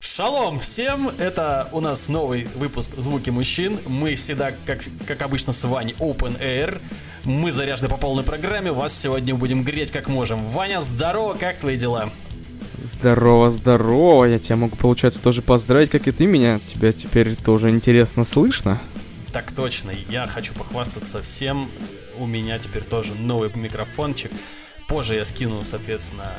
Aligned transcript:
Шалом 0.00 0.58
всем! 0.58 1.10
Это 1.18 1.68
у 1.72 1.80
нас 1.80 2.08
новый 2.08 2.48
выпуск 2.56 2.90
«Звуки 2.96 3.30
мужчин». 3.30 3.78
Мы 3.86 4.14
всегда, 4.14 4.52
как, 4.66 4.80
как 5.06 5.22
обычно, 5.22 5.52
с 5.52 5.62
Ваней 5.64 5.94
Open 5.98 6.40
Air. 6.40 6.80
Мы 7.24 7.52
заряжены 7.52 7.88
по 7.88 7.96
полной 7.96 8.24
программе. 8.24 8.72
Вас 8.72 8.98
сегодня 8.98 9.34
будем 9.34 9.62
греть 9.62 9.90
как 9.90 10.08
можем. 10.08 10.44
Ваня, 10.46 10.80
здорово, 10.80 11.34
как 11.34 11.58
твои 11.58 11.76
дела? 11.76 12.10
Здорово, 12.82 13.50
здорово. 13.50 14.24
Я 14.24 14.38
тебя 14.38 14.56
могу, 14.56 14.76
получается, 14.76 15.20
тоже 15.20 15.42
поздравить, 15.42 15.90
как 15.90 16.08
и 16.08 16.12
ты 16.12 16.26
меня. 16.26 16.58
Тебя 16.72 16.92
теперь 16.92 17.36
тоже 17.36 17.70
интересно 17.70 18.24
слышно. 18.24 18.80
Так 19.32 19.52
точно. 19.52 19.92
Я 20.08 20.26
хочу 20.26 20.54
похвастаться 20.54 21.22
всем. 21.22 21.70
У 22.18 22.26
меня 22.26 22.58
теперь 22.58 22.82
тоже 22.82 23.14
новый 23.14 23.50
микрофончик. 23.54 24.32
Позже 24.88 25.16
я 25.16 25.24
скину, 25.26 25.62
соответственно, 25.64 26.32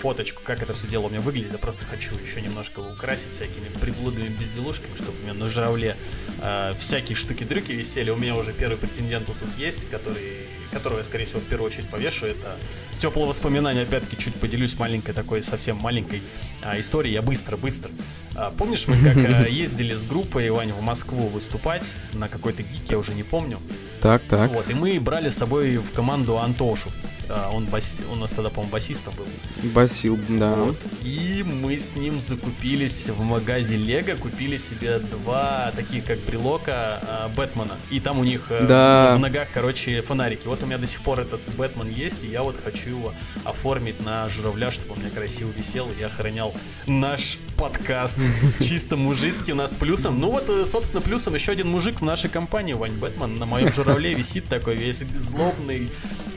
фоточку, 0.00 0.42
как 0.44 0.60
это 0.60 0.74
все 0.74 0.88
дело 0.88 1.06
у 1.06 1.10
меня 1.10 1.20
выглядит. 1.20 1.52
Я 1.52 1.58
просто 1.58 1.84
хочу 1.84 2.16
еще 2.18 2.40
немножко 2.40 2.80
украсить 2.80 3.30
всякими 3.30 3.68
приблудными 3.68 4.28
безделушками, 4.28 4.96
чтобы 4.96 5.12
у 5.20 5.22
меня 5.22 5.32
на 5.32 5.48
журавле 5.48 5.96
э, 6.42 6.74
всякие 6.76 7.14
штуки-дрюки 7.14 7.70
висели. 7.70 8.10
У 8.10 8.16
меня 8.16 8.34
уже 8.34 8.52
первый 8.52 8.78
претендент 8.78 9.28
вот 9.28 9.38
тут 9.38 9.48
есть, 9.56 9.88
который, 9.88 10.48
которого 10.72 10.98
я, 10.98 11.04
скорее 11.04 11.24
всего, 11.26 11.40
в 11.40 11.44
первую 11.44 11.68
очередь 11.68 11.88
повешу. 11.88 12.26
Это 12.26 12.56
теплое 12.98 13.26
воспоминание, 13.26 13.84
опять-таки, 13.84 14.20
чуть 14.20 14.34
поделюсь 14.34 14.76
маленькой 14.76 15.12
такой, 15.12 15.44
совсем 15.44 15.76
маленькой 15.76 16.20
э, 16.62 16.80
историей. 16.80 17.14
Я 17.14 17.22
быстро-быстро. 17.22 17.92
Э, 18.34 18.50
помнишь, 18.58 18.88
мы 18.88 18.96
как 18.96 19.16
э, 19.16 19.46
ездили 19.50 19.94
с 19.94 20.02
группой, 20.02 20.50
Ваня, 20.50 20.74
в 20.74 20.82
Москву 20.82 21.28
выступать 21.28 21.94
на 22.12 22.28
какой-то 22.28 22.64
гик, 22.64 22.90
я 22.90 22.98
уже 22.98 23.14
не 23.14 23.22
помню. 23.22 23.60
Так, 24.02 24.22
так. 24.28 24.50
Вот, 24.50 24.68
и 24.68 24.74
мы 24.74 24.98
брали 24.98 25.28
с 25.28 25.36
собой 25.36 25.76
в 25.76 25.92
команду 25.92 26.38
Антошу. 26.38 26.90
А, 27.28 27.50
он, 27.50 27.66
бас... 27.66 28.02
он 28.10 28.18
у 28.18 28.20
нас 28.20 28.30
тогда, 28.30 28.50
по-моему, 28.50 28.72
басистом 28.72 29.14
был. 29.16 29.26
Басил, 29.74 30.18
да. 30.28 30.54
Вот. 30.54 30.76
И 31.02 31.42
мы 31.44 31.78
с 31.78 31.96
ним 31.96 32.20
закупились 32.20 33.08
в 33.08 33.20
магазе 33.20 33.76
Лего, 33.76 34.16
купили 34.16 34.56
себе 34.56 34.98
два 34.98 35.72
таких, 35.76 36.04
как 36.04 36.18
брелока 36.20 37.00
а, 37.02 37.28
Бэтмена. 37.36 37.76
И 37.90 38.00
там 38.00 38.18
у 38.18 38.24
них 38.24 38.46
э, 38.50 38.66
да. 38.66 39.16
в 39.16 39.20
ногах, 39.20 39.48
короче, 39.52 40.02
фонарики. 40.02 40.46
Вот 40.46 40.62
у 40.62 40.66
меня 40.66 40.78
до 40.78 40.86
сих 40.86 41.00
пор 41.00 41.20
этот 41.20 41.40
Бэтмен 41.56 41.88
есть, 41.88 42.24
и 42.24 42.28
я 42.28 42.42
вот 42.42 42.58
хочу 42.62 42.90
его 42.90 43.14
оформить 43.44 44.04
на 44.04 44.28
журавля, 44.28 44.70
чтобы 44.70 44.94
он 44.94 45.00
мне 45.00 45.10
красиво 45.10 45.50
висел, 45.50 45.88
и 45.90 46.00
я 46.00 46.06
охранял 46.06 46.54
наш 46.86 47.38
подкаст. 47.56 48.16
Чисто 48.60 48.96
мужицкий 48.96 49.52
у 49.52 49.56
нас 49.56 49.74
плюсом. 49.74 50.20
Ну 50.20 50.30
вот, 50.30 50.48
э, 50.48 50.66
собственно, 50.66 51.00
плюсом 51.00 51.34
еще 51.34 51.52
один 51.52 51.68
мужик 51.68 52.00
в 52.00 52.04
нашей 52.04 52.30
компании, 52.30 52.74
Вань 52.74 52.98
Бэтмен, 52.98 53.38
на 53.38 53.46
моем 53.46 53.72
журавле 53.72 54.14
висит 54.14 54.46
такой 54.48 54.76
весь 54.76 55.04
злобный, 55.14 55.90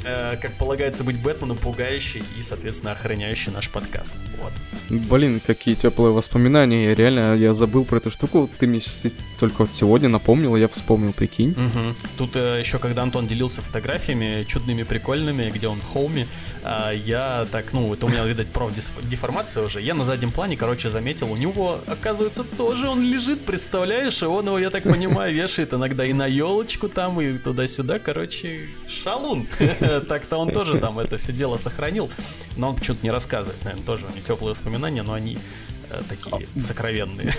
э, 0.04 0.38
как 0.38 0.58
полагается 0.58 1.04
быть 1.04 1.22
Бэтменом, 1.22 1.58
пугающий 1.58 2.24
и, 2.38 2.42
соответственно, 2.42 2.94
охраняющий 2.94 3.52
наш 3.52 3.70
подкаст. 3.70 4.14
Вот. 4.42 4.54
Блин, 4.90 5.42
какие 5.46 5.76
теплые 5.76 6.14
воспоминания. 6.14 6.86
Я 6.86 6.96
реально, 6.96 7.36
я 7.36 7.54
забыл 7.54 7.84
про 7.84 7.98
эту 7.98 8.12
штуку. 8.12 8.50
Ты 8.60 8.68
мне 8.68 8.80
только 9.40 9.64
вот 9.64 9.74
сегодня 9.74 10.10
напомнил, 10.10 10.56
я 10.56 10.68
вспомнил, 10.68 11.14
прикинь. 11.14 11.52
Угу. 11.52 11.96
Тут 12.18 12.36
э, 12.36 12.60
еще, 12.60 12.80
когда 12.80 13.04
Антон 13.04 13.28
делился 13.28 13.62
фотографиями 13.62 14.46
чудными, 14.48 14.84
прикольными, 14.84 15.50
где 15.50 15.68
он 15.68 15.80
в 15.82 15.86
хоуме, 15.86 16.28
э, 16.64 16.94
я 17.04 17.48
так, 17.52 17.74
ну, 17.74 17.94
это 17.94 18.06
у 18.06 18.10
меня, 18.10 18.24
видать, 18.26 18.48
профдеформация 18.48 19.64
уже. 19.64 19.82
Я 19.82 19.94
на 19.94 20.06
заднем 20.06 20.32
плане, 20.32 20.56
короче, 20.56 20.90
заметил, 20.90 21.07
у 21.26 21.36
него, 21.36 21.80
оказывается, 21.88 22.44
тоже 22.44 22.88
он 22.90 23.02
лежит, 23.02 23.42
представляешь? 23.46 24.22
И 24.22 24.26
он 24.26 24.46
его, 24.46 24.60
я 24.60 24.70
так 24.70 24.84
понимаю, 24.84 25.34
вешает 25.34 25.74
иногда 25.74 26.06
и 26.06 26.14
на 26.14 26.28
елочку 26.28 26.90
там, 26.90 27.20
и 27.22 27.38
туда-сюда, 27.38 28.00
короче, 28.00 28.68
шалун. 28.88 29.48
Так-то 30.08 30.38
он 30.38 30.52
тоже 30.52 30.80
там 30.80 31.00
это 31.00 31.18
все 31.18 31.32
дело 31.32 31.58
сохранил, 31.58 32.10
но 32.56 32.70
он 32.70 32.76
почему-то 32.76 33.04
не 33.04 33.12
рассказывает, 33.12 33.64
наверное, 33.64 33.86
тоже 33.86 34.06
у 34.06 34.10
него 34.10 34.26
теплые 34.26 34.52
воспоминания, 34.52 35.04
но 35.04 35.14
они 35.14 35.38
э, 35.90 36.02
такие 36.10 36.48
а, 36.56 36.60
сокровенные. 36.60 37.32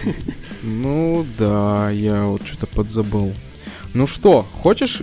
Ну 0.62 1.26
да, 1.38 1.90
я 1.90 2.24
вот 2.24 2.46
что-то 2.46 2.66
подзабыл. 2.66 3.34
Ну 3.94 4.06
что, 4.06 4.42
хочешь 4.42 5.02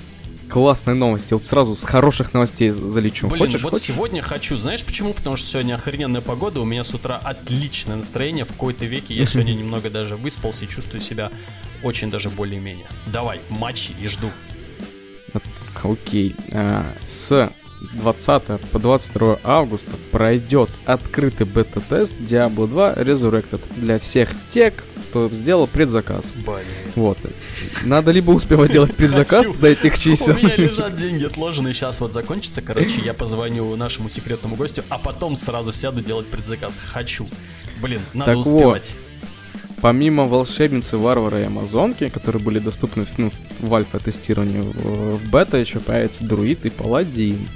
классные 0.55 0.95
новости. 0.95 1.33
Вот 1.33 1.43
сразу 1.43 1.75
с 1.75 1.83
хороших 1.83 2.33
новостей 2.33 2.69
залечу. 2.69 3.27
Блин, 3.27 3.39
хочешь, 3.39 3.61
вот 3.61 3.73
хочешь? 3.73 3.87
сегодня 3.87 4.21
хочу. 4.21 4.55
Знаешь 4.55 4.85
почему? 4.85 5.13
Потому 5.13 5.35
что 5.35 5.45
сегодня 5.45 5.75
охрененная 5.75 6.21
погода. 6.21 6.61
У 6.61 6.63
меня 6.63 6.85
с 6.85 6.93
утра 6.93 7.19
отличное 7.21 7.97
настроение. 7.97 8.45
В 8.45 8.53
какой-то 8.53 8.85
веке 8.85 9.13
я 9.13 9.25
сегодня 9.25 9.51
немного 9.51 9.89
даже 9.89 10.15
выспался 10.15 10.63
и 10.63 10.69
чувствую 10.69 11.01
себя 11.01 11.29
очень 11.83 12.09
даже 12.09 12.29
более-менее. 12.29 12.87
Давай, 13.05 13.41
матчи 13.49 13.91
и 13.99 14.07
жду. 14.07 14.31
Окей. 15.83 16.33
А, 16.53 16.85
с 17.05 17.51
20 17.93 18.43
по 18.71 18.79
22 18.79 19.39
августа 19.43 19.91
пройдет 20.11 20.69
открытый 20.85 21.45
бета-тест 21.45 22.13
Diablo 22.19 22.67
2 22.67 22.93
Resurrected 22.95 23.61
для 23.75 23.99
всех 23.99 24.29
тех, 24.51 24.73
кто 25.09 25.29
сделал 25.29 25.67
предзаказ. 25.67 26.33
Блин. 26.33 26.65
Вот. 26.95 27.17
Надо 27.85 28.11
либо 28.11 28.31
успевать 28.31 28.71
делать 28.71 28.95
предзаказ 28.95 29.47
до 29.53 29.67
этих 29.67 29.97
чисел. 29.97 30.35
У 30.35 30.37
меня 30.37 30.55
лежат 30.57 30.95
деньги 30.97 31.25
отложенные, 31.25 31.73
сейчас 31.73 32.01
вот 32.01 32.13
закончится. 32.13 32.61
Короче, 32.61 33.01
я 33.01 33.13
позвоню 33.13 33.75
нашему 33.75 34.09
секретному 34.09 34.55
гостю, 34.55 34.83
а 34.89 34.97
потом 34.97 35.35
сразу 35.35 35.71
сяду 35.71 36.01
делать 36.01 36.27
предзаказ. 36.27 36.79
Хочу. 36.79 37.29
Блин, 37.81 38.01
надо 38.13 38.33
так 38.33 38.41
успевать. 38.41 38.93
Вот. 38.93 39.05
Помимо 39.81 40.25
волшебницы, 40.25 40.97
варвара 40.97 41.41
и 41.41 41.43
амазонки, 41.43 42.09
которые 42.09 42.41
были 42.41 42.59
доступны 42.59 43.05
ну, 43.17 43.31
в 43.59 43.73
альфа-тестировании, 43.73 44.61
в, 44.61 45.17
в 45.17 45.29
бета 45.29 45.57
еще 45.57 45.79
появится 45.79 46.23
друид 46.23 46.65
и 46.65 46.69
паладин. 46.69 47.47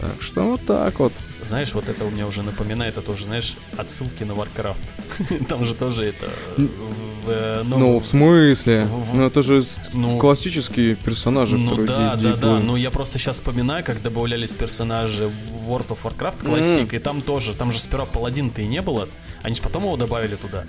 Так 0.00 0.20
что 0.20 0.42
вот 0.42 0.64
так 0.64 0.98
вот. 1.00 1.12
Знаешь, 1.42 1.72
вот 1.74 1.88
это 1.88 2.04
у 2.04 2.10
меня 2.10 2.26
уже 2.26 2.42
напоминает, 2.42 2.98
это 2.98 3.10
уже, 3.10 3.24
знаешь, 3.24 3.56
отсылки 3.76 4.22
на 4.24 4.32
Warcraft. 4.32 5.46
Там 5.48 5.64
же 5.64 5.74
тоже 5.74 6.04
это... 6.04 6.28
В, 6.56 7.62
ну, 7.64 7.78
ну, 7.78 7.98
в 7.98 8.06
смысле? 8.06 8.84
В, 8.84 9.14
ну, 9.14 9.26
это 9.26 9.42
же 9.42 9.64
ну, 9.92 10.18
классические 10.18 10.94
персонажи, 10.94 11.58
Ну, 11.58 11.84
да, 11.84 12.16
да, 12.16 12.34
да. 12.34 12.58
Ну, 12.58 12.76
я 12.76 12.90
просто 12.90 13.18
сейчас 13.18 13.36
вспоминаю, 13.36 13.84
как 13.84 14.02
добавлялись 14.02 14.52
персонажи 14.52 15.28
в 15.28 15.70
World 15.70 15.88
of 15.88 15.98
Warcraft 16.04 16.44
Classic, 16.44 16.88
mm. 16.88 16.96
и 16.96 16.98
там 16.98 17.22
тоже, 17.22 17.54
там 17.54 17.72
же 17.72 17.78
сперва 17.78 18.06
паладин-то 18.06 18.62
и 18.62 18.66
не 18.66 18.82
было, 18.82 19.08
они 19.42 19.54
же 19.54 19.62
потом 19.62 19.84
его 19.84 19.96
добавили 19.96 20.36
туда. 20.36 20.64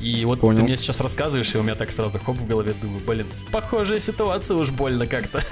И 0.00 0.24
вот 0.24 0.40
Понял. 0.40 0.58
ты 0.58 0.62
мне 0.64 0.76
сейчас 0.76 1.00
рассказываешь, 1.00 1.54
и 1.54 1.58
у 1.58 1.62
меня 1.62 1.76
так 1.76 1.90
сразу 1.90 2.18
хоп 2.18 2.36
в 2.36 2.46
голове 2.46 2.74
думаю, 2.80 3.02
блин, 3.06 3.26
похожая 3.52 4.00
ситуация 4.00 4.56
уж 4.56 4.70
больно 4.70 5.06
как-то. 5.06 5.42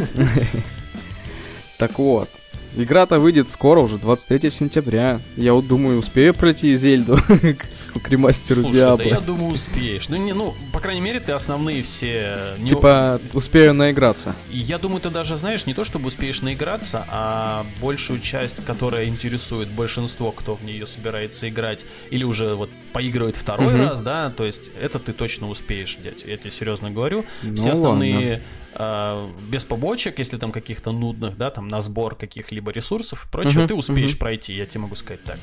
Так 1.78 1.98
вот, 1.98 2.28
Игра-то 2.76 3.18
выйдет 3.18 3.50
скоро, 3.50 3.80
уже 3.80 3.98
23 3.98 4.50
сентября. 4.50 5.20
Я 5.36 5.52
вот 5.52 5.66
думаю, 5.66 5.98
успею 5.98 6.32
пройти 6.32 6.74
Зельду 6.74 7.18
к 8.00 8.08
ремастеру 8.08 8.62
Слушай, 8.62 8.76
Диабло. 8.76 8.98
да 8.98 9.04
я 9.04 9.20
думаю, 9.20 9.52
успеешь. 9.52 10.08
Ну, 10.08 10.16
не, 10.16 10.32
ну, 10.32 10.54
по 10.72 10.80
крайней 10.80 11.00
мере, 11.00 11.20
ты 11.20 11.32
основные 11.32 11.82
все... 11.82 12.54
Не... 12.58 12.70
Типа, 12.70 13.20
успею 13.32 13.74
наиграться. 13.74 14.34
Я 14.50 14.78
думаю, 14.78 15.00
ты 15.00 15.10
даже 15.10 15.36
знаешь, 15.36 15.66
не 15.66 15.74
то 15.74 15.84
чтобы 15.84 16.08
успеешь 16.08 16.42
наиграться, 16.42 17.04
а 17.08 17.66
большую 17.80 18.20
часть, 18.20 18.64
которая 18.64 19.06
интересует 19.06 19.68
большинство, 19.68 20.32
кто 20.32 20.54
в 20.54 20.64
нее 20.64 20.86
собирается 20.86 21.48
играть, 21.48 21.84
или 22.10 22.24
уже 22.24 22.54
вот 22.54 22.70
поигрывает 22.92 23.36
второй 23.36 23.74
угу. 23.74 23.82
раз, 23.82 24.02
да, 24.02 24.30
то 24.30 24.44
есть 24.44 24.70
это 24.80 24.98
ты 24.98 25.12
точно 25.12 25.48
успеешь, 25.48 25.96
дядь, 25.96 26.24
я 26.24 26.36
тебе 26.36 26.50
серьезно 26.50 26.90
говорю. 26.90 27.24
Ну, 27.42 27.54
все 27.54 27.72
основные 27.72 28.42
э, 28.74 29.30
без 29.48 29.64
побочек, 29.64 30.18
если 30.18 30.36
там 30.36 30.52
каких-то 30.52 30.92
нудных, 30.92 31.36
да, 31.36 31.50
там 31.50 31.68
на 31.68 31.80
сбор 31.80 32.14
каких-либо 32.14 32.70
ресурсов 32.70 33.26
и 33.26 33.30
прочего, 33.30 33.60
угу, 33.60 33.68
ты 33.68 33.74
успеешь 33.74 34.12
угу. 34.12 34.18
пройти, 34.20 34.54
я 34.54 34.66
тебе 34.66 34.80
могу 34.80 34.94
сказать 34.94 35.22
так. 35.24 35.38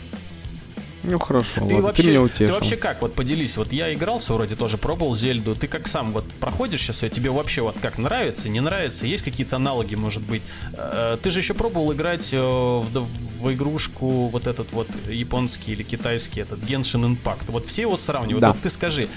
Ну 1.03 1.17
хорошо, 1.19 1.47
ты 1.55 1.61
ладно, 1.61 1.81
вообще, 1.81 2.03
ты 2.03 2.09
меня 2.09 2.21
утешил. 2.21 2.47
Ты 2.47 2.53
вообще 2.53 2.75
как, 2.75 3.01
вот 3.01 3.15
поделись, 3.15 3.55
вот 3.57 3.71
я 3.71 3.93
игрался 3.93 4.33
вроде 4.33 4.55
тоже, 4.55 4.77
пробовал 4.77 5.15
Зельду, 5.15 5.55
ты 5.55 5.67
как 5.67 5.87
сам 5.87 6.11
вот 6.11 6.25
проходишь 6.39 6.81
сейчас, 6.81 6.97
тебе 7.11 7.29
вообще 7.29 7.61
вот 7.61 7.77
как 7.81 7.97
нравится, 7.97 8.49
не 8.49 8.59
нравится, 8.59 9.05
есть 9.05 9.23
какие-то 9.23 9.55
аналоги, 9.55 9.95
может 9.95 10.21
быть? 10.23 10.41
Э, 10.73 11.17
ты 11.21 11.31
же 11.31 11.39
еще 11.39 11.53
пробовал 11.53 11.93
играть 11.93 12.33
э, 12.33 12.37
в, 12.37 13.07
в 13.39 13.53
игрушку 13.53 14.27
вот 14.27 14.47
этот 14.47 14.71
вот 14.73 14.87
японский 15.07 15.71
или 15.71 15.83
китайский, 15.83 16.41
этот 16.41 16.59
Genshin 16.59 17.15
Impact, 17.15 17.45
вот 17.47 17.65
все 17.65 17.83
его 17.83 17.95
сравнивают, 17.95 18.41
да. 18.41 18.51
вот 18.51 18.61
ты 18.61 18.69
скажи, 18.69 19.07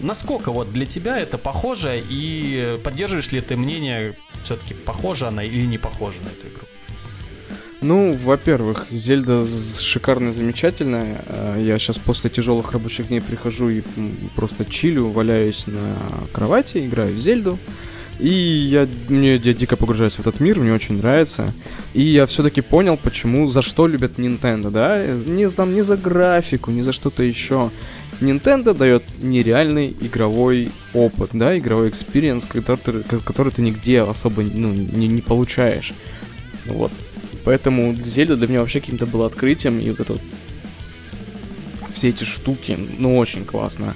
насколько 0.00 0.52
вот 0.52 0.72
для 0.72 0.86
тебя 0.86 1.18
это 1.18 1.38
похоже 1.38 2.04
и 2.08 2.78
поддерживаешь 2.84 3.32
ли 3.32 3.40
ты 3.40 3.56
мнение, 3.56 4.16
все-таки 4.44 4.74
похожа 4.74 5.28
она 5.28 5.42
или 5.42 5.66
не 5.66 5.78
похожа 5.78 6.20
на 6.20 6.28
эту 6.28 6.48
игру? 6.48 6.61
Ну, 7.82 8.14
во-первых, 8.14 8.86
Зельда 8.90 9.42
шикарная, 9.44 10.32
замечательная. 10.32 11.24
Э, 11.26 11.56
я 11.60 11.78
сейчас 11.78 11.98
после 11.98 12.30
тяжелых 12.30 12.70
рабочих 12.70 13.08
дней 13.08 13.20
прихожу 13.20 13.70
и 13.70 13.82
просто 14.36 14.64
чилю, 14.64 15.08
валяюсь 15.08 15.66
на 15.66 15.96
кровати, 16.32 16.86
играю 16.86 17.14
в 17.14 17.18
Зельду. 17.18 17.58
И 18.20 18.28
я, 18.30 18.88
мне, 19.08 19.34
я 19.34 19.52
дико 19.52 19.76
погружаюсь 19.76 20.12
в 20.12 20.20
этот 20.20 20.38
мир, 20.38 20.60
мне 20.60 20.72
очень 20.72 20.98
нравится. 20.98 21.52
И 21.92 22.02
я 22.02 22.26
все-таки 22.26 22.60
понял, 22.60 22.96
почему, 22.96 23.48
за 23.48 23.62
что 23.62 23.88
любят 23.88 24.16
Nintendo, 24.16 24.70
да? 24.70 25.04
Не, 25.04 25.48
там, 25.48 25.74
не 25.74 25.82
за 25.82 25.96
графику, 25.96 26.70
не 26.70 26.82
за 26.82 26.92
что-то 26.92 27.24
еще. 27.24 27.72
Nintendo 28.20 28.74
дает 28.74 29.02
нереальный 29.20 29.96
игровой 30.00 30.70
опыт, 30.94 31.30
да, 31.32 31.58
игровой 31.58 31.88
experience, 31.88 32.44
который, 32.44 33.02
который 33.24 33.50
ты 33.50 33.60
нигде 33.60 34.02
особо 34.02 34.42
ну, 34.42 34.72
не, 34.72 35.08
не 35.08 35.20
получаешь. 35.20 35.92
Вот. 36.66 36.92
Поэтому 37.44 37.94
Зельда 37.94 38.36
для 38.36 38.46
меня 38.46 38.60
вообще 38.60 38.80
каким-то 38.80 39.06
было 39.06 39.26
открытием, 39.26 39.80
и 39.80 39.90
вот 39.90 40.00
это 40.00 40.12
вот 40.14 40.22
все 41.92 42.08
эти 42.08 42.24
штуки, 42.24 42.78
ну, 42.98 43.18
очень 43.18 43.44
классно. 43.44 43.94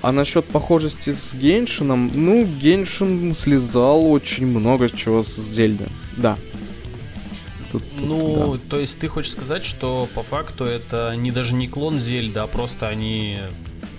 А 0.00 0.12
насчет 0.12 0.44
похожести 0.44 1.12
с 1.12 1.34
Геншином, 1.34 2.10
ну, 2.14 2.44
Геншин 2.44 3.34
слезал 3.34 4.10
очень 4.10 4.46
много 4.46 4.88
чего 4.88 5.22
с 5.22 5.34
Зельды. 5.36 5.86
Да. 6.16 6.38
Тут, 7.72 7.82
ну, 7.98 8.54
да. 8.54 8.60
то 8.70 8.78
есть 8.78 8.98
ты 8.98 9.08
хочешь 9.08 9.32
сказать, 9.32 9.64
что 9.64 10.08
по 10.14 10.22
факту 10.22 10.64
это 10.64 11.14
не 11.16 11.30
даже 11.30 11.54
не 11.54 11.68
клон 11.68 11.98
Зельда, 11.98 12.44
а 12.44 12.46
просто 12.46 12.88
они 12.88 13.38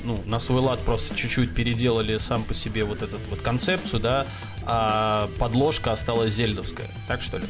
ну, 0.03 0.19
на 0.25 0.39
свой 0.39 0.61
лад 0.61 0.79
просто 0.79 1.15
чуть-чуть 1.15 1.53
переделали 1.53 2.17
сам 2.17 2.43
по 2.43 2.53
себе 2.53 2.83
вот 2.83 3.01
эту 3.01 3.17
вот 3.29 3.41
концепцию, 3.41 3.99
да, 3.99 4.27
а 4.65 5.29
подложка 5.39 5.91
осталась 5.91 6.33
зельдовская, 6.33 6.89
так 7.07 7.21
что 7.21 7.39
ли? 7.39 7.45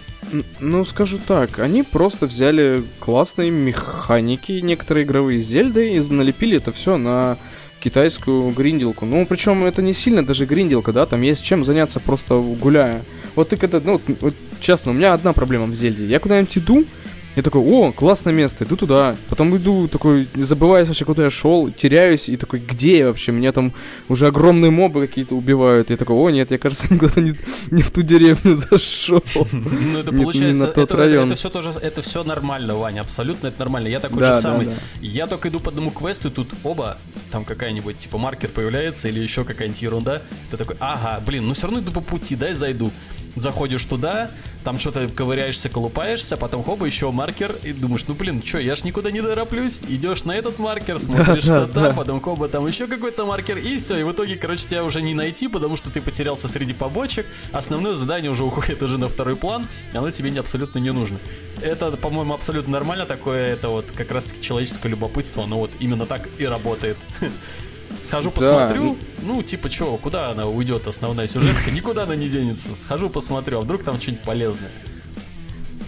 Ну, 0.59 0.85
скажу 0.85 1.19
так, 1.25 1.59
они 1.59 1.83
просто 1.83 2.27
взяли 2.27 2.83
классные 2.99 3.51
механики, 3.51 4.53
некоторые 4.53 5.05
игровые 5.05 5.41
Зельды, 5.41 5.93
и 5.93 5.99
налепили 5.99 6.57
это 6.57 6.71
все 6.71 6.97
на 6.97 7.37
китайскую 7.79 8.51
гринделку. 8.51 9.05
Ну, 9.05 9.25
причем 9.25 9.63
это 9.63 9.81
не 9.81 9.93
сильно 9.93 10.25
даже 10.25 10.45
гринделка, 10.45 10.91
да, 10.91 11.05
там 11.05 11.21
есть 11.21 11.43
чем 11.43 11.63
заняться 11.63 11.99
просто 11.99 12.39
гуляя. 12.39 13.03
Вот 13.35 13.49
ты 13.49 13.57
когда, 13.57 13.79
ну, 13.79 14.01
вот, 14.19 14.33
честно, 14.59 14.91
у 14.91 14.93
меня 14.93 15.13
одна 15.13 15.33
проблема 15.33 15.65
в 15.65 15.73
Зельде. 15.73 16.05
Я 16.05 16.19
куда-нибудь 16.19 16.57
иду, 16.57 16.85
я 17.35 17.43
такой, 17.43 17.61
о, 17.61 17.91
классное 17.91 18.33
место, 18.33 18.63
иду 18.63 18.75
туда. 18.75 19.15
Потом 19.29 19.55
иду, 19.55 19.87
такой, 19.87 20.27
забываюсь 20.35 20.87
вообще, 20.87 21.05
куда 21.05 21.23
я 21.23 21.29
шел, 21.29 21.71
теряюсь, 21.71 22.27
и 22.27 22.37
такой, 22.37 22.59
где 22.59 22.99
я 22.99 23.07
вообще? 23.07 23.31
Меня 23.31 23.51
там 23.51 23.73
уже 24.09 24.27
огромные 24.27 24.71
мобы 24.71 25.05
какие-то 25.07 25.35
убивают. 25.35 25.89
И 25.89 25.93
я 25.93 25.97
такой, 25.97 26.15
о, 26.15 26.29
нет, 26.31 26.51
я, 26.51 26.57
кажется, 26.57 26.87
никуда 26.93 27.21
не, 27.21 27.35
не 27.71 27.81
в 27.81 27.91
ту 27.91 28.01
деревню 28.01 28.55
зашел. 28.55 29.23
Ну, 29.51 29.99
это 29.99 30.11
получается, 30.11 30.67
это 30.75 31.35
все 31.35 31.49
тоже, 31.49 31.71
это 31.81 32.01
все 32.01 32.23
нормально, 32.23 32.75
Ваня, 32.75 33.01
абсолютно 33.01 33.47
это 33.47 33.59
нормально. 33.59 33.87
Я 33.87 33.99
такой 33.99 34.23
же 34.23 34.33
самый. 34.35 34.67
Я 35.01 35.27
только 35.27 35.49
иду 35.49 35.59
по 35.59 35.69
одному 35.69 35.91
квесту, 35.91 36.29
и 36.29 36.31
тут 36.31 36.49
оба, 36.63 36.97
там 37.31 37.45
какая-нибудь, 37.45 37.97
типа, 37.99 38.17
маркер 38.17 38.49
появляется, 38.49 39.07
или 39.07 39.19
еще 39.19 39.43
какая-нибудь 39.43 39.81
ерунда. 39.81 40.21
Ты 40.51 40.57
такой, 40.57 40.75
ага, 40.79 41.21
блин, 41.25 41.47
ну 41.47 41.53
все 41.53 41.67
равно 41.67 41.79
иду 41.79 41.91
по 41.91 42.01
пути, 42.01 42.35
дай 42.35 42.53
зайду 42.53 42.91
заходишь 43.35 43.85
туда, 43.85 44.31
там 44.63 44.79
что-то 44.79 45.07
ковыряешься, 45.07 45.69
колупаешься, 45.69 46.37
потом 46.37 46.63
хоба, 46.63 46.85
еще 46.85 47.11
маркер, 47.11 47.55
и 47.63 47.73
думаешь, 47.73 48.05
ну 48.07 48.13
блин, 48.13 48.43
что, 48.45 48.59
я 48.59 48.75
ж 48.75 48.83
никуда 48.83 49.11
не 49.11 49.21
тороплюсь, 49.21 49.79
идешь 49.87 50.23
на 50.25 50.33
этот 50.33 50.59
маркер, 50.59 50.99
смотришь, 50.99 51.43
что 51.43 51.65
там, 51.67 51.95
потом 51.95 52.21
хоба, 52.21 52.47
там 52.47 52.67
еще 52.67 52.87
какой-то 52.87 53.25
маркер, 53.25 53.57
и 53.57 53.77
все, 53.77 53.97
и 53.97 54.03
в 54.03 54.11
итоге, 54.11 54.35
короче, 54.35 54.67
тебя 54.67 54.83
уже 54.83 55.01
не 55.01 55.13
найти, 55.13 55.47
потому 55.47 55.77
что 55.77 55.89
ты 55.89 56.01
потерялся 56.01 56.47
среди 56.47 56.73
побочек, 56.73 57.25
основное 57.51 57.93
задание 57.93 58.31
уже 58.31 58.43
уходит 58.43 58.81
уже 58.83 58.97
на 58.97 59.07
второй 59.07 59.35
план, 59.35 59.67
и 59.93 59.97
оно 59.97 60.11
тебе 60.11 60.29
абсолютно 60.39 60.79
не 60.79 60.91
нужно. 60.91 61.19
Это, 61.61 61.91
по-моему, 61.97 62.33
абсолютно 62.33 62.71
нормально 62.71 63.05
такое, 63.05 63.53
это 63.53 63.69
вот 63.69 63.91
как 63.91 64.11
раз-таки 64.11 64.41
человеческое 64.41 64.89
любопытство, 64.89 65.43
оно 65.43 65.57
вот 65.59 65.71
именно 65.79 66.05
так 66.05 66.29
и 66.37 66.45
работает. 66.45 66.97
Схожу 68.01 68.31
посмотрю, 68.31 68.95
да. 68.95 69.23
ну, 69.23 69.43
типа, 69.43 69.69
что, 69.69 69.97
куда 69.97 70.29
она 70.29 70.45
уйдет, 70.45 70.87
основная 70.87 71.27
сюжетка? 71.27 71.71
Никуда 71.71 72.03
она 72.03 72.15
не 72.15 72.29
денется. 72.29 72.75
Схожу 72.75 73.09
посмотрю, 73.09 73.59
а 73.59 73.61
вдруг 73.61 73.83
там 73.83 73.99
что-нибудь 73.99 74.23
полезное. 74.23 74.71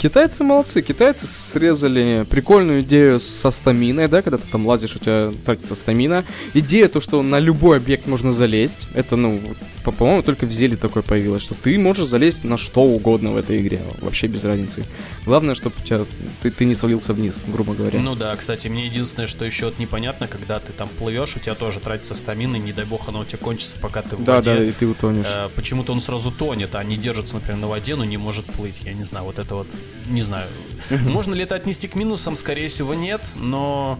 Китайцы 0.02 0.44
молодцы. 0.44 0.82
Китайцы 0.82 1.28
срезали 1.28 2.26
прикольную 2.28 2.82
идею 2.82 3.20
со 3.20 3.52
стаминой, 3.52 4.08
да, 4.08 4.24
когда 4.24 4.40
ты 4.40 4.48
там 4.52 4.66
лазишь, 4.66 4.96
у 4.96 5.00
тебя 5.00 5.32
тратится 5.46 5.76
стамина. 5.76 6.26
Идея 6.56 6.88
то, 6.88 7.00
что 7.00 7.22
на 7.22 7.38
любой 7.38 7.78
объект 7.78 8.08
можно 8.08 8.32
залезть. 8.32 8.88
Это, 8.96 9.16
ну, 9.16 9.40
по-моему, 9.84 10.24
только 10.24 10.48
в 10.48 10.52
Зеле 10.52 10.76
такое 10.76 11.04
появилось, 11.04 11.44
что 11.44 11.54
ты 11.54 11.78
можешь 11.78 12.08
залезть 12.08 12.44
на 12.44 12.58
что 12.58 12.82
угодно 12.82 13.32
в 13.32 13.38
этой 13.38 13.62
игре. 13.62 13.80
Вообще 14.00 14.26
без 14.26 14.44
разницы. 14.44 14.86
Главное, 15.24 15.54
чтобы 15.54 15.76
у 15.80 15.86
тебя, 15.86 16.02
ты, 16.42 16.50
ты 16.50 16.66
не 16.66 16.74
свалился 16.74 17.14
вниз, 17.14 17.44
грубо 17.46 17.76
говоря. 17.76 18.00
Ну 18.00 18.16
да, 18.16 18.36
кстати, 18.36 18.70
мне 18.70 18.88
единственное, 18.88 19.28
что 19.28 19.46
еще 19.46 19.66
вот 19.66 19.78
непонятно, 19.78 20.26
когда 20.26 20.60
ты 20.60 20.72
там 20.72 20.90
плывешь, 20.90 21.36
у 21.36 21.40
тебя 21.40 21.54
тоже 21.54 21.80
тратится 21.80 22.16
стамина, 22.16 22.56
не 22.56 22.74
дай 22.74 22.86
бог 22.86 23.08
она 23.08 23.20
у 23.20 23.26
тебя 23.26 23.38
кончится, 23.38 23.78
пока 23.78 24.02
ты 24.02 24.16
в 24.16 24.24
да, 24.24 24.38
воде. 24.38 24.52
Да, 24.52 24.58
да, 24.58 24.66
и 24.66 24.72
ты 24.72 24.88
утонешь. 24.88 25.28
Э, 25.30 25.50
почему-то 25.56 25.92
он 25.92 26.02
сразу 26.02 26.32
тонет, 26.32 26.74
а 26.74 26.84
не 26.84 26.98
держится, 26.98 27.36
например, 27.36 27.58
на 27.58 27.68
воде, 27.68 27.96
но 27.96 28.04
не 28.04 28.18
может 28.18 28.46
плыть. 28.46 28.82
Я 28.84 28.94
не 28.94 29.04
знаю, 29.04 29.26
вот 29.26 29.38
это 29.38 29.54
вот 29.54 29.68
не 30.08 30.22
знаю. 30.22 30.48
Можно 30.90 31.34
ли 31.34 31.44
это 31.44 31.56
отнести 31.56 31.88
к 31.88 31.96
минусам? 31.96 32.36
Скорее 32.36 32.68
всего, 32.68 32.94
нет, 32.94 33.22
но 33.36 34.00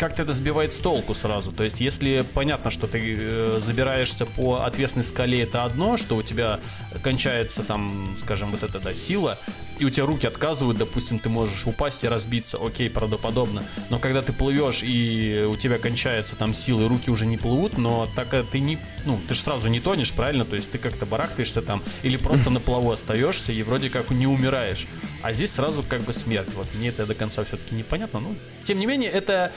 как-то 0.00 0.22
это 0.22 0.32
сбивает 0.32 0.72
с 0.72 0.78
толку 0.78 1.12
сразу. 1.12 1.52
То 1.52 1.62
есть, 1.62 1.80
если 1.82 2.24
понятно, 2.32 2.70
что 2.70 2.86
ты 2.86 3.16
э, 3.18 3.58
забираешься 3.60 4.24
по 4.24 4.64
отвесной 4.64 5.04
скале, 5.04 5.42
это 5.42 5.64
одно, 5.64 5.98
что 5.98 6.16
у 6.16 6.22
тебя 6.22 6.58
кончается 7.02 7.62
там, 7.62 8.16
скажем, 8.18 8.50
вот 8.50 8.62
эта 8.62 8.80
да, 8.80 8.94
сила, 8.94 9.38
и 9.78 9.84
у 9.84 9.90
тебя 9.90 10.06
руки 10.06 10.26
отказывают, 10.26 10.78
допустим, 10.78 11.18
ты 11.18 11.28
можешь 11.28 11.66
упасть 11.66 12.04
и 12.04 12.08
разбиться, 12.08 12.58
окей, 12.58 12.88
правдоподобно. 12.88 13.62
Но 13.90 13.98
когда 13.98 14.22
ты 14.22 14.32
плывешь 14.32 14.82
и 14.82 15.46
у 15.46 15.56
тебя 15.56 15.78
кончается 15.78 16.34
там 16.34 16.54
силы, 16.54 16.88
руки 16.88 17.10
уже 17.10 17.26
не 17.26 17.36
плывут, 17.36 17.76
но 17.76 18.08
так 18.16 18.34
ты 18.50 18.60
не, 18.60 18.78
ну, 19.04 19.20
ты 19.28 19.34
же 19.34 19.40
сразу 19.40 19.68
не 19.68 19.80
тонешь, 19.80 20.14
правильно? 20.14 20.46
То 20.46 20.56
есть 20.56 20.70
ты 20.70 20.78
как-то 20.78 21.04
барахтаешься 21.04 21.60
там 21.60 21.82
или 22.02 22.16
просто 22.16 22.48
на 22.56 22.60
плаву 22.60 22.90
остаешься 22.90 23.52
и 23.52 23.62
вроде 23.62 23.90
как 23.90 24.08
не 24.10 24.26
умираешь. 24.26 24.86
А 25.22 25.34
здесь 25.34 25.52
сразу 25.52 25.82
как 25.82 26.00
бы 26.00 26.14
смерть. 26.14 26.48
Вот 26.54 26.66
мне 26.74 26.88
это 26.88 27.04
до 27.04 27.14
конца 27.14 27.44
все-таки 27.44 27.74
непонятно. 27.74 28.20
Но 28.20 28.34
тем 28.64 28.78
не 28.78 28.86
менее, 28.86 29.10
это 29.10 29.52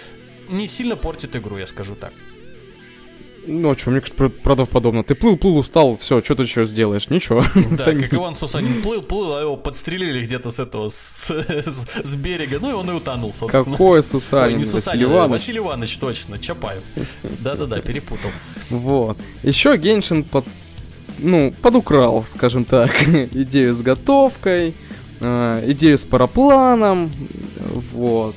не 0.50 0.68
сильно 0.68 0.96
портит 0.96 1.36
игру, 1.36 1.58
я 1.58 1.68
скажу 1.68 1.96
так. 1.96 2.14
Ну, 3.46 3.72
а 3.72 3.78
что, 3.78 3.92
мне 3.92 4.00
кажется, 4.00 4.30
правда 4.30 4.66
подобно. 4.66 5.04
Ты 5.04 5.16
плыл, 5.16 5.36
плыл, 5.36 5.58
устал, 5.58 5.98
все, 5.98 6.22
что 6.24 6.36
ты 6.36 6.44
еще 6.44 6.64
сделаешь? 6.64 7.10
Ничего. 7.10 7.44
Да, 7.72 7.86
как 7.86 8.14
Иван 8.14 8.36
Сусанин 8.36 8.82
плыл, 8.82 9.02
плыл, 9.02 9.36
а 9.36 9.42
его 9.42 9.58
подстрелили 9.58 10.24
где-то 10.24 10.52
с 10.52 10.60
этого, 10.60 10.90
с, 10.90 11.30
с, 11.30 11.88
с 12.04 12.16
берега, 12.16 12.60
ну 12.62 12.70
и 12.70 12.74
он 12.74 12.90
и 12.90 12.94
утонул, 12.94 13.34
собственно. 13.34 13.66
Какой 13.66 14.02
Сусанин? 14.04 14.54
Ой, 14.56 14.60
не 14.60 14.66
Сусанин, 14.66 14.82
Василий 14.84 15.04
Иванович. 15.06 15.42
Василий 15.42 15.58
Иванович, 15.58 15.98
точно, 15.98 16.40
Чапаев. 16.40 16.84
Да-да-да, 17.40 17.82
перепутал. 17.82 18.32
Вот. 18.70 19.18
Еще 19.44 19.76
Геншин 19.76 20.24
под, 20.24 20.46
ну, 21.18 21.54
подукрал, 21.62 22.26
скажем 22.32 22.64
так, 22.64 22.92
идею 23.08 23.74
с 23.74 23.82
готовкой, 23.82 24.74
э, 25.20 25.64
идею 25.68 25.98
с 25.98 26.04
парапланом, 26.06 27.12
вот. 27.92 28.36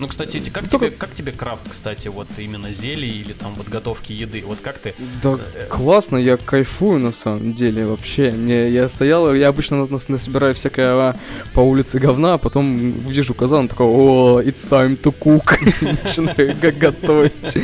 Ну, 0.00 0.06
кстати, 0.06 0.38
как 0.50 0.68
Только... 0.68 0.86
тебе, 0.86 0.96
как 0.96 1.14
тебе 1.14 1.32
крафт, 1.32 1.68
кстати, 1.68 2.08
вот 2.08 2.28
именно 2.38 2.72
зелий 2.72 3.20
или 3.20 3.32
там 3.32 3.54
вот 3.54 3.68
готовки 3.68 4.12
еды? 4.12 4.44
Вот 4.46 4.60
как 4.60 4.78
ты? 4.78 4.94
Да, 5.22 5.38
э, 5.54 5.66
классно, 5.68 6.16
я 6.16 6.36
кайфую 6.36 7.00
на 7.00 7.12
самом 7.12 7.54
деле 7.54 7.84
вообще. 7.84 8.30
Мне, 8.30 8.70
я 8.70 8.88
стоял, 8.88 9.34
я 9.34 9.48
обычно 9.48 9.86
нас 9.86 10.08
насобираю 10.08 10.54
всякое 10.54 10.92
а, 10.94 11.16
по 11.52 11.60
улице 11.60 11.98
говна, 11.98 12.34
а 12.34 12.38
потом 12.38 12.76
вижу 13.08 13.34
казан, 13.34 13.66
такой, 13.66 13.86
о, 13.86 14.40
it's 14.40 14.68
time 14.68 15.00
to 15.00 15.12
cook. 15.18 15.58
Начинаю 16.04 16.56
готовить. 16.78 17.58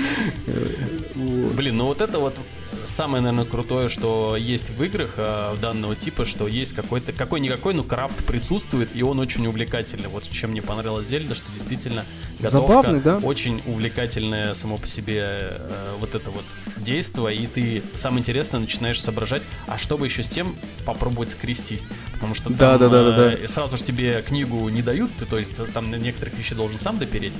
Блин, 1.14 1.76
ну 1.76 1.84
вот 1.86 2.00
это 2.00 2.18
вот 2.18 2.40
самое, 2.86 3.22
наверное, 3.22 3.44
крутое, 3.44 3.88
что 3.88 4.36
есть 4.36 4.70
в 4.70 4.82
играх 4.82 5.14
э, 5.16 5.56
данного 5.60 5.96
типа, 5.96 6.24
что 6.24 6.46
есть 6.46 6.74
какой-то, 6.74 7.12
какой-никакой, 7.12 7.74
но 7.74 7.82
крафт 7.82 8.24
присутствует, 8.24 8.90
и 8.94 9.02
он 9.02 9.18
очень 9.18 9.46
увлекательный. 9.46 10.08
Вот 10.08 10.28
чем 10.30 10.50
мне 10.50 10.62
понравилось 10.62 11.08
Зельда, 11.08 11.34
что 11.34 11.50
действительно 11.52 12.04
готовка 12.40 12.72
Забавный, 12.74 13.00
да? 13.00 13.18
очень 13.18 13.62
увлекательное 13.66 14.54
само 14.54 14.78
по 14.78 14.86
себе 14.86 15.22
э, 15.22 15.94
вот 16.00 16.14
это 16.14 16.30
вот 16.30 16.44
действие, 16.76 17.36
и 17.36 17.46
ты, 17.46 17.82
самое 17.94 18.20
интересное, 18.20 18.60
начинаешь 18.60 19.00
соображать, 19.00 19.42
а 19.66 19.78
что 19.78 19.98
бы 19.98 20.06
еще 20.06 20.22
с 20.22 20.28
тем 20.28 20.56
попробовать 20.84 21.30
скрестись. 21.30 21.86
Потому 22.12 22.34
что 22.34 22.44
там 22.44 22.56
да, 22.56 22.78
да, 22.78 22.88
да, 22.88 23.10
да, 23.10 23.30
да. 23.30 23.48
сразу 23.48 23.76
же 23.76 23.82
тебе 23.82 24.22
книгу 24.22 24.68
не 24.68 24.82
дают, 24.82 25.10
ты, 25.18 25.26
то 25.26 25.38
есть 25.38 25.52
там 25.72 25.90
некоторых 25.90 26.36
вещей 26.38 26.54
должен 26.54 26.78
сам 26.78 26.98
допереть. 26.98 27.34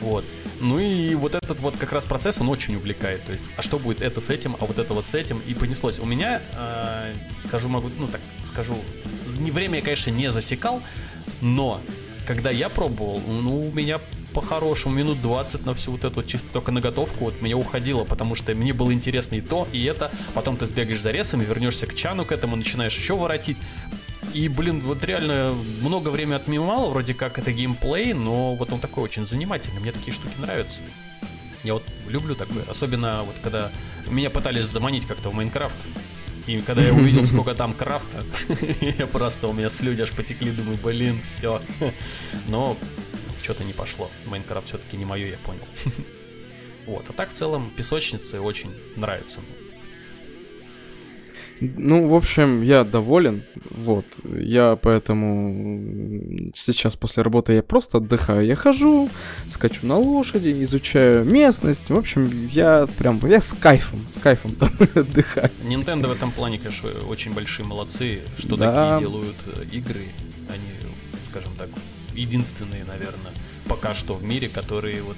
Вот. 0.00 0.24
Ну 0.60 0.78
и 0.78 1.14
вот 1.14 1.34
этот 1.34 1.60
вот 1.60 1.76
как 1.76 1.92
раз 1.92 2.04
процесс, 2.04 2.40
он 2.40 2.48
очень 2.48 2.76
увлекает. 2.76 3.24
То 3.24 3.32
есть, 3.32 3.50
а 3.56 3.62
что 3.62 3.78
будет 3.78 4.02
это 4.02 4.20
с 4.20 4.30
этим, 4.30 4.56
а 4.58 4.64
вот 4.64 4.78
это 4.78 4.94
вот 4.94 5.06
с 5.06 5.14
этим, 5.14 5.40
и 5.46 5.54
понеслось. 5.54 5.98
У 5.98 6.06
меня, 6.06 6.42
э, 6.54 7.14
скажу, 7.38 7.68
могу, 7.68 7.90
ну 7.98 8.08
так 8.08 8.20
скажу, 8.44 8.76
не 9.38 9.50
время 9.50 9.76
я, 9.76 9.82
конечно, 9.82 10.10
не 10.10 10.30
засекал, 10.30 10.82
но 11.40 11.80
когда 12.26 12.50
я 12.50 12.68
пробовал, 12.68 13.20
ну, 13.26 13.68
у 13.68 13.72
меня 13.72 13.98
по-хорошему 14.32 14.94
минут 14.94 15.20
20 15.20 15.66
на 15.66 15.74
всю 15.74 15.92
вот 15.92 16.04
эту 16.04 16.22
чисто 16.22 16.46
только 16.52 16.70
на 16.70 16.80
готовку 16.80 17.24
вот 17.24 17.42
мне 17.42 17.54
уходило, 17.54 18.04
потому 18.04 18.34
что 18.34 18.54
мне 18.54 18.72
было 18.72 18.92
интересно 18.92 19.34
и 19.34 19.40
то, 19.40 19.66
и 19.72 19.84
это. 19.84 20.12
Потом 20.34 20.56
ты 20.56 20.66
сбегаешь 20.66 21.00
за 21.00 21.10
ресом 21.10 21.42
и 21.42 21.44
вернешься 21.44 21.86
к 21.86 21.94
чану 21.94 22.24
к 22.24 22.32
этому, 22.32 22.56
начинаешь 22.56 22.96
еще 22.96 23.16
воротить. 23.16 23.56
И, 24.32 24.48
блин, 24.48 24.80
вот 24.80 25.02
реально 25.04 25.56
много 25.80 26.08
времени 26.08 26.34
отмимало, 26.34 26.90
вроде 26.90 27.14
как 27.14 27.38
это 27.38 27.52
геймплей, 27.52 28.12
но 28.12 28.54
вот 28.54 28.72
он 28.72 28.78
такой 28.78 29.04
очень 29.04 29.26
занимательный. 29.26 29.80
Мне 29.80 29.92
такие 29.92 30.12
штуки 30.12 30.34
нравятся. 30.38 30.80
Я 31.64 31.74
вот 31.74 31.84
люблю 32.08 32.34
такое. 32.34 32.64
Особенно 32.68 33.22
вот 33.24 33.36
когда 33.42 33.70
меня 34.08 34.30
пытались 34.30 34.66
заманить 34.66 35.06
как-то 35.06 35.30
в 35.30 35.34
Майнкрафт. 35.34 35.76
И 36.46 36.60
когда 36.62 36.82
я 36.82 36.92
увидел, 36.92 37.24
сколько 37.26 37.54
там 37.54 37.74
крафта, 37.74 38.24
я 38.80 39.06
просто, 39.06 39.48
у 39.48 39.52
меня 39.52 39.68
слюни 39.68 40.00
аж 40.00 40.12
потекли, 40.12 40.52
думаю, 40.52 40.78
блин, 40.82 41.20
все. 41.22 41.60
Но 42.48 42.76
что-то 43.42 43.64
не 43.64 43.72
пошло. 43.72 44.10
Майнкрафт 44.26 44.68
все-таки 44.68 44.96
не 44.96 45.04
мое, 45.04 45.28
я 45.28 45.38
понял. 45.38 45.66
Вот. 46.86 47.08
А 47.08 47.12
так 47.12 47.30
в 47.30 47.34
целом 47.34 47.70
песочницы 47.76 48.40
очень 48.40 48.74
нравятся. 48.96 49.40
Ну, 51.60 52.08
в 52.08 52.14
общем, 52.14 52.62
я 52.62 52.84
доволен. 52.84 53.42
Вот. 53.70 54.06
Я 54.24 54.78
поэтому 54.80 56.48
сейчас 56.54 56.96
после 56.96 57.22
работы 57.22 57.52
я 57.52 57.62
просто 57.62 57.98
отдыхаю. 57.98 58.46
Я 58.46 58.56
хожу, 58.56 59.10
скачу 59.50 59.86
на 59.86 59.98
лошади, 59.98 60.62
изучаю 60.64 61.24
местность. 61.24 61.90
В 61.90 61.96
общем, 61.96 62.48
я 62.52 62.88
прям, 62.98 63.20
я 63.26 63.40
с 63.40 63.52
кайфом, 63.52 64.06
с 64.08 64.18
кайфом 64.18 64.54
там 64.54 64.70
отдыхаю. 64.94 65.50
Nintendo 65.62 66.08
в 66.08 66.12
этом 66.12 66.30
плане, 66.32 66.58
конечно, 66.58 66.88
очень 67.08 67.32
большие 67.34 67.66
молодцы, 67.66 68.20
что 68.38 68.56
да. 68.56 68.92
такие 68.92 69.08
делают 69.08 69.36
э, 69.46 69.64
игры. 69.72 70.04
Они, 70.48 70.92
скажем 71.28 71.52
так, 71.58 71.68
единственные, 72.14 72.84
наверное, 72.84 73.32
пока 73.68 73.94
что 73.94 74.14
в 74.14 74.24
мире, 74.24 74.48
которые 74.48 75.02
вот 75.02 75.16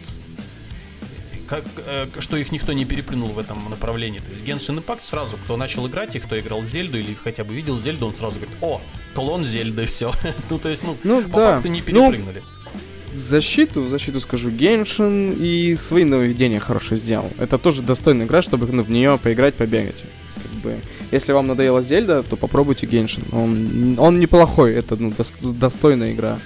как, 1.52 1.64
э, 1.87 2.06
что 2.18 2.38
их 2.38 2.50
никто 2.50 2.73
не 2.73 2.87
переплюнул 2.87 3.28
в 3.28 3.38
этом 3.38 3.68
направлении. 3.68 4.21
То 4.21 4.30
есть 4.30 4.42
Genshin 4.42 4.82
Impact 4.82 5.00
сразу, 5.02 5.37
кто 5.37 5.59
начал 5.59 5.87
играть 5.87 6.16
и 6.16 6.18
кто 6.18 6.38
играл 6.40 6.64
Зельду 6.64 6.99
или 6.99 7.12
хотя 7.12 7.44
бы 7.44 7.52
видел 7.52 7.78
Зельду, 7.78 8.06
он 8.06 8.16
сразу 8.16 8.38
говорит, 8.38 8.56
о, 8.62 8.80
клон 9.14 9.44
Зельды, 9.44 9.85
все. 9.87 10.12
ну, 10.49 10.59
то 10.59 10.71
есть, 10.71 10.82
ну, 10.82 10.97
ну 11.04 11.23
по 11.25 11.37
да. 11.37 11.54
факту 11.54 11.68
не 11.68 11.80
ну, 11.80 11.87
перепрыгнули. 11.87 12.42
Ну, 12.42 13.18
защиту, 13.18 13.87
защиту 13.87 14.23
скажу, 14.23 14.50
Геншин 14.50 15.32
и 15.38 15.76
свои 15.76 16.04
нововведения 16.04 16.59
хорошо 16.59 16.97
сделал. 16.97 17.30
Это 17.38 17.59
тоже 17.59 17.82
достойная 17.82 18.25
игра, 18.25 18.40
чтобы 18.40 18.66
ну, 18.73 18.82
в 18.82 18.90
нее 18.90 19.18
поиграть, 19.23 19.54
побегать. 19.54 20.04
Как 20.37 20.52
бы, 20.62 20.80
если 21.11 21.32
вам 21.32 21.49
надоела 21.49 21.82
Зельда, 21.82 22.23
то 22.23 22.37
попробуйте 22.37 22.87
Геншин. 22.87 23.25
Он, 23.30 23.99
он 23.99 24.18
неплохой, 24.21 24.73
это 24.73 24.97
ну, 24.97 25.12
достойная 25.42 26.12
игра. 26.14 26.38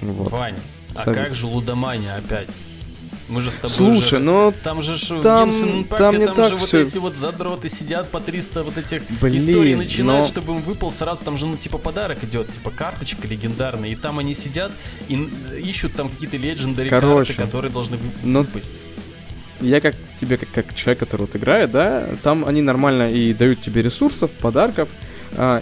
Вот. 0.00 0.30
Вань, 0.30 0.54
а 0.94 1.12
как 1.12 1.34
же 1.34 1.48
Лудомания 1.48 2.14
опять? 2.14 2.48
Мы 3.28 3.40
же 3.40 3.50
с 3.50 3.56
тобой 3.56 3.70
Слушай, 3.70 4.14
уже... 4.14 4.18
ну... 4.20 4.54
Там 4.62 4.82
же 4.82 4.94
в 4.94 5.22
там, 5.22 5.48
Genshin 5.48 5.88
Impact, 5.88 5.98
там, 5.98 6.18
не 6.18 6.26
там 6.26 6.36
так 6.36 6.50
же 6.50 6.56
все... 6.58 6.78
вот 6.78 6.86
эти 6.86 6.98
вот 6.98 7.16
задроты 7.16 7.68
сидят 7.68 8.08
по 8.10 8.20
300 8.20 8.62
вот 8.62 8.78
этих 8.78 9.02
Блин, 9.20 9.38
историй 9.38 9.74
начинают, 9.74 10.26
но... 10.26 10.28
чтобы 10.28 10.52
им 10.54 10.60
выпал 10.60 10.92
сразу, 10.92 11.24
там 11.24 11.36
же, 11.36 11.46
ну, 11.46 11.56
типа, 11.56 11.78
подарок 11.78 12.22
идет, 12.22 12.52
типа, 12.52 12.70
карточка 12.70 13.26
легендарная, 13.26 13.90
и 13.90 13.96
там 13.96 14.20
они 14.20 14.34
сидят 14.34 14.70
и 15.08 15.14
ищут 15.60 15.94
там 15.94 16.08
какие-то 16.08 16.36
легендари 16.36 16.88
карты, 16.88 17.34
которые 17.34 17.72
должны 17.72 17.98
ну, 18.22 18.40
выпасть. 18.40 18.80
Я 19.60 19.80
как 19.80 19.96
тебе, 20.20 20.36
как, 20.36 20.50
как 20.52 20.74
человек, 20.74 21.00
который 21.00 21.22
вот 21.22 21.34
играет, 21.34 21.72
да, 21.72 22.06
там 22.22 22.44
они 22.44 22.62
нормально 22.62 23.10
и 23.10 23.32
дают 23.32 23.60
тебе 23.60 23.82
ресурсов, 23.82 24.30
подарков, 24.32 24.88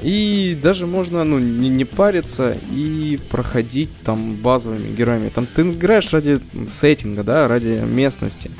и 0.03 0.59
даже 0.63 0.87
можно, 0.87 1.25
ну, 1.25 1.39
не, 1.39 1.69
не 1.69 1.85
париться 1.85 2.57
и 2.73 3.19
проходить 3.31 3.91
там 4.05 4.37
базовыми 4.37 4.95
героями. 4.95 5.31
Там 5.31 5.47
ты 5.47 5.63
играешь 5.63 6.13
ради 6.13 6.41
сеттинга, 6.69 7.23
да, 7.23 7.49
ради 7.49 7.83
местности. 7.85 8.51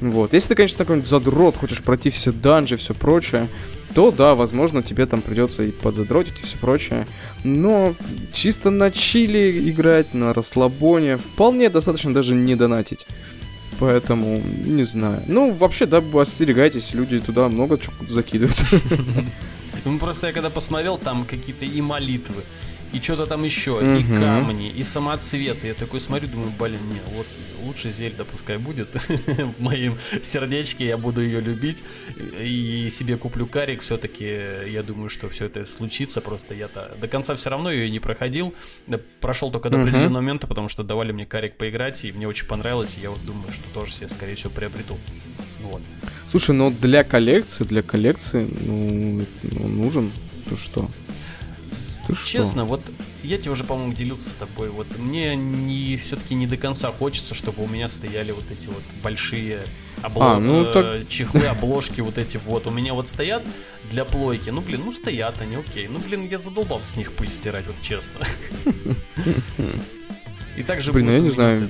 Вот. 0.00 0.32
Если 0.34 0.48
ты, 0.48 0.54
конечно, 0.54 0.78
такой 0.78 1.04
задрот, 1.04 1.56
хочешь 1.56 1.82
пройти 1.82 2.10
все 2.10 2.32
данжи, 2.32 2.76
все 2.76 2.94
прочее, 2.94 3.48
то 3.94 4.10
да, 4.10 4.34
возможно, 4.34 4.82
тебе 4.82 5.06
там 5.06 5.22
придется 5.22 5.62
и 5.62 5.70
подзадротить 5.70 6.40
и 6.42 6.46
все 6.46 6.58
прочее. 6.58 7.06
Но 7.44 7.94
чисто 8.32 8.70
на 8.70 8.90
чили 8.90 9.70
играть, 9.70 10.12
на 10.14 10.34
расслабоне, 10.34 11.16
вполне 11.16 11.70
достаточно 11.70 12.12
даже 12.12 12.34
не 12.34 12.56
донатить. 12.56 13.06
Поэтому, 13.78 14.40
не 14.64 14.84
знаю. 14.84 15.22
Ну, 15.26 15.52
вообще, 15.52 15.86
да, 15.86 16.02
остерегайтесь, 16.14 16.92
люди 16.92 17.20
туда 17.20 17.48
много 17.48 17.78
чего 17.78 17.94
закидывают. 18.08 18.58
Ну, 19.84 19.98
просто 19.98 20.28
я 20.28 20.32
когда 20.32 20.50
посмотрел, 20.50 20.98
там 20.98 21.24
какие-то 21.24 21.64
и 21.64 21.80
молитвы, 21.80 22.42
и 22.92 23.00
что-то 23.00 23.26
там 23.26 23.42
еще, 23.44 23.72
угу. 23.72 23.96
и 23.96 24.02
камни, 24.02 24.68
и 24.68 24.82
самоцветы. 24.82 25.68
Я 25.68 25.74
такой 25.74 26.00
смотрю, 26.00 26.28
думаю, 26.28 26.52
блин, 26.58 26.80
не, 26.88 27.00
вот 27.16 27.26
лучше 27.64 27.90
Зельда 27.90 28.24
пускай 28.24 28.58
будет 28.58 28.94
в 29.58 29.60
моем 29.60 29.98
сердечке, 30.22 30.86
я 30.86 30.96
буду 30.96 31.22
ее 31.22 31.40
любить, 31.40 31.82
и 32.40 32.88
себе 32.90 33.16
куплю 33.16 33.46
карик, 33.46 33.82
все-таки 33.82 34.24
я 34.68 34.82
думаю, 34.82 35.08
что 35.08 35.28
все 35.28 35.46
это 35.46 35.66
случится, 35.66 36.20
просто 36.20 36.54
я-то 36.54 36.94
до 37.00 37.08
конца 37.08 37.34
все 37.34 37.50
равно 37.50 37.70
ее 37.70 37.90
не 37.90 37.98
проходил, 37.98 38.54
прошел 39.20 39.50
только 39.50 39.70
до 39.70 39.80
определенного 39.80 40.20
момента, 40.20 40.46
потому 40.46 40.68
что 40.68 40.82
давали 40.84 41.12
мне 41.12 41.26
карик 41.26 41.56
поиграть, 41.56 42.04
и 42.04 42.12
мне 42.12 42.28
очень 42.28 42.46
понравилось, 42.46 42.94
и 42.98 43.00
я 43.00 43.10
вот 43.10 43.24
думаю, 43.24 43.50
что 43.52 43.64
тоже 43.72 43.92
себе, 43.92 44.08
скорее 44.08 44.34
всего, 44.34 44.50
приобрету. 44.50 44.96
Вот. 45.64 45.82
Слушай, 46.30 46.54
но 46.54 46.70
для 46.70 47.04
коллекции, 47.04 47.64
для 47.64 47.82
коллекции, 47.82 48.48
ну, 48.60 49.24
ну 49.42 49.68
нужен, 49.68 50.10
то 50.48 50.56
что? 50.56 50.90
Ты 52.06 52.14
Честно, 52.26 52.62
что? 52.62 52.64
вот 52.64 52.80
я 53.22 53.38
тебе 53.38 53.52
уже, 53.52 53.64
по-моему, 53.64 53.94
делился 53.94 54.28
с 54.28 54.36
тобой. 54.36 54.68
Вот 54.68 54.98
мне 54.98 55.34
не 55.36 55.96
все-таки 55.96 56.34
не 56.34 56.46
до 56.46 56.56
конца 56.56 56.92
хочется, 56.92 57.34
чтобы 57.34 57.64
у 57.64 57.66
меня 57.66 57.88
стояли 57.88 58.32
вот 58.32 58.44
эти 58.50 58.66
вот 58.66 58.82
большие 59.02 59.62
обло... 60.02 60.34
а, 60.34 60.40
ну, 60.40 60.64
так... 60.64 60.84
Э, 60.84 61.04
чехлы, 61.08 61.46
обложки 61.46 62.00
вот 62.02 62.18
эти 62.18 62.36
вот. 62.36 62.66
У 62.66 62.70
меня 62.70 62.92
вот 62.92 63.08
стоят 63.08 63.42
для 63.90 64.04
плойки. 64.04 64.50
Ну, 64.50 64.60
блин, 64.60 64.82
ну 64.84 64.92
стоят 64.92 65.40
они, 65.40 65.56
окей. 65.56 65.88
Ну, 65.88 65.98
блин, 65.98 66.28
я 66.28 66.38
задолбался 66.38 66.92
с 66.92 66.96
них 66.96 67.12
пыль 67.12 67.30
стирать, 67.30 67.66
вот 67.66 67.76
честно. 67.80 68.20
И 70.56 70.62
также 70.62 70.92
Блин, 70.92 71.06
ну 71.06 71.12
я 71.12 71.18
не 71.18 71.30
знаю. 71.30 71.68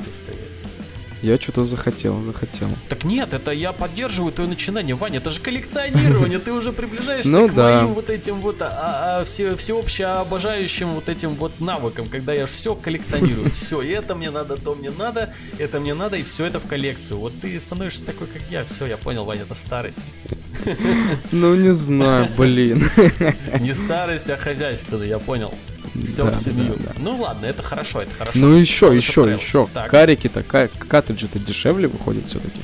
Я 1.25 1.39
что-то 1.39 1.65
захотел, 1.65 2.21
захотел. 2.21 2.69
Так 2.91 3.05
нет, 3.05 3.33
это 3.33 3.51
я 3.51 3.73
поддерживаю 3.73 4.31
твое 4.31 4.51
начинание, 4.51 4.95
Ваня, 4.95 5.21
это 5.21 5.31
же 5.31 5.41
коллекционирование, 5.41 6.39
ты 6.39 6.53
уже 6.53 6.71
приближаешься 6.71 7.31
ну, 7.31 7.49
к 7.49 7.55
да. 7.55 7.81
моим 7.81 7.95
вот 7.95 8.11
этим 8.11 8.43
вот 8.43 8.61
а, 8.61 9.21
а, 9.21 9.25
все, 9.25 9.57
всеобще 9.57 10.05
обожающим 10.05 10.93
вот 10.93 11.09
этим 11.09 11.31
вот 11.31 11.61
навыкам, 11.61 12.11
когда 12.11 12.35
я 12.35 12.45
все 12.45 12.75
коллекционирую, 12.75 13.51
все, 13.55 13.81
и 13.81 13.89
это 13.89 14.15
мне 14.15 14.31
надо, 14.31 14.59
то 14.59 14.75
мне 14.75 14.91
надо, 14.91 15.33
это 15.57 15.81
мне 15.81 15.95
надо, 15.95 16.19
и 16.19 16.25
все 16.25 16.45
это 16.45 16.61
в 16.61 16.67
коллекцию. 16.67 17.19
Вот 17.19 17.33
ты 17.41 17.59
становишься 17.59 18.05
такой, 18.05 18.27
как 18.27 18.43
я, 18.51 18.67
все, 18.67 18.85
я 18.85 18.99
понял, 18.99 19.25
Ваня, 19.25 19.45
это 19.45 19.55
старость. 19.55 20.13
Ну 21.33 21.55
не 21.55 21.73
знаю, 21.73 22.29
блин. 22.37 22.91
Не 23.61 23.73
старость, 23.73 24.29
а 24.29 24.37
хозяйство, 24.37 25.03
я 25.03 25.19
понял. 25.19 25.55
Все 26.05 26.25
да. 26.25 26.31
Да, 26.31 26.75
да. 26.79 26.93
Ну 26.99 27.17
ладно, 27.17 27.47
это 27.47 27.63
хорошо, 27.63 28.03
это 28.03 28.15
хорошо. 28.15 28.39
Ну 28.39 28.55
еще, 28.55 28.95
еще, 28.95 29.23
еще. 29.23 29.69
Карики-то, 29.89 30.43
картриджи-то 30.43 31.39
дешевле 31.39 31.89
выходит 31.89 32.27
все-таки. 32.27 32.61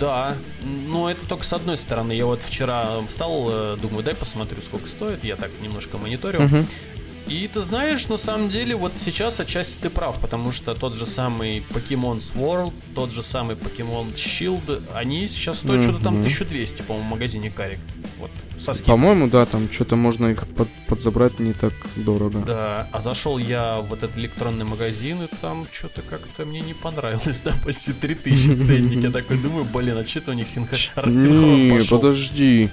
Да, 0.00 0.34
но 0.64 1.08
это 1.08 1.26
только 1.28 1.44
с 1.44 1.52
одной 1.52 1.76
стороны. 1.76 2.12
Я 2.12 2.26
вот 2.26 2.42
вчера 2.42 2.88
встал, 3.06 3.48
э, 3.50 3.76
думаю, 3.80 4.02
дай 4.02 4.16
посмотрю, 4.16 4.60
сколько 4.60 4.88
стоит. 4.88 5.22
Я 5.22 5.36
так 5.36 5.50
немножко 5.60 5.96
мониторю. 5.96 6.40
Uh-huh. 6.40 6.66
И 7.26 7.48
ты 7.48 7.60
знаешь, 7.60 8.08
на 8.08 8.16
самом 8.16 8.48
деле, 8.48 8.74
вот 8.76 8.92
сейчас 8.96 9.40
отчасти 9.40 9.76
ты 9.80 9.90
прав, 9.90 10.18
потому 10.20 10.52
что 10.52 10.74
тот 10.74 10.94
же 10.94 11.06
самый 11.06 11.64
Pokemon 11.70 12.18
Swirl, 12.18 12.72
тот 12.94 13.12
же 13.12 13.22
самый 13.22 13.56
Pokemon 13.56 14.14
Shield, 14.14 14.82
они 14.94 15.28
сейчас 15.28 15.58
стоят 15.60 15.80
mm-hmm. 15.80 15.84
что-то 15.84 16.04
там 16.04 16.14
1200, 16.16 16.82
по-моему, 16.82 17.08
в 17.08 17.10
магазине 17.10 17.50
Карик. 17.50 17.78
Вот, 18.18 18.30
со 18.56 18.72
скидкой. 18.72 18.94
По-моему, 18.94 19.28
да, 19.28 19.46
там 19.46 19.70
что-то 19.72 19.96
можно 19.96 20.26
их 20.26 20.46
под, 20.48 20.68
подзабрать 20.88 21.38
не 21.38 21.52
так 21.52 21.72
дорого. 21.96 22.40
Да, 22.40 22.88
а 22.92 23.00
зашел 23.00 23.38
я 23.38 23.80
в 23.80 23.92
этот 23.92 24.16
электронный 24.16 24.64
магазин, 24.64 25.22
и 25.22 25.28
там 25.40 25.66
что-то 25.72 26.02
как-то 26.02 26.44
мне 26.44 26.60
не 26.60 26.74
понравилось, 26.74 27.40
да, 27.40 27.54
почти 27.64 27.92
3000 27.92 28.56
ценник. 28.56 29.02
Я 29.02 29.10
такой 29.12 29.38
думаю, 29.38 29.64
блин, 29.64 29.96
а 29.98 30.04
что-то 30.04 30.32
у 30.32 30.34
них 30.34 30.48
синхрон 30.48 30.78
Не, 31.06 31.80
подожди. 31.88 32.70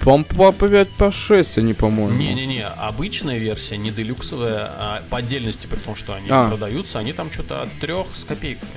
По, 0.00 0.22
по, 0.24 0.52
по 0.52 0.68
5, 0.68 0.88
по 0.90 1.12
6 1.12 1.58
они, 1.58 1.74
по-моему. 1.74 2.16
Не-не-не, 2.18 2.66
обычная 2.66 3.38
версия, 3.38 3.76
не 3.76 3.90
делюксовая, 3.90 4.66
а 4.66 5.02
по 5.10 5.18
отдельности, 5.18 5.66
при 5.66 5.76
том, 5.76 5.94
что 5.94 6.14
они 6.14 6.28
а. 6.30 6.48
продаются, 6.48 6.98
они 6.98 7.12
там 7.12 7.30
что-то 7.30 7.62
от 7.62 7.72
3 7.80 7.94
с 8.14 8.24
копейками 8.24 8.70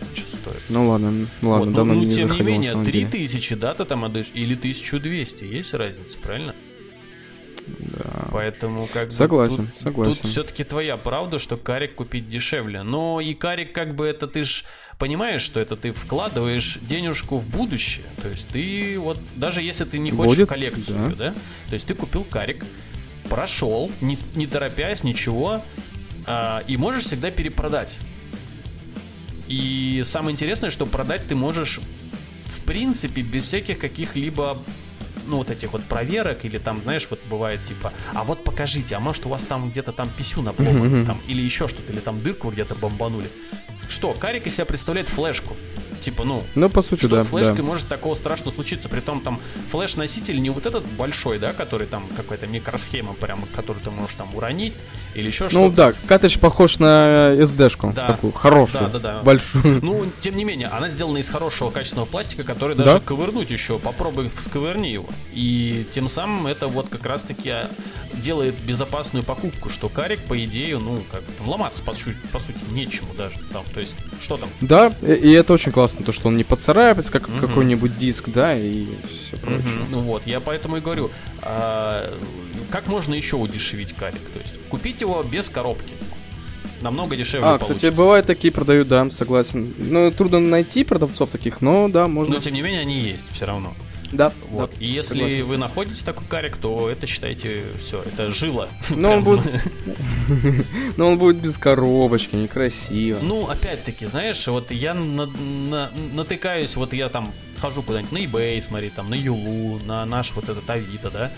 стоят. 0.44 0.62
Ну 0.70 0.90
ладно, 0.90 1.28
ладно, 1.42 1.66
вот, 1.66 1.74
давно 1.74 1.94
ну, 1.94 2.04
не 2.04 2.12
тем 2.12 2.32
не 2.32 2.42
менее, 2.42 2.84
3000, 2.84 3.56
да, 3.56 3.74
ты 3.74 3.86
там 3.86 4.04
отдаешь, 4.04 4.32
или 4.34 4.56
1200, 4.56 5.46
есть 5.46 5.74
разница, 5.74 6.18
правильно? 6.20 6.56
Да. 8.04 8.28
Поэтому 8.32 8.88
как 8.92 9.12
согласен, 9.12 9.66
бы 9.66 9.72
тут, 9.72 9.82
согласен. 9.82 10.22
Тут 10.22 10.32
все-таки 10.32 10.64
твоя 10.64 10.98
правда, 10.98 11.40
что 11.40 11.58
карик 11.58 11.96
купить 11.96 12.30
дешевле. 12.30 12.84
Но 12.84 13.22
и 13.22 13.34
карик 13.34 13.72
как 13.74 13.96
бы 13.96 14.06
это 14.06 14.28
ты 14.28 14.44
ж 14.44 14.66
понимаешь, 14.98 15.42
что 15.42 15.60
это 15.60 15.78
ты 15.78 15.94
вкладываешь 15.94 16.80
денежку 16.82 17.38
в 17.38 17.48
будущее. 17.48 18.06
То 18.22 18.30
есть 18.30 18.50
ты 18.50 19.00
вот 19.00 19.18
даже 19.36 19.62
если 19.62 19.86
ты 19.86 20.00
не 20.00 20.12
хочешь 20.12 20.36
Будет, 20.36 20.48
в 20.48 20.50
коллекцию, 20.50 21.10
да. 21.12 21.16
да, 21.16 21.34
то 21.68 21.74
есть 21.74 21.88
ты 21.88 21.94
купил 21.94 22.24
карик, 22.26 22.66
прошел, 23.30 23.90
не, 24.02 24.18
не 24.36 24.48
торопясь, 24.48 25.04
ничего, 25.04 25.64
а, 26.26 26.64
и 26.68 26.78
можешь 26.78 27.04
всегда 27.04 27.32
перепродать. 27.32 27.98
И 29.48 30.02
самое 30.06 30.34
интересное, 30.34 30.70
что 30.70 30.86
продать 30.86 31.28
ты 31.28 31.36
можешь 31.36 31.80
в 32.46 32.62
принципе 32.64 33.22
без 33.22 33.46
всяких 33.46 33.78
каких-либо 33.80 34.58
ну, 35.28 35.38
вот 35.38 35.50
этих 35.50 35.74
вот 35.74 35.84
проверок, 35.84 36.46
или 36.46 36.58
там, 36.58 36.82
знаешь, 36.84 37.08
вот 37.10 37.20
бывает 37.30 37.64
типа, 37.64 37.94
а 38.14 38.24
вот 38.24 38.44
покажите, 38.44 38.96
а 38.96 39.00
может 39.00 39.26
у 39.26 39.30
вас 39.30 39.44
там 39.44 39.70
где-то 39.70 39.92
там 39.92 40.10
писюн 40.10 40.48
обломан, 40.48 41.06
там, 41.06 41.22
или 41.28 41.42
еще 41.42 41.68
что-то, 41.68 41.92
или 41.92 42.00
там 42.00 42.22
дырку 42.22 42.50
где-то 42.52 42.76
бомбанули. 42.76 43.30
Что, 43.90 44.14
карик 44.14 44.48
из 44.48 44.56
себя 44.56 44.66
представляет 44.66 45.10
флешку. 45.10 45.56
Типа, 46.04 46.24
ну, 46.26 46.44
Ну, 46.56 46.70
по 46.70 46.82
сути, 46.82 47.02
что 47.06 47.10
да. 47.16 47.24
с 47.24 47.28
флешкой 47.28 47.58
да. 47.58 47.64
может 47.64 47.88
такого 47.88 48.14
страшного 48.14 48.54
случиться? 48.54 48.90
Притом 48.90 49.22
там 49.22 49.40
флеш-носитель 49.72 50.42
не 50.42 50.50
вот 50.50 50.66
этот 50.66 50.86
большой, 50.86 51.40
да, 51.40 51.54
который 51.54 51.88
там 51.88 52.10
какая-то 52.16 52.46
микросхема 52.46 53.14
прямо, 53.14 53.44
которую 53.56 53.84
ты 53.84 53.90
можешь 53.90 54.16
там 54.16 54.36
уронить 54.36 54.74
или 55.16 55.28
еще 55.28 55.46
Ну 55.46 55.50
что-то. 55.50 55.76
да, 55.76 55.94
картридж 56.08 56.38
похож 56.40 56.80
на 56.80 57.34
SD-шку. 57.38 57.94
Да. 57.94 58.08
Такую 58.08 58.34
хорошую. 58.34 58.84
Да, 58.92 59.00
да, 59.00 59.14
да. 59.14 59.22
Большую. 59.22 59.80
Ну, 59.82 60.06
тем 60.20 60.36
не 60.36 60.44
менее, 60.44 60.68
она 60.68 60.90
сделана 60.90 61.20
из 61.20 61.30
хорошего 61.30 61.72
качественного 61.72 62.06
пластика, 62.06 62.44
который 62.44 62.76
Да. 62.76 62.84
даже 62.84 63.00
ковырнуть 63.00 63.50
еще, 63.50 63.80
попробуй 63.80 64.30
всковырни 64.30 64.88
его. 64.88 65.08
И 65.34 65.86
тем 65.92 66.08
самым 66.10 66.48
это 66.48 66.68
вот 66.68 66.90
как 66.90 67.06
раз-таки 67.06 67.54
делает 68.14 68.56
безопасную 68.56 69.24
покупку, 69.24 69.70
что 69.70 69.90
карик, 69.90 70.22
по 70.26 70.42
идее, 70.44 70.78
ну, 70.80 71.02
как 71.12 71.22
бы 71.24 71.32
там 71.38 71.48
ломаться, 71.50 71.84
по, 71.84 71.94
сути- 71.94 72.18
по 72.32 72.40
сути, 72.40 72.58
нечему 72.72 73.10
даже. 73.18 73.36
Там, 73.52 73.64
то 73.74 73.80
есть, 73.80 73.96
что 74.22 74.38
там? 74.38 74.50
Да, 74.62 74.94
и, 75.02 75.14
и 75.14 75.32
это 75.32 75.54
очень 75.54 75.72
классно, 75.72 75.93
то, 76.02 76.12
что 76.12 76.30
он 76.30 76.38
не 76.38 76.44
поцарапается, 76.44 77.12
как 77.12 77.28
Мгм. 77.30 77.40
какой-нибудь 77.40 77.98
диск, 77.98 78.30
да, 78.30 78.58
и 78.58 78.86
все 79.28 79.38
прочее. 79.38 79.62
Мгм. 79.62 79.92
Ну 79.92 80.00
вот, 80.00 80.26
я 80.26 80.40
поэтому 80.40 80.78
и 80.78 80.80
говорю, 80.80 81.12
а, 81.42 82.18
как 82.72 82.88
можно 82.88 83.14
еще 83.14 83.36
удешевить 83.36 83.94
карик? 83.94 84.22
То 84.34 84.40
есть, 84.40 84.56
купить 84.70 85.02
его 85.02 85.22
без 85.24 85.50
коробки. 85.50 85.94
Намного 86.82 87.16
дешевле 87.16 87.46
А, 87.48 87.52
получится. 87.60 87.76
кстати, 87.76 87.94
бывают 87.96 88.26
такие 88.26 88.52
продают, 88.52 88.88
да, 88.90 89.10
согласен. 89.10 89.74
Ну, 89.78 90.12
трудно 90.12 90.40
найти 90.40 90.84
продавцов 90.84 91.30
таких, 91.30 91.62
но 91.62 91.88
да, 91.88 92.08
можно. 92.08 92.36
Но, 92.36 92.40
тем 92.42 92.54
не 92.54 92.62
менее, 92.62 92.82
они 92.82 93.00
есть 93.00 93.24
все 93.32 93.46
равно. 93.46 93.74
Да, 94.14 94.32
Вот. 94.50 94.72
да, 94.72 94.78
И 94.80 94.88
если 94.88 95.14
согласен. 95.16 95.46
вы 95.46 95.58
находите 95.58 96.06
такой 96.06 96.26
карик, 96.28 96.58
то 96.58 96.90
это 96.90 97.08
считайте 97.08 97.64
все, 97.80 98.02
это 98.04 98.32
жила. 98.34 98.70
Ну, 98.92 99.12
он 99.12 99.24
будет- 99.24 99.44
Но 100.98 101.08
он 101.12 101.18
будет 101.18 101.38
без 101.38 101.58
коробочки, 101.58 102.36
некрасиво. 102.36 103.20
Ну, 103.22 103.48
опять-таки, 103.50 104.06
знаешь, 104.06 104.48
вот 104.48 104.72
я 104.72 104.94
на- 104.94 105.26
на- 105.26 105.92
натыкаюсь, 106.14 106.76
вот 106.76 106.94
я 106.94 107.10
там 107.10 107.34
хожу 107.60 107.82
куда-нибудь 107.84 108.12
на 108.12 108.18
eBay, 108.20 108.62
смотри, 108.62 108.90
там 108.90 109.10
на 109.10 109.16
Юлу, 109.16 109.80
на 109.86 110.06
наш 110.06 110.32
вот 110.34 110.48
этот 110.50 110.70
Авито, 110.70 111.10
да. 111.10 111.32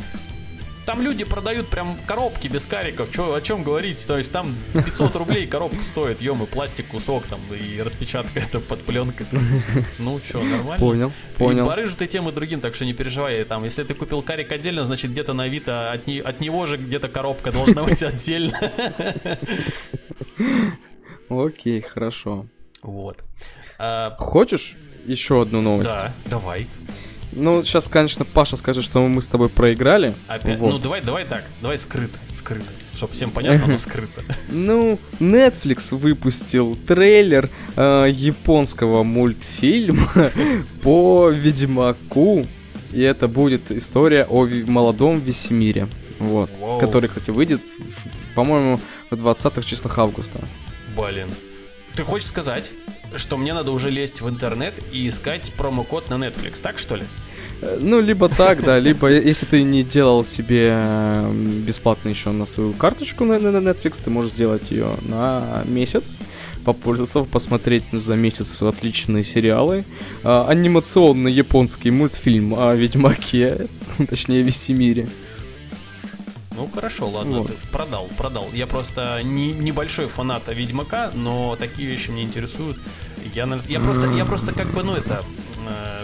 Там 0.86 1.02
люди 1.02 1.26
продают 1.26 1.68
прям 1.70 1.98
коробки 2.06 2.48
без 2.48 2.66
кариков, 2.68 3.12
чё, 3.12 3.34
о 3.34 3.42
чем 3.42 3.64
говорить? 3.64 4.06
То 4.06 4.18
есть 4.18 4.32
там 4.32 4.54
500 4.74 5.16
рублей 5.16 5.48
коробка 5.48 5.82
стоит, 5.82 6.22
ё 6.22 6.36
пластик 6.46 6.88
кусок 6.88 7.26
там 7.28 7.40
и 7.52 7.82
распечатка 7.82 8.40
это 8.40 8.60
под 8.60 8.84
пленкой. 8.84 9.26
Ну 9.98 10.20
что, 10.20 10.44
нормально? 10.44 10.78
Понял, 10.78 11.12
понял. 11.38 11.64
И 11.66 11.68
барыжат 11.68 12.02
и 12.04 12.08
тем 12.08 12.30
и 12.30 12.32
другим, 12.32 12.62
так 12.62 12.76
что 12.76 12.86
не 12.86 12.94
переживай. 12.94 13.44
Там, 13.46 13.64
если 13.64 13.84
ты 13.84 13.94
купил 13.96 14.22
карик 14.22 14.52
отдельно, 14.52 14.84
значит 14.86 15.12
где-то 15.12 15.34
на 15.34 15.44
Авито 15.44 15.92
от, 15.92 16.06
не- 16.08 16.20
от 16.20 16.40
него 16.40 16.66
же 16.68 16.78
где-то 16.78 17.08
коробка 17.10 17.52
должна 17.52 17.84
быть 17.84 18.04
отдельно. 18.04 18.58
Окей, 21.30 21.82
хорошо. 21.82 22.46
Вот. 22.84 23.18
А, 23.80 24.16
Хочешь 24.20 24.76
еще 25.06 25.42
одну 25.42 25.62
новость? 25.62 25.90
Да, 25.90 26.14
давай. 26.26 26.68
Ну, 27.36 27.64
сейчас, 27.64 27.90
конечно, 27.90 28.24
Паша 28.24 28.56
скажет, 28.56 28.84
что 28.84 29.06
мы 29.08 29.22
с 29.22 29.28
тобой 29.28 29.50
проиграли. 29.50 30.14
Опять. 30.28 30.58
Вот. 30.58 30.72
Ну 30.72 30.80
давай, 30.80 31.02
давай 31.02 31.26
так. 31.26 31.44
Давай 31.62 31.78
скрыто, 31.78 32.18
скрыто. 32.34 32.66
Чтоб 32.96 33.12
всем 33.12 33.30
понятно, 33.30 33.68
но 33.68 33.78
скрыто. 33.78 34.24
Ну, 34.50 34.98
Netflix 35.20 35.94
выпустил 35.94 36.78
трейлер 36.88 37.50
э, 37.76 38.08
японского 38.10 39.04
мультфильма 39.04 40.32
по 40.82 41.30
Ведьмаку. 41.30 42.48
И 42.94 43.02
это 43.02 43.28
будет 43.28 43.70
история 43.72 44.26
о 44.30 44.46
молодом 44.46 45.20
Весемире. 45.20 45.90
Вот. 46.20 46.50
Вау. 46.58 46.80
Который, 46.80 47.10
кстати, 47.10 47.32
выйдет, 47.32 47.62
по-моему, 48.34 48.80
в 49.10 49.16
20-х 49.16 49.62
числах 49.64 50.00
августа. 50.00 50.40
Блин. 50.96 51.28
Ты 51.96 52.04
хочешь 52.04 52.28
сказать, 52.28 52.72
что 53.18 53.38
мне 53.38 53.54
надо 53.54 53.72
уже 53.72 53.90
лезть 53.90 54.22
в 54.22 54.30
интернет 54.30 54.74
и 54.92 55.08
искать 55.08 55.54
промокод 55.54 56.10
на 56.10 56.16
Netflix, 56.16 56.62
так 56.62 56.78
что 56.78 56.96
ли? 56.96 57.04
Э, 57.62 57.78
Ну, 57.82 58.02
либо 58.02 58.30
так, 58.30 58.64
да, 58.64 58.80
либо 58.80 59.10
если 59.10 59.46
ты 59.46 59.64
не 59.64 59.84
делал 59.84 60.24
себе 60.24 60.72
э, 60.74 61.32
бесплатно 61.68 62.10
еще 62.10 62.32
на 62.32 62.46
свою 62.46 62.74
карточку 62.74 63.26
на, 63.26 63.36
Netflix, 63.36 64.02
ты 64.04 64.10
можешь 64.10 64.32
сделать 64.34 64.72
ее 64.72 64.88
на 65.02 65.64
месяц, 65.66 66.18
попользоваться, 66.64 67.24
посмотреть 67.24 67.84
за 67.92 68.16
месяц 68.16 68.62
отличные 68.62 69.24
сериалы, 69.24 69.86
а, 70.24 70.48
анимационный 70.50 71.32
японский 71.32 71.92
мультфильм 71.92 72.56
о 72.58 72.74
Ведьмаке, 72.74 73.68
точнее 74.10 74.42
Весемире. 74.42 75.08
Ну 76.58 76.70
хорошо, 76.74 77.10
ладно, 77.10 77.40
Вот. 77.40 77.48
ты 77.48 77.54
продал, 77.72 78.10
продал. 78.18 78.48
Я 78.54 78.66
просто 78.66 79.22
не, 79.24 79.52
небольшой 79.52 80.08
фанат 80.08 80.44
Ведьмака, 80.48 81.12
но 81.14 81.56
такие 81.60 81.88
вещи 81.88 82.12
меня 82.12 82.24
интересуют. 82.24 82.78
Я, 83.34 83.48
я 83.68 83.80
просто, 83.80 84.10
я 84.12 84.26
просто 84.26 84.54
как 84.54 84.74
бы, 84.74 84.82
ну 84.84 84.94
это, 84.96 85.24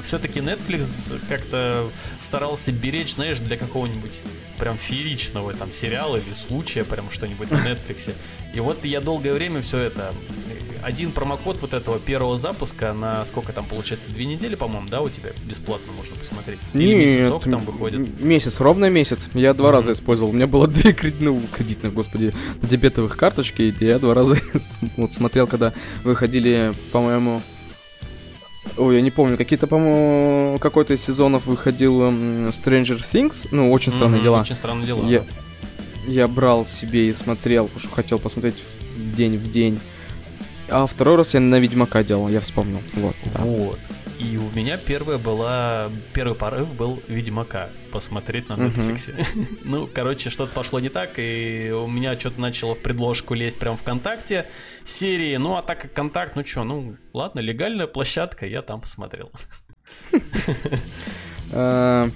все-таки 0.03 0.39
Netflix 0.39 1.20
как-то 1.30 1.89
старался 2.20 2.72
беречь, 2.72 3.13
знаешь, 3.13 3.39
для 3.39 3.58
какого-нибудь 3.58 4.22
прям 4.59 4.77
фееричного 4.77 5.53
там 5.53 5.72
сериала 5.72 6.18
или 6.18 6.33
случая, 6.33 6.83
прям 6.83 7.09
что-нибудь 7.12 7.50
на 7.51 7.55
Netflix. 7.68 8.14
И 8.53 8.59
вот 8.59 8.83
я 8.86 9.01
долгое 9.01 9.33
время 9.33 9.62
все 9.62 9.77
это 9.79 10.14
один 10.83 11.12
промокод 11.12 11.62
вот 11.62 11.74
этого 11.75 12.00
первого 12.00 12.40
запуска 12.40 12.92
на 12.94 13.24
сколько 13.25 13.53
там 13.53 13.66
получается 13.68 14.09
две 14.09 14.25
недели, 14.25 14.55
по-моему, 14.55 14.88
да, 14.90 15.01
у 15.01 15.09
тебя 15.09 15.29
бесплатно 15.48 15.94
можно 15.94 16.16
посмотреть. 16.16 16.57
Или 16.74 16.96
месяцок 16.96 17.44
там 17.44 17.62
выходит. 17.64 18.20
Месяц, 18.20 18.59
ровно 18.59 18.90
месяц. 18.90 19.29
Я 19.36 19.53
два 19.53 19.68
Мгм. 19.70 19.75
раза 19.75 19.92
использовал. 19.92 20.31
У 20.31 20.33
меня 20.33 20.48
было 20.48 20.68
две 20.68 20.92
кредит- 20.94 21.22
ну, 21.22 21.40
кредитных, 21.55 21.94
господи, 21.94 22.33
дебетовых 22.64 23.16
карточки. 23.16 23.62
И 23.62 23.86
я 23.86 24.00
два 24.00 24.16
раза 24.16 24.38
вот 24.98 25.14
смотрел, 25.14 25.46
когда 25.48 25.72
выходили, 26.03 26.74
по-моему... 26.92 27.42
Ой, 28.78 28.96
я 28.96 29.02
не 29.02 29.12
помню, 29.12 29.38
какие-то, 29.38 29.68
по-моему, 29.68 30.58
какой-то 30.60 30.94
из 30.94 31.04
сезонов 31.04 31.46
выходил 31.46 32.02
м, 32.04 32.48
Stranger 32.50 33.02
Things. 33.12 33.48
Ну, 33.52 33.72
очень 33.72 33.92
странные 33.92 34.18
Мгм, 34.18 34.24
дела. 34.24 34.42
Очень 34.42 34.56
странные 34.56 34.88
дела. 34.88 35.06
Я, 35.08 35.26
я 36.08 36.28
брал 36.28 36.66
себе 36.66 37.10
и 37.10 37.14
смотрел, 37.14 37.66
потому 37.66 37.80
что 37.80 37.90
хотел 37.96 38.20
посмотреть 38.20 38.56
в 38.96 39.16
день 39.16 39.38
в 39.38 39.52
день. 39.52 39.80
А 40.70 40.86
второй 40.86 41.16
раз 41.18 41.34
я 41.34 41.40
на 41.40 41.60
Ведьмака 41.60 42.04
делал, 42.04 42.30
я 42.30 42.40
вспомнил. 42.40 42.80
Вот. 42.94 43.16
да. 43.34 43.42
Вот. 43.44 43.80
И 44.22 44.38
у 44.38 44.51
меня 44.51 44.77
первая 44.77 45.18
была, 45.18 45.90
первый 46.14 46.36
порыв 46.36 46.72
был 46.75 47.01
Ведьмака 47.07 47.70
посмотреть 47.92 48.50
на. 48.50 48.53
Netflix. 48.53 49.12
ну, 49.64 49.90
короче, 49.92 50.29
что-то 50.29 50.53
пошло 50.53 50.79
не 50.79 50.90
так, 50.90 51.18
и 51.18 51.72
у 51.72 51.88
меня 51.88 52.20
что-то 52.20 52.40
начало 52.40 52.75
в 52.75 52.84
предложку 52.84 53.34
лезть 53.34 53.57
прям 53.57 53.77
ВКонтакте 53.77 54.48
серии. 54.86 55.38
Ну, 55.38 55.55
а 55.55 55.64
так 55.64 55.81
как 55.81 55.94
контакт, 55.94 56.36
ну 56.36 56.46
что, 56.46 56.64
ну, 56.64 56.98
ладно, 57.14 57.40
легальная 57.40 57.88
площадка, 57.88 58.46
я 58.46 58.62
там 58.62 58.81
посмотрел. 58.81 59.31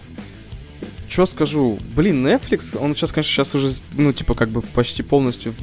Что 1.09 1.25
скажу? 1.27 1.79
Блин, 1.95 2.27
Netflix, 2.27 2.77
он 2.77 2.95
сейчас, 2.95 3.11
конечно, 3.11 3.31
сейчас 3.31 3.55
уже, 3.55 3.73
ну, 3.93 4.11
типа, 4.11 4.33
как 4.33 4.49
бы 4.49 4.61
почти 4.61 5.01
полностью 5.01 5.55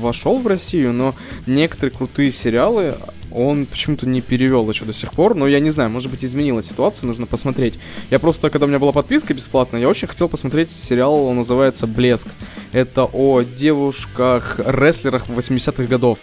вошел 0.00 0.38
в 0.38 0.46
Россию, 0.46 0.92
но 0.92 1.14
некоторые 1.46 1.96
крутые 1.96 2.32
сериалы 2.32 2.96
он 3.30 3.66
почему-то 3.66 4.06
не 4.06 4.20
перевел 4.20 4.68
еще 4.70 4.84
до 4.84 4.92
сих 4.92 5.12
пор, 5.12 5.34
но 5.34 5.46
я 5.46 5.60
не 5.60 5.70
знаю, 5.70 5.90
может 5.90 6.10
быть, 6.10 6.24
изменилась 6.24 6.66
ситуация, 6.68 7.06
нужно 7.06 7.26
посмотреть. 7.26 7.74
Я 8.10 8.18
просто, 8.18 8.50
когда 8.50 8.66
у 8.66 8.68
меня 8.68 8.78
была 8.78 8.92
подписка 8.92 9.34
бесплатная, 9.34 9.80
я 9.80 9.88
очень 9.88 10.08
хотел 10.08 10.28
посмотреть 10.28 10.70
сериал, 10.70 11.14
он 11.24 11.36
называется 11.36 11.86
«Блеск». 11.86 12.28
Это 12.72 13.04
о 13.04 13.42
девушках-рестлерах 13.42 15.28
80-х 15.28 15.84
годов. 15.84 16.18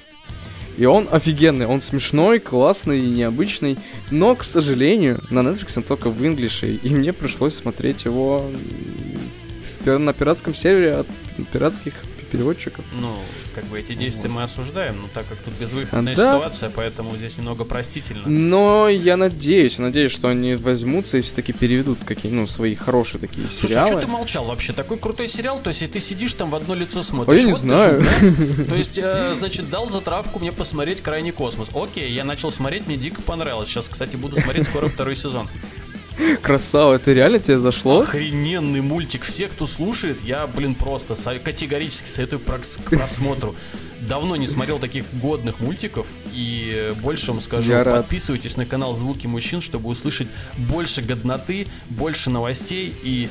И 0.78 0.86
он 0.86 1.08
офигенный, 1.10 1.68
он 1.68 1.80
смешной, 1.80 2.39
классный 2.39 3.00
и 3.00 3.10
необычный. 3.10 3.78
Но, 4.12 4.36
к 4.36 4.44
сожалению, 4.44 5.24
на 5.30 5.39
Netflix 5.39 5.74
он 5.78 5.84
только 5.84 6.10
в 6.10 6.26
инглише. 6.26 6.74
И 6.76 6.89
мне 6.89 7.13
пришлось 7.13 7.56
смотреть 7.56 8.04
его 8.06 8.46
на 9.86 10.13
пиратском 10.13 10.54
сервере 10.54 10.96
от 10.96 11.08
пиратских 11.54 11.94
переводчиков. 12.38 12.86
Ну, 12.93 13.15
как 13.54 13.65
бы 13.65 13.80
эти 13.80 13.93
действия 13.93 14.30
мы 14.30 14.43
осуждаем, 14.43 15.02
но 15.02 15.08
так 15.13 15.28
как 15.28 15.39
тут 15.39 15.54
безвыходная 15.56 16.15
Да. 16.15 16.36
ситуация, 16.36 16.69
поэтому 16.69 17.15
здесь 17.15 17.38
немного 17.38 17.63
простительно. 17.65 18.28
Но 18.28 18.88
я 18.89 19.17
надеюсь, 19.17 19.78
надеюсь, 19.78 20.12
что 20.12 20.28
они 20.28 20.56
возьмутся 20.56 21.17
и 21.17 21.21
все-таки 21.21 21.54
переведут 21.54 22.00
какие 22.06 22.32
ну, 22.32 22.48
свои 22.48 22.76
хорошие 22.76 23.19
такие 23.21 23.48
Слушай, 23.48 23.69
сериалы. 23.74 23.88
что 23.88 24.02
ты 24.02 24.08
молчал 24.08 24.45
вообще? 24.45 24.74
Такой 24.74 24.98
крутой 24.98 25.28
сериал, 25.30 25.60
то 25.62 25.69
есть 25.69 25.82
и 25.82 25.88
ты 25.88 26.00
сидишь 26.00 26.34
там 26.34 26.50
в 26.50 26.56
одно 26.56 26.76
лицо 26.76 27.00
А 27.00 27.04
смотришь. 27.04 27.39
я 27.39 27.45
не 27.45 27.52
Вот 27.54 27.62
знаю. 27.62 28.04
шут, 28.04 28.38
да? 28.58 28.63
То 28.69 28.76
есть, 28.76 28.98
э, 29.02 29.34
значит, 29.36 29.69
дал 29.69 29.89
затравку 29.89 30.39
мне 30.39 30.52
посмотреть 30.52 31.02
«Крайний 31.02 31.32
космос». 31.32 31.69
Окей, 31.74 32.12
я 32.12 32.24
начал 32.24 32.52
смотреть, 32.52 32.88
мне 32.88 32.98
дико 32.98 33.21
понравилось. 33.21 33.69
Сейчас, 33.69 33.89
кстати, 33.89 34.15
буду 34.15 34.36
смотреть 34.38 34.65
скоро 34.67 34.88
второй 34.88 35.15
сезон. 35.15 35.48
Красава, 36.41 36.95
это 36.95 37.12
реально 37.13 37.39
тебе 37.39 37.58
зашло? 37.58 38.01
Охрененный 38.01 38.82
мультик. 38.82 39.23
Все, 39.23 39.47
кто 39.47 39.65
слушает, 39.65 40.21
я, 40.23 40.47
блин, 40.47 40.75
просто 40.75 41.15
категорически 41.39 42.08
советую 42.08 42.39
к 42.39 42.89
просмотру. 42.89 43.56
Давно 44.01 44.36
не 44.36 44.47
смотрел 44.47 44.80
таких 44.80 45.06
годных 45.13 45.60
мультиков. 45.60 46.08
И 46.32 46.93
больше 47.01 47.32
вам 47.32 47.41
скажу, 47.41 47.71
Я 47.71 47.84
рад. 47.84 47.95
подписывайтесь 47.97 48.58
на 48.58 48.65
канал 48.65 48.95
«Звуки 48.95 49.28
мужчин», 49.28 49.62
чтобы 49.62 49.89
услышать 49.89 50.28
больше 50.58 51.01
годноты, 51.01 51.67
больше 51.89 52.30
новостей 52.30 52.93
и 53.04 53.30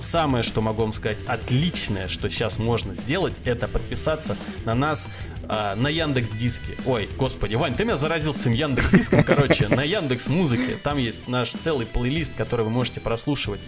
самое, 0.00 0.42
что 0.42 0.60
могу 0.60 0.82
вам 0.82 0.92
сказать, 0.92 1.18
отличное, 1.26 2.08
что 2.08 2.30
сейчас 2.30 2.58
можно 2.58 2.94
сделать, 2.94 3.34
это 3.44 3.68
подписаться 3.68 4.36
на 4.64 4.74
нас 4.74 5.08
э, 5.50 5.74
на 5.74 5.88
Яндекс 5.88 6.32
Диске. 6.32 6.76
Ой, 6.86 7.08
господи, 7.16 7.56
Вань, 7.56 7.74
ты 7.74 7.84
меня 7.84 7.96
заразил 7.96 8.32
с 8.32 8.46
Яндекс 8.48 8.90
Диском, 8.90 9.24
короче, 9.24 9.68
на 9.68 9.82
Яндекс 9.82 10.28
Музыке. 10.28 10.76
Там 10.82 10.98
есть 10.98 11.28
наш 11.28 11.50
целый 11.50 11.86
плейлист, 11.86 12.34
который 12.36 12.64
вы 12.64 12.70
можете 12.70 13.00
прослушивать 13.00 13.60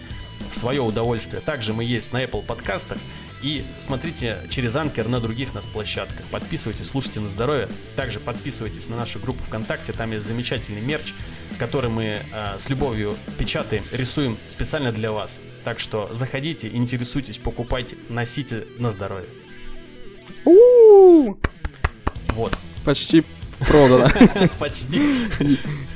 в 0.49 0.55
свое 0.55 0.81
удовольствие. 0.81 1.41
Также 1.41 1.73
мы 1.73 1.83
есть 1.83 2.13
на 2.13 2.23
Apple 2.23 2.43
подкастах. 2.43 2.97
И 3.41 3.65
смотрите 3.77 4.37
через 4.49 4.75
Анкер 4.77 5.09
на 5.09 5.19
других 5.19 5.53
нас 5.53 5.65
площадках. 5.65 6.25
Подписывайтесь, 6.27 6.87
слушайте 6.87 7.19
на 7.19 7.27
здоровье. 7.27 7.67
Также 7.97 8.21
подписывайтесь 8.21 8.87
на 8.87 8.95
нашу 8.95 9.19
группу 9.19 9.43
ВКонтакте. 9.43 9.91
Там 9.91 10.11
есть 10.11 10.25
замечательный 10.25 10.79
мерч, 10.79 11.13
который 11.59 11.89
мы 11.89 12.21
э, 12.31 12.57
с 12.57 12.69
любовью 12.69 13.17
печатаем, 13.37 13.83
рисуем 13.91 14.37
специально 14.47 14.93
для 14.93 15.11
вас. 15.11 15.41
Так 15.65 15.79
что 15.79 16.07
заходите, 16.13 16.69
интересуйтесь, 16.69 17.37
покупайте, 17.37 17.97
носите 18.07 18.65
на 18.79 18.91
здоровье. 18.91 19.27
Вот. 22.35 22.57
Почти 22.85 23.23
продано. 23.59 24.09
Почти. 24.59 25.01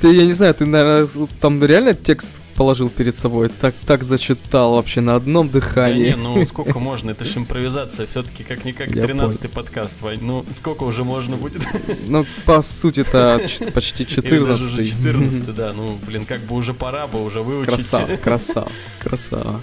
Ты, 0.00 0.14
я 0.14 0.26
не 0.26 0.32
знаю, 0.32 0.54
ты, 0.54 0.64
наверное, 0.64 1.08
там 1.40 1.62
реально 1.64 1.94
текст 1.94 2.30
положил 2.54 2.88
перед 2.88 3.16
собой, 3.16 3.50
так, 3.50 3.72
так 3.86 4.02
зачитал 4.02 4.72
вообще 4.74 5.00
на 5.00 5.14
одном 5.14 5.48
Да 5.48 5.60
дыхании. 5.60 6.10
не, 6.10 6.16
ну 6.16 6.44
сколько 6.44 6.80
можно, 6.80 7.12
это 7.12 7.24
же 7.24 7.38
импровизация, 7.38 8.06
все-таки 8.06 8.42
как-никак 8.42 8.88
Я 8.96 9.04
13-й 9.04 9.48
подкаст, 9.48 10.02
Вань, 10.02 10.18
ну 10.20 10.44
сколько 10.54 10.82
уже 10.82 11.04
можно 11.04 11.36
будет? 11.36 11.62
Ну, 12.08 12.26
по 12.46 12.62
сути-то 12.62 13.40
ч- 13.46 13.66
почти 13.66 14.02
Или 14.02 14.44
даже 14.44 14.64
уже 14.64 14.84
14 14.84 14.92
14 14.94 15.54
да, 15.54 15.72
ну 15.72 15.98
блин, 16.04 16.24
как 16.24 16.40
бы 16.40 16.56
уже 16.56 16.74
пора 16.74 17.06
бы 17.06 17.22
уже 17.24 17.42
выучить. 17.42 17.74
Красава, 17.74 18.16
красава, 18.16 18.72
красава. 18.98 19.62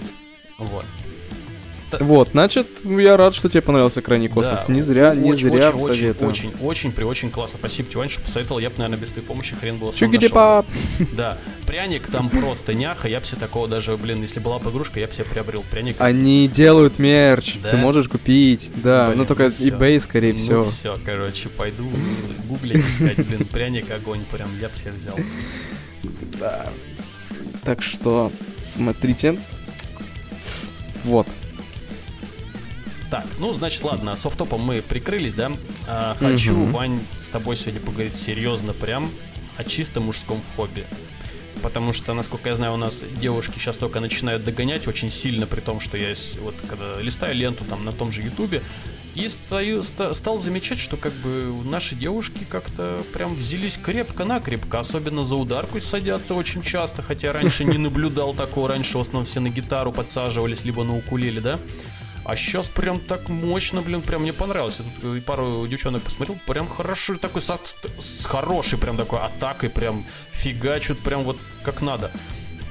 Вот. 0.58 0.86
Вот, 2.00 2.30
значит, 2.32 2.66
я 2.84 3.16
рад, 3.16 3.34
что 3.34 3.48
тебе 3.48 3.62
понравился 3.62 4.02
крайний 4.02 4.28
космос. 4.28 4.64
Да, 4.66 4.72
Не 4.74 4.80
зря, 4.80 5.14
не 5.14 5.30
очень, 5.30 5.50
зря 5.50 5.70
очень, 5.70 5.94
советую. 5.94 6.30
очень, 6.30 6.52
очень, 6.60 6.92
при 6.92 7.04
очень 7.04 7.30
классно. 7.30 7.58
Спасибо 7.58 7.88
тебе, 7.88 8.00
Вань, 8.00 8.08
что 8.08 8.20
посоветовал. 8.22 8.58
Я 8.58 8.70
бы, 8.70 8.76
наверное, 8.78 8.98
без 8.98 9.12
твоей 9.12 9.26
помощи 9.26 9.54
хрен 9.54 9.78
был. 9.78 9.92
Чугиди-пап. 9.92 10.66
Да, 11.16 11.38
пряник 11.66 12.08
там 12.10 12.28
просто 12.28 12.74
няха. 12.74 13.08
Я 13.08 13.20
бы 13.20 13.26
себе 13.26 13.38
такого 13.40 13.68
даже, 13.68 13.96
блин, 13.96 14.22
если 14.22 14.40
была 14.40 14.58
бы 14.58 14.70
игрушка, 14.70 14.98
я 15.00 15.06
бы 15.06 15.12
себе 15.12 15.24
приобрел 15.24 15.64
пряник. 15.70 15.96
Они 16.00 16.48
делают 16.48 16.98
мерч, 16.98 17.56
Да? 17.62 17.70
ты 17.70 17.76
можешь 17.76 18.08
купить, 18.08 18.70
да, 18.82 19.06
Блин, 19.06 19.18
ну 19.18 19.24
только 19.24 19.44
ну 19.44 19.48
eBay, 19.50 20.00
скорее 20.00 20.32
ну, 20.32 20.38
всего. 20.38 20.64
все, 20.64 20.98
короче, 21.04 21.48
пойду 21.48 21.88
гуглить 22.48 22.84
искать, 22.86 23.16
блин, 23.26 23.46
пряник, 23.46 23.90
огонь, 23.90 24.24
прям 24.30 24.48
я 24.60 24.68
бы 24.68 24.74
себе 24.74 24.92
взял. 24.92 25.16
Да. 26.38 26.66
Так 27.64 27.82
что 27.82 28.30
смотрите. 28.62 29.38
Вот. 31.04 31.26
Так, 33.10 33.24
ну, 33.38 33.52
значит, 33.52 33.82
ладно, 33.84 34.16
софтопом 34.16 34.60
мы 34.62 34.82
прикрылись, 34.82 35.34
да? 35.34 35.52
А, 35.86 36.16
хочу, 36.18 36.52
Мгм. 36.56 36.72
Вань, 36.72 37.00
с 37.20 37.28
тобой 37.28 37.56
сегодня 37.56 37.80
поговорить 37.80 38.16
серьезно 38.16 38.72
прям 38.72 39.10
о 39.56 39.64
чисто 39.64 40.00
мужском 40.00 40.42
хобби. 40.56 40.86
Потому 41.62 41.92
что, 41.92 42.12
насколько 42.14 42.48
я 42.50 42.56
знаю, 42.56 42.74
у 42.74 42.76
нас 42.76 43.02
девушки 43.20 43.58
сейчас 43.58 43.76
только 43.76 44.00
начинают 44.00 44.44
догонять 44.44 44.86
очень 44.88 45.10
сильно, 45.10 45.46
при 45.46 45.60
том, 45.60 45.80
что 45.80 45.96
я 45.96 46.12
вот 46.40 46.54
когда 46.68 47.00
листаю 47.00 47.34
ленту 47.34 47.64
там 47.64 47.84
на 47.84 47.92
том 47.92 48.12
же 48.12 48.22
Ютубе, 48.22 48.62
и 49.14 49.26
стою, 49.28 49.82
ста- 49.82 50.12
стал 50.12 50.38
замечать, 50.38 50.78
что 50.78 50.98
как 50.98 51.12
бы 51.14 51.50
наши 51.64 51.94
девушки 51.94 52.44
как-то 52.46 53.02
прям 53.14 53.34
взялись 53.34 53.78
крепко-накрепко, 53.82 54.78
особенно 54.80 55.24
за 55.24 55.36
ударку 55.36 55.80
садятся 55.80 56.34
очень 56.34 56.62
часто, 56.62 57.00
хотя 57.02 57.32
раньше 57.32 57.64
не 57.64 57.78
наблюдал 57.78 58.34
такого, 58.34 58.68
раньше 58.68 58.98
в 58.98 59.00
основном 59.00 59.24
все 59.24 59.40
на 59.40 59.48
гитару 59.48 59.92
подсаживались, 59.92 60.64
либо 60.64 60.84
на 60.84 60.94
укулеле, 60.96 61.40
да? 61.40 61.58
А 62.26 62.34
сейчас 62.34 62.68
прям 62.68 62.98
так 62.98 63.28
мощно, 63.28 63.82
блин, 63.82 64.02
прям 64.02 64.22
мне 64.22 64.32
понравилось. 64.32 64.78
Тут 65.00 65.16
э, 65.16 65.20
пару 65.20 65.64
девчонок 65.68 66.02
посмотрел, 66.02 66.36
прям 66.44 66.68
хорошо, 66.68 67.14
такой 67.18 67.40
с, 67.40 67.56
с 68.00 68.24
хорошей 68.24 68.80
прям 68.80 68.96
такой 68.96 69.20
атакой, 69.20 69.70
прям 69.70 70.04
фигачут 70.32 70.98
прям 70.98 71.22
вот 71.22 71.38
как 71.62 71.82
надо. 71.82 72.10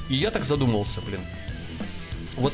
И 0.10 0.15
я 0.15 0.30
так 0.30 0.44
задумался, 0.44 1.00
блин. 1.00 1.22
Вот 2.36 2.54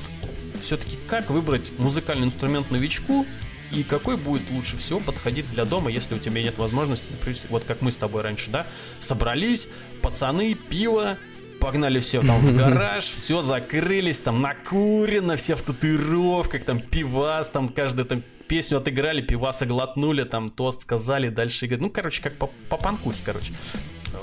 все-таки 0.62 1.00
как 1.08 1.32
выбрать 1.32 1.72
музыкальный 1.80 2.28
инструмент 2.28 2.70
новичку 2.70 3.26
и 3.72 3.84
какой 3.84 4.16
будет 4.16 4.44
лучше 4.52 4.78
всего 4.78 5.00
подходить 5.00 5.50
для 5.50 5.66
дома, 5.66 5.90
если 5.90 6.14
у 6.14 6.20
тебя 6.20 6.44
нет 6.44 6.60
возможности, 6.60 7.08
например, 7.10 7.40
вот 7.50 7.64
как 7.64 7.82
мы 7.82 7.90
с 7.90 7.98
тобой 7.98 8.22
раньше, 8.22 8.52
да, 8.52 8.68
собрались, 9.00 9.70
пацаны, 10.04 10.54
пиво, 10.54 11.18
погнали 11.62 12.00
все 12.00 12.22
там 12.22 12.42
в 12.42 12.58
гараж, 12.58 13.06
все 13.06 13.42
закрылись, 13.42 14.20
там 14.20 14.42
накурено, 14.42 15.38
все 15.38 15.56
в 15.56 15.62
татуировках, 15.62 16.66
там 16.66 16.82
пивас, 16.82 17.50
там 17.50 17.70
каждый 17.70 18.04
там 18.04 18.24
песню 18.48 18.80
отыграли, 18.80 19.22
пиваса 19.22 19.66
глотнули, 19.66 20.24
там 20.24 20.50
тост 20.50 20.82
сказали, 20.82 21.30
дальше 21.30 21.68
играть. 21.68 21.80
Ну, 21.80 21.90
короче, 21.90 22.22
как 22.22 22.38
по, 22.38 22.50
по 22.70 22.76
панкухе, 22.76 23.22
короче. 23.24 23.54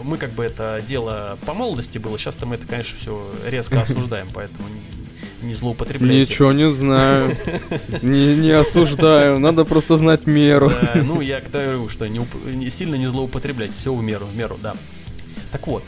Мы 0.03 0.19
как 0.19 0.33
бы 0.33 0.45
это 0.45 0.83
дело 0.87 1.39
по 1.47 1.55
молодости 1.55 1.99
было, 1.99 2.19
сейчас-то 2.19 2.45
мы 2.45 2.57
это, 2.57 2.67
конечно, 2.67 2.99
все 2.99 3.33
резко 3.47 3.81
осуждаем, 3.83 4.29
поэтому 4.35 4.69
не, 4.69 5.49
не 5.49 5.55
злоупотребляйте. 5.55 6.33
Ничего 6.33 6.53
не 6.53 6.71
знаю. 6.71 7.35
Не, 8.03 8.37
не 8.37 8.51
осуждаю. 8.51 9.39
Надо 9.39 9.65
просто 9.65 9.97
знать 9.97 10.27
меру. 10.27 10.71
Да, 10.71 11.01
ну, 11.03 11.21
я 11.21 11.41
говорю, 11.41 11.89
что 11.89 12.09
не 12.09 12.71
сильно 12.71 12.97
не 12.97 13.07
злоупотреблять, 13.07 13.75
все 13.75 13.95
в 13.95 14.03
меру, 14.03 14.27
в 14.27 14.37
меру, 14.37 14.59
да. 14.61 14.75
Так 15.53 15.67
вот, 15.67 15.85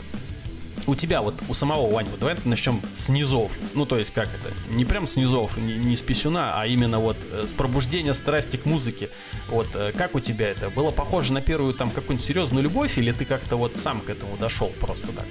у 0.87 0.95
тебя 0.95 1.21
вот, 1.21 1.35
у 1.49 1.53
самого 1.53 1.91
Вани, 1.91 2.09
вот 2.09 2.19
давай 2.19 2.35
начнем 2.45 2.81
с 2.93 3.09
низов. 3.09 3.51
Ну, 3.73 3.85
то 3.85 3.97
есть, 3.97 4.13
как 4.13 4.27
это? 4.27 4.53
Не 4.69 4.85
прям 4.85 5.07
с 5.07 5.15
низов, 5.15 5.57
не, 5.57 5.73
не 5.75 5.95
с 5.95 6.01
писюна, 6.01 6.59
а 6.59 6.67
именно 6.67 6.99
вот 6.99 7.17
э, 7.31 7.45
с 7.47 7.53
пробуждения 7.53 8.13
страсти 8.13 8.57
к 8.57 8.65
музыке. 8.65 9.09
Вот, 9.49 9.67
э, 9.75 9.91
как 9.95 10.15
у 10.15 10.19
тебя 10.19 10.49
это? 10.49 10.69
Было 10.69 10.91
похоже 10.91 11.33
на 11.33 11.41
первую 11.41 11.73
там 11.73 11.89
какую-нибудь 11.89 12.25
серьезную 12.25 12.63
любовь, 12.63 12.97
или 12.97 13.11
ты 13.11 13.25
как-то 13.25 13.55
вот 13.55 13.77
сам 13.77 14.01
к 14.01 14.09
этому 14.09 14.37
дошел 14.37 14.71
просто 14.79 15.07
так? 15.07 15.25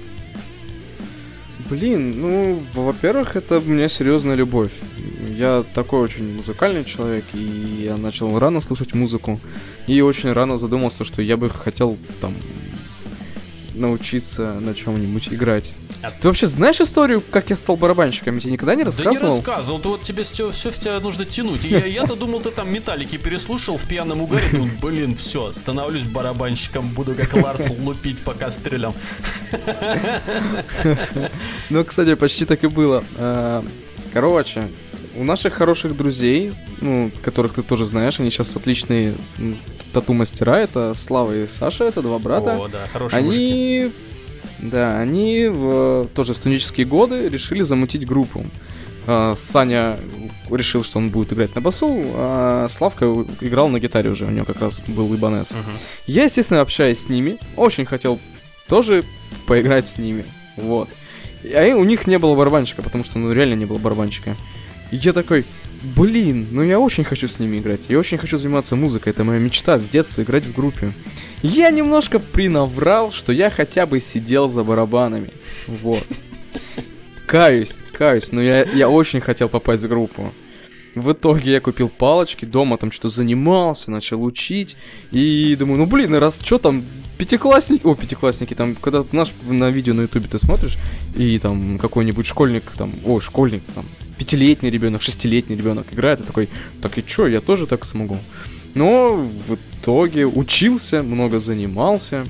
Блин, 1.69 2.19
ну, 2.19 2.63
во-первых, 2.73 3.37
это 3.37 3.59
у 3.59 3.61
меня 3.61 3.87
серьезная 3.87 4.35
любовь. 4.35 4.71
Я 5.37 5.63
такой 5.73 6.01
очень 6.01 6.35
музыкальный 6.35 6.83
человек, 6.83 7.23
и 7.33 7.83
я 7.85 7.95
начал 7.95 8.37
рано 8.39 8.59
слушать 8.59 8.93
музыку. 8.93 9.39
И 9.87 10.01
очень 10.01 10.33
рано 10.33 10.57
задумался, 10.57 11.05
что 11.05 11.21
я 11.21 11.37
бы 11.37 11.49
хотел 11.49 11.97
там 12.19 12.35
научиться 13.73 14.53
на 14.59 14.73
чем-нибудь 14.75 15.29
играть. 15.33 15.71
А- 16.03 16.11
Ты 16.11 16.27
вообще 16.27 16.47
знаешь 16.47 16.81
историю, 16.81 17.21
как 17.21 17.49
я 17.49 17.55
стал 17.55 17.75
барабанщиком? 17.77 18.35
Я 18.35 18.41
тебе 18.41 18.51
никогда 18.53 18.73
не 18.75 18.83
Да 18.83 18.89
не 18.91 18.95
рассказывал? 18.97 19.35
рассказывал, 19.37 19.79
ты 19.79 19.87
вот 19.89 20.01
тебе 20.03 20.23
все, 20.23 20.51
все 20.51 20.71
в 20.71 20.79
тебя 20.79 20.99
нужно 20.99 21.25
тянуть. 21.25 21.63
Я, 21.63 21.85
я-то 21.85 22.15
думал, 22.15 22.39
ты 22.41 22.49
там 22.51 22.71
металлики 22.73 23.17
переслушал 23.17 23.77
в 23.77 23.87
пьяном 23.87 24.21
угаре. 24.21 24.43
Ну, 24.53 24.69
блин, 24.81 25.15
все, 25.15 25.53
становлюсь 25.53 26.03
барабанщиком, 26.03 26.89
буду 26.89 27.13
как 27.15 27.33
Ларс 27.33 27.69
лупить 27.79 28.19
по 28.19 28.33
кастрюлям. 28.33 28.93
Ну, 31.69 31.85
кстати, 31.85 32.15
почти 32.15 32.45
так 32.45 32.63
и 32.63 32.67
было. 32.67 33.03
А, 33.17 33.63
Короче, 34.13 34.67
у 35.15 35.23
наших 35.23 35.53
хороших 35.53 35.95
друзей, 35.95 36.51
ну, 36.79 37.11
которых 37.23 37.53
ты 37.53 37.63
тоже 37.63 37.85
знаешь, 37.85 38.19
они 38.19 38.29
сейчас 38.29 38.55
отличные 38.55 39.13
тату-мастера, 39.93 40.57
это 40.57 40.93
Слава 40.93 41.35
и 41.35 41.47
Саша, 41.47 41.85
это 41.85 42.01
два 42.01 42.19
брата. 42.19 42.57
О, 42.57 42.67
да, 42.67 42.87
хорошие 42.91 43.21
мужики. 43.21 43.41
Они, 43.41 43.91
да, 44.59 44.99
они 44.99 45.47
в 45.47 46.07
тоже 46.13 46.33
студенческие 46.33 46.85
годы 46.85 47.27
решили 47.27 47.61
замутить 47.61 48.05
группу. 48.05 48.45
А, 49.07 49.33
Саня 49.35 49.99
решил, 50.49 50.83
что 50.83 50.99
он 50.99 51.09
будет 51.09 51.33
играть 51.33 51.55
на 51.55 51.61
басу, 51.61 52.03
а 52.13 52.67
Славка 52.69 53.05
играл 53.41 53.69
на 53.69 53.79
гитаре 53.79 54.09
уже, 54.11 54.25
у 54.25 54.29
него 54.29 54.45
как 54.45 54.61
раз 54.61 54.79
был 54.81 55.13
ибанес. 55.13 55.51
Мгм. 55.51 55.77
Я, 56.07 56.25
естественно, 56.25 56.61
общаясь 56.61 57.03
с 57.03 57.09
ними, 57.09 57.37
очень 57.55 57.85
хотел 57.85 58.19
тоже 58.67 59.03
поиграть 59.47 59.87
с 59.87 59.97
ними. 59.97 60.25
Вот. 60.55 60.89
А 61.43 61.75
у 61.75 61.83
них 61.83 62.05
не 62.05 62.19
было 62.19 62.35
барабанщика, 62.35 62.83
потому 62.83 63.03
что, 63.03 63.17
ну, 63.17 63.31
реально 63.31 63.55
не 63.55 63.65
было 63.65 63.79
барабанщика. 63.79 64.37
И 64.91 64.97
я 64.97 65.13
такой, 65.13 65.45
блин, 65.95 66.47
ну 66.51 66.61
я 66.61 66.79
очень 66.79 67.03
хочу 67.03 67.27
с 67.27 67.39
ними 67.39 67.57
играть. 67.57 67.81
Я 67.89 67.99
очень 67.99 68.17
хочу 68.17 68.37
заниматься 68.37 68.75
музыкой. 68.75 69.11
Это 69.11 69.23
моя 69.23 69.39
мечта 69.39 69.79
с 69.79 69.87
детства 69.87 70.21
играть 70.21 70.45
в 70.45 70.53
группе. 70.53 70.91
Я 71.41 71.71
немножко 71.71 72.19
принаврал, 72.19 73.11
что 73.11 73.31
я 73.31 73.49
хотя 73.49 73.85
бы 73.85 73.99
сидел 73.99 74.47
за 74.47 74.63
барабанами. 74.63 75.31
Вот. 75.67 76.05
Каюсь, 77.25 77.77
каюсь, 77.93 78.31
но 78.31 78.41
я, 78.41 78.63
я 78.63 78.89
очень 78.89 79.21
хотел 79.21 79.47
попасть 79.47 79.83
в 79.83 79.87
группу. 79.87 80.33
В 80.95 81.13
итоге 81.13 81.53
я 81.53 81.61
купил 81.61 81.87
палочки, 81.87 82.43
дома 82.43 82.77
там 82.77 82.91
что-то 82.91 83.07
занимался, 83.07 83.89
начал 83.91 84.21
учить. 84.21 84.75
И 85.11 85.55
думаю, 85.57 85.79
ну 85.79 85.85
блин, 85.85 86.13
раз 86.15 86.41
что 86.43 86.57
там, 86.57 86.83
пятиклассники, 87.17 87.85
о, 87.85 87.95
пятиклассники, 87.95 88.53
там, 88.53 88.75
когда 88.75 89.05
наш 89.13 89.31
на 89.47 89.69
видео 89.69 89.93
на 89.93 90.01
ютубе 90.01 90.27
ты 90.27 90.37
смотришь, 90.37 90.77
и 91.15 91.39
там 91.39 91.79
какой-нибудь 91.79 92.25
школьник, 92.25 92.63
там, 92.77 92.91
о, 93.05 93.21
школьник, 93.21 93.63
там, 93.73 93.85
пятилетний 94.21 94.69
ребенок, 94.69 95.01
шестилетний 95.01 95.57
ребенок 95.57 95.85
играет, 95.91 96.19
и 96.19 96.23
такой, 96.23 96.47
так 96.79 96.97
и 96.99 97.03
чё, 97.03 97.25
я 97.27 97.41
тоже 97.41 97.65
так 97.65 97.85
смогу. 97.85 98.17
Но 98.75 99.15
в 99.47 99.55
итоге 99.55 100.25
учился, 100.27 101.01
много 101.01 101.39
занимался. 101.39 102.25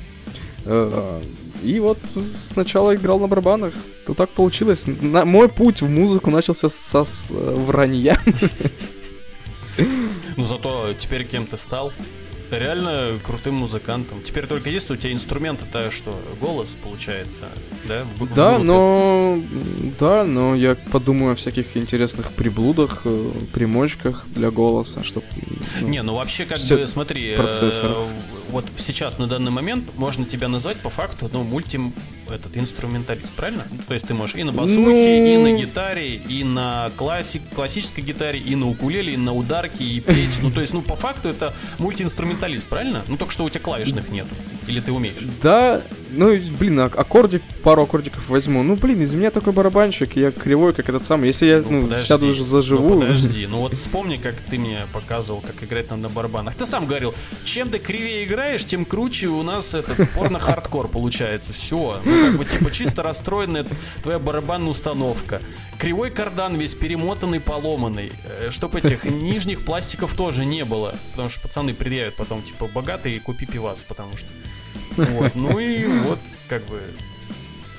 Э, 0.65 1.21
И 1.63 1.79
вот 1.79 1.97
сначала 2.53 2.95
играл 2.95 3.19
на 3.19 3.27
барабанах. 3.27 3.73
То 4.07 4.13
так 4.13 4.29
получилось. 4.29 4.87
На, 4.87 5.25
мой 5.25 5.47
путь 5.49 5.81
в 5.81 5.89
музыку 5.89 6.31
начался 6.31 6.69
со 6.69 7.03
с, 7.03 7.31
э, 7.31 7.65
вранья. 7.67 8.17
Ну 10.37 10.45
зато 10.45 10.93
теперь 10.97 11.25
кем 11.25 11.45
ты 11.45 11.57
стал? 11.57 11.91
Реально 12.59 13.19
крутым 13.23 13.55
музыкантом. 13.55 14.21
Теперь 14.23 14.47
только 14.47 14.69
если 14.69 14.93
у 14.93 14.97
тебя 14.97 15.13
инструмент 15.13 15.61
это 15.61 15.91
что, 15.91 16.19
голос 16.39 16.77
получается, 16.83 17.49
да? 17.87 18.05
В, 18.17 18.33
да, 18.33 18.57
в 18.57 18.63
но 18.63 19.41
да, 19.99 20.23
но 20.23 20.55
я 20.55 20.75
подумаю 20.75 21.33
о 21.33 21.35
всяких 21.35 21.77
интересных 21.77 22.31
приблудах, 22.31 23.01
э, 23.05 23.31
примочках 23.53 24.25
для 24.27 24.51
голоса, 24.51 25.03
чтобы. 25.03 25.25
Ну, 25.81 25.87
Не, 25.87 26.01
ну 26.03 26.15
вообще 26.15 26.45
как 26.45 26.59
бы 26.59 26.87
смотри, 26.87 27.35
э, 27.37 28.03
вот 28.51 28.65
сейчас 28.77 29.17
на 29.17 29.27
данный 29.27 29.51
момент 29.51 29.85
можно 29.95 30.25
тебя 30.25 30.47
назвать 30.47 30.77
по 30.77 30.89
факту, 30.89 31.29
ну 31.31 31.43
мульти 31.43 31.79
этот 32.29 32.55
инструменталист, 32.57 33.33
правильно? 33.33 33.63
То 33.87 33.93
есть 33.93 34.07
ты 34.07 34.13
можешь 34.13 34.35
и 34.35 34.43
на 34.43 34.51
басухе, 34.51 34.79
ну... 34.79 34.91
и 34.91 35.37
на 35.37 35.57
гитаре, 35.57 36.15
и 36.15 36.43
на 36.43 36.91
классик, 36.97 37.41
классической 37.53 38.01
гитаре, 38.01 38.39
и 38.39 38.55
на 38.55 38.69
укулеле, 38.69 39.13
и 39.13 39.17
на 39.17 39.33
ударке, 39.33 39.83
и 39.83 39.99
петь. 39.99 40.39
Ну, 40.41 40.51
то 40.51 40.61
есть, 40.61 40.73
ну, 40.73 40.81
по 40.81 40.95
факту 40.95 41.29
это 41.29 41.53
мультиинструменталист, 41.77 42.67
правильно? 42.67 43.03
Ну, 43.07 43.17
только 43.17 43.33
что 43.33 43.43
у 43.43 43.49
тебя 43.49 43.61
клавишных 43.61 44.09
нету. 44.09 44.29
Или 44.67 44.79
ты 44.79 44.91
умеешь? 44.91 45.21
Да, 45.41 45.81
ну, 46.11 46.37
блин, 46.59 46.79
а 46.79 46.85
аккордик, 46.85 47.41
пару 47.63 47.83
аккордиков 47.83 48.29
возьму. 48.29 48.63
Ну, 48.63 48.75
блин, 48.75 49.01
из 49.01 49.13
меня 49.13 49.31
такой 49.31 49.53
барабанщик, 49.53 50.15
я 50.15 50.31
кривой, 50.31 50.73
как 50.73 50.89
этот 50.89 51.03
самый. 51.03 51.27
Если 51.27 51.47
я, 51.47 51.61
ну, 51.61 51.87
ну 51.87 51.95
сяду 51.95 52.27
уже 52.27 52.45
заживу... 52.45 52.95
Ну, 52.95 53.01
подожди, 53.01 53.47
ну 53.49 53.57
вот 53.57 53.75
вспомни, 53.75 54.17
как 54.17 54.35
ты 54.41 54.57
мне 54.57 54.87
показывал, 54.93 55.41
как 55.41 55.63
играть 55.63 55.89
надо 55.89 56.03
на 56.03 56.09
барабанах. 56.09 56.55
Ты 56.55 56.65
сам 56.65 56.85
говорил, 56.85 57.13
чем 57.43 57.69
ты 57.69 57.79
кривее 57.79 58.25
играешь, 58.25 58.40
тем 58.65 58.85
круче 58.85 59.27
у 59.27 59.43
нас 59.43 59.73
этот 59.73 60.09
порно-хардкор 60.11 60.87
получается. 60.87 61.53
Все. 61.53 62.01
Ну, 62.03 62.25
как 62.27 62.37
бы, 62.37 62.45
типа, 62.45 62.71
чисто 62.71 63.03
расстроенная 63.03 63.65
твоя 64.03 64.19
барабанная 64.19 64.69
установка. 64.69 65.41
Кривой 65.77 66.11
кардан 66.11 66.55
весь 66.55 66.75
перемотанный, 66.75 67.39
поломанный. 67.39 68.11
Э, 68.25 68.49
чтоб 68.51 68.75
этих 68.75 69.03
нижних 69.03 69.65
пластиков 69.65 70.13
тоже 70.13 70.45
не 70.45 70.65
было. 70.65 70.95
Потому 71.11 71.29
что 71.29 71.41
пацаны 71.41 71.73
предъявят 71.73 72.15
потом, 72.15 72.43
типа, 72.43 72.67
богатый, 72.67 73.19
купи 73.19 73.45
пивас, 73.45 73.83
потому 73.83 74.17
что... 74.17 74.27
Вот. 74.95 75.35
Ну 75.35 75.59
и 75.59 75.85
вот, 75.85 76.19
как 76.49 76.63
бы, 76.65 76.81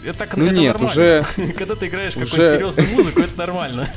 это, 0.04 0.18
так, 0.18 0.36
ну 0.36 0.46
это 0.46 0.54
нет, 0.54 0.72
нормально. 0.74 0.90
уже... 0.90 1.52
Когда 1.58 1.76
ты 1.76 1.86
играешь 1.86 2.16
уже... 2.16 2.26
какую-то 2.26 2.50
серьезную 2.50 2.88
музыку, 2.88 3.20
это 3.20 3.38
нормально. 3.38 3.88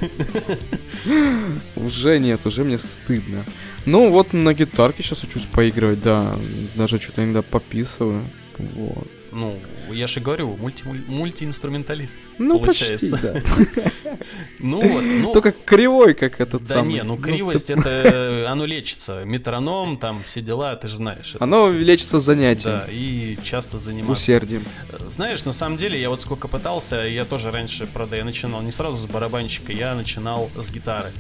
Уже 1.76 2.20
нет, 2.20 2.46
уже 2.46 2.64
мне 2.64 2.78
стыдно. 2.78 3.44
Ну 3.86 4.10
вот 4.10 4.34
на 4.34 4.54
гитарке 4.54 5.04
сейчас 5.04 5.24
учусь 5.24 5.46
поигрывать, 5.46 6.02
да. 6.02 6.36
Даже 6.76 7.00
что-то 7.00 7.24
иногда 7.24 7.42
пописываю. 7.42 8.24
Вот. 8.58 9.08
Ну, 9.36 9.60
я 9.92 10.08
же 10.08 10.22
говорю, 10.22 10.56
мульти 10.56 10.86
мультиинструменталист. 10.86 12.18
Ну, 12.38 12.58
получается. 12.62 13.18
Почти, 13.18 14.02
да. 14.06 14.18
ну 14.60 14.80
вот, 14.80 15.04
ну. 15.04 15.34
Только 15.34 15.52
кривой, 15.52 16.14
как 16.14 16.40
этот 16.40 16.64
да 16.64 16.76
самый. 16.76 16.94
не, 16.94 17.04
ну, 17.04 17.18
ну 17.18 17.22
кривость 17.22 17.70
это 17.70 18.48
оно 18.50 18.66
лечится. 18.66 19.26
Метроном, 19.26 19.98
там 19.98 20.24
все 20.24 20.40
дела, 20.40 20.74
ты 20.78 20.88
же 20.88 20.96
знаешь. 20.96 21.36
Оно 21.38 21.70
лечится 21.70 22.22
занятием. 22.22 22.76
Да, 22.76 22.86
и 22.90 23.38
часто 23.44 23.78
заниматься. 23.78 24.14
Усердием. 24.14 24.64
Знаешь, 25.10 25.44
на 25.44 25.52
самом 25.52 25.76
деле, 25.76 26.00
я 26.00 26.10
вот 26.10 26.22
сколько 26.22 26.48
пытался, 26.48 27.06
я 27.06 27.26
тоже 27.26 27.52
раньше, 27.52 27.88
правда, 27.88 28.16
я 28.16 28.24
начинал 28.24 28.62
не 28.62 28.72
сразу 28.72 28.96
с 28.96 29.06
барабанщика, 29.06 29.74
я 29.74 29.96
начинал 29.96 30.50
с 30.56 30.72
гитары 30.72 31.12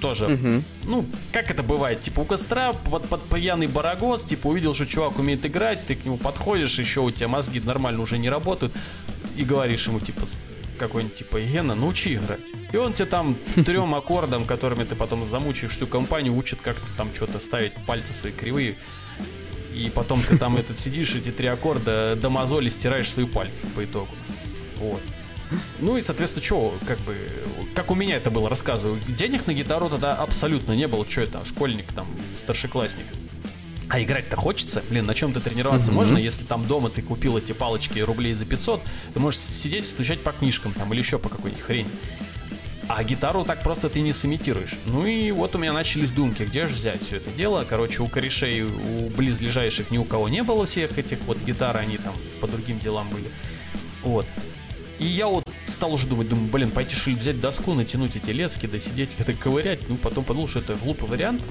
тоже, 0.00 0.26
угу. 0.26 0.62
ну, 0.84 1.04
как 1.32 1.50
это 1.50 1.62
бывает, 1.62 2.00
типа 2.00 2.20
у 2.20 2.24
костра 2.24 2.72
под, 2.72 3.08
под 3.08 3.22
пьяный 3.28 3.66
барагоз, 3.66 4.24
типа 4.24 4.48
увидел, 4.48 4.74
что 4.74 4.86
чувак 4.86 5.18
умеет 5.18 5.44
играть, 5.44 5.86
ты 5.86 5.96
к 5.96 6.04
нему 6.04 6.16
подходишь, 6.16 6.78
еще 6.78 7.00
у 7.00 7.10
тебя 7.10 7.28
мозги 7.28 7.60
нормально 7.60 8.02
уже 8.02 8.18
не 8.18 8.30
работают, 8.30 8.72
и 9.36 9.44
говоришь 9.44 9.86
ему, 9.86 10.00
типа, 10.00 10.22
какой-нибудь, 10.78 11.16
типа, 11.16 11.40
Гена, 11.40 11.74
научи 11.74 12.14
играть. 12.14 12.40
И 12.72 12.76
он 12.76 12.94
тебе 12.94 13.06
там 13.06 13.36
трем 13.66 13.94
аккордам, 13.94 14.44
которыми 14.44 14.84
ты 14.84 14.94
потом 14.94 15.24
замучаешь 15.24 15.72
всю 15.72 15.86
компанию, 15.86 16.34
учит 16.34 16.60
как-то 16.62 16.86
там 16.96 17.14
что-то 17.14 17.40
ставить 17.40 17.72
пальцы 17.86 18.14
свои 18.14 18.32
кривые. 18.32 18.76
И 19.74 19.90
потом 19.94 20.20
ты 20.20 20.38
там 20.38 20.56
этот 20.56 20.78
сидишь, 20.78 21.14
эти 21.14 21.30
три 21.30 21.46
аккорда 21.46 22.16
до 22.16 22.30
мозоли 22.30 22.68
стираешь 22.68 23.10
свои 23.10 23.26
пальцы 23.26 23.66
по 23.68 23.84
итогу. 23.84 24.10
Вот. 24.76 25.02
Ну 25.80 25.96
и, 25.96 26.02
соответственно, 26.02 26.44
что, 26.44 26.78
как 26.86 26.98
бы, 27.00 27.16
как 27.74 27.90
у 27.90 27.94
меня 27.94 28.16
это 28.16 28.30
было, 28.30 28.48
рассказываю. 28.48 29.00
Денег 29.08 29.46
на 29.46 29.54
гитару 29.54 29.88
тогда 29.88 30.14
абсолютно 30.14 30.72
не 30.72 30.86
было. 30.86 31.08
Что 31.08 31.22
это, 31.22 31.44
школьник, 31.44 31.92
там, 31.92 32.06
старшеклассник. 32.36 33.06
А 33.88 34.02
играть-то 34.02 34.36
хочется? 34.36 34.82
Блин, 34.90 35.06
на 35.06 35.14
чем-то 35.14 35.40
тренироваться 35.40 35.90
mm-hmm. 35.90 35.94
можно, 35.94 36.18
если 36.18 36.44
там 36.44 36.66
дома 36.66 36.90
ты 36.90 37.00
купил 37.00 37.38
эти 37.38 37.52
палочки 37.52 38.00
рублей 38.00 38.34
за 38.34 38.44
500, 38.44 38.82
ты 39.14 39.20
можешь 39.20 39.40
сидеть, 39.40 39.86
стучать 39.86 40.22
по 40.22 40.32
книжкам 40.32 40.74
там 40.74 40.92
или 40.92 41.00
еще 41.00 41.18
по 41.18 41.30
какой-нибудь 41.30 41.62
хрени. 41.62 41.88
А 42.88 43.04
гитару 43.04 43.44
так 43.44 43.62
просто 43.62 43.90
ты 43.90 44.00
не 44.00 44.14
сымитируешь. 44.14 44.74
Ну 44.86 45.06
и 45.06 45.30
вот 45.30 45.54
у 45.54 45.58
меня 45.58 45.74
начались 45.74 46.10
думки, 46.10 46.42
где 46.42 46.66
же 46.66 46.74
взять 46.74 47.02
все 47.06 47.16
это 47.16 47.30
дело. 47.30 47.64
Короче, 47.68 48.02
у 48.02 48.08
корешей, 48.08 48.62
у 48.62 49.10
близлежащих 49.10 49.90
ни 49.90 49.98
у 49.98 50.04
кого 50.04 50.28
не 50.28 50.42
было 50.42 50.64
всех 50.64 50.96
этих 50.98 51.18
вот 51.26 51.38
гитар, 51.38 51.76
они 51.76 51.98
там 51.98 52.14
по 52.40 52.46
другим 52.46 52.78
делам 52.78 53.10
были. 53.10 53.30
Вот. 54.02 54.26
И 54.98 55.04
я 55.04 55.26
вот 55.26 55.44
стал 55.66 55.92
уже 55.92 56.06
думать, 56.06 56.28
думаю, 56.28 56.48
блин, 56.48 56.70
пойти 56.70 56.94
что 56.94 57.10
ли 57.10 57.16
взять 57.16 57.40
доску, 57.40 57.74
натянуть 57.74 58.16
эти 58.16 58.30
лески, 58.30 58.66
да 58.66 58.78
сидеть 58.80 59.14
это 59.18 59.32
ковырять. 59.34 59.88
Ну, 59.88 59.96
потом 59.96 60.24
подумал, 60.24 60.48
что 60.48 60.60
это 60.60 60.74
глупый 60.74 61.08
вариант. 61.08 61.42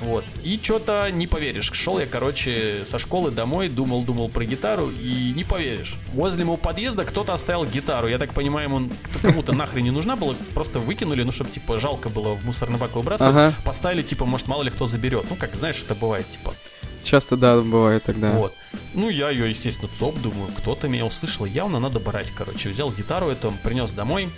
Вот. 0.00 0.24
И 0.42 0.58
что-то 0.62 1.10
не 1.10 1.26
поверишь. 1.26 1.70
Шел 1.72 1.98
я, 1.98 2.06
короче, 2.06 2.84
со 2.86 2.98
школы 2.98 3.30
домой, 3.30 3.68
думал-думал 3.68 4.30
про 4.30 4.44
гитару, 4.44 4.90
и 4.90 5.32
не 5.36 5.44
поверишь. 5.44 5.94
Возле 6.14 6.44
моего 6.44 6.56
подъезда 6.56 7.04
кто-то 7.04 7.34
оставил 7.34 7.66
гитару. 7.66 8.08
Я 8.08 8.18
так 8.18 8.32
понимаю, 8.32 8.72
он 8.72 8.90
кому-то 9.20 9.52
нахрен 9.52 9.84
не 9.84 9.90
нужна 9.90 10.16
была, 10.16 10.34
просто 10.54 10.78
выкинули, 10.78 11.22
ну, 11.22 11.32
чтобы, 11.32 11.50
типа, 11.50 11.78
жалко 11.78 12.08
было 12.08 12.34
в 12.34 12.44
мусорный 12.44 12.78
бак 12.78 12.96
выбрасывать. 12.96 13.34
Ага. 13.34 13.54
Поставили, 13.62 14.02
типа, 14.02 14.24
может, 14.24 14.48
мало 14.48 14.62
ли 14.62 14.70
кто 14.70 14.86
заберет. 14.86 15.26
Ну, 15.28 15.36
как, 15.36 15.54
знаешь, 15.54 15.82
это 15.82 15.94
бывает, 15.94 16.28
типа. 16.30 16.54
Часто, 17.04 17.36
да, 17.36 17.60
бывает 17.60 18.04
тогда. 18.04 18.32
Вот. 18.32 18.54
Ну, 18.94 19.08
я 19.08 19.30
ее, 19.30 19.48
естественно, 19.48 19.90
цоп, 19.98 20.20
думаю, 20.20 20.50
кто-то 20.56 20.88
меня 20.88 21.06
услышал, 21.06 21.44
явно 21.46 21.78
надо 21.78 21.98
брать, 21.98 22.30
короче. 22.30 22.68
Взял 22.68 22.92
гитару 22.92 23.28
эту, 23.28 23.52
принес 23.62 23.92
домой, 23.92 24.30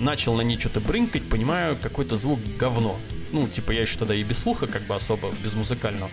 начал 0.00 0.34
на 0.34 0.42
ней 0.42 0.58
что-то 0.58 0.80
брынкать, 0.80 1.28
понимаю, 1.28 1.76
какой-то 1.80 2.16
звук 2.16 2.40
говно. 2.58 2.98
Ну, 3.32 3.46
типа, 3.48 3.72
я 3.72 3.82
еще 3.82 3.98
тогда 3.98 4.14
и 4.14 4.22
без 4.22 4.38
слуха, 4.38 4.66
как 4.66 4.82
бы 4.82 4.94
особо, 4.94 5.30
без 5.42 5.54
музыкального. 5.54 6.10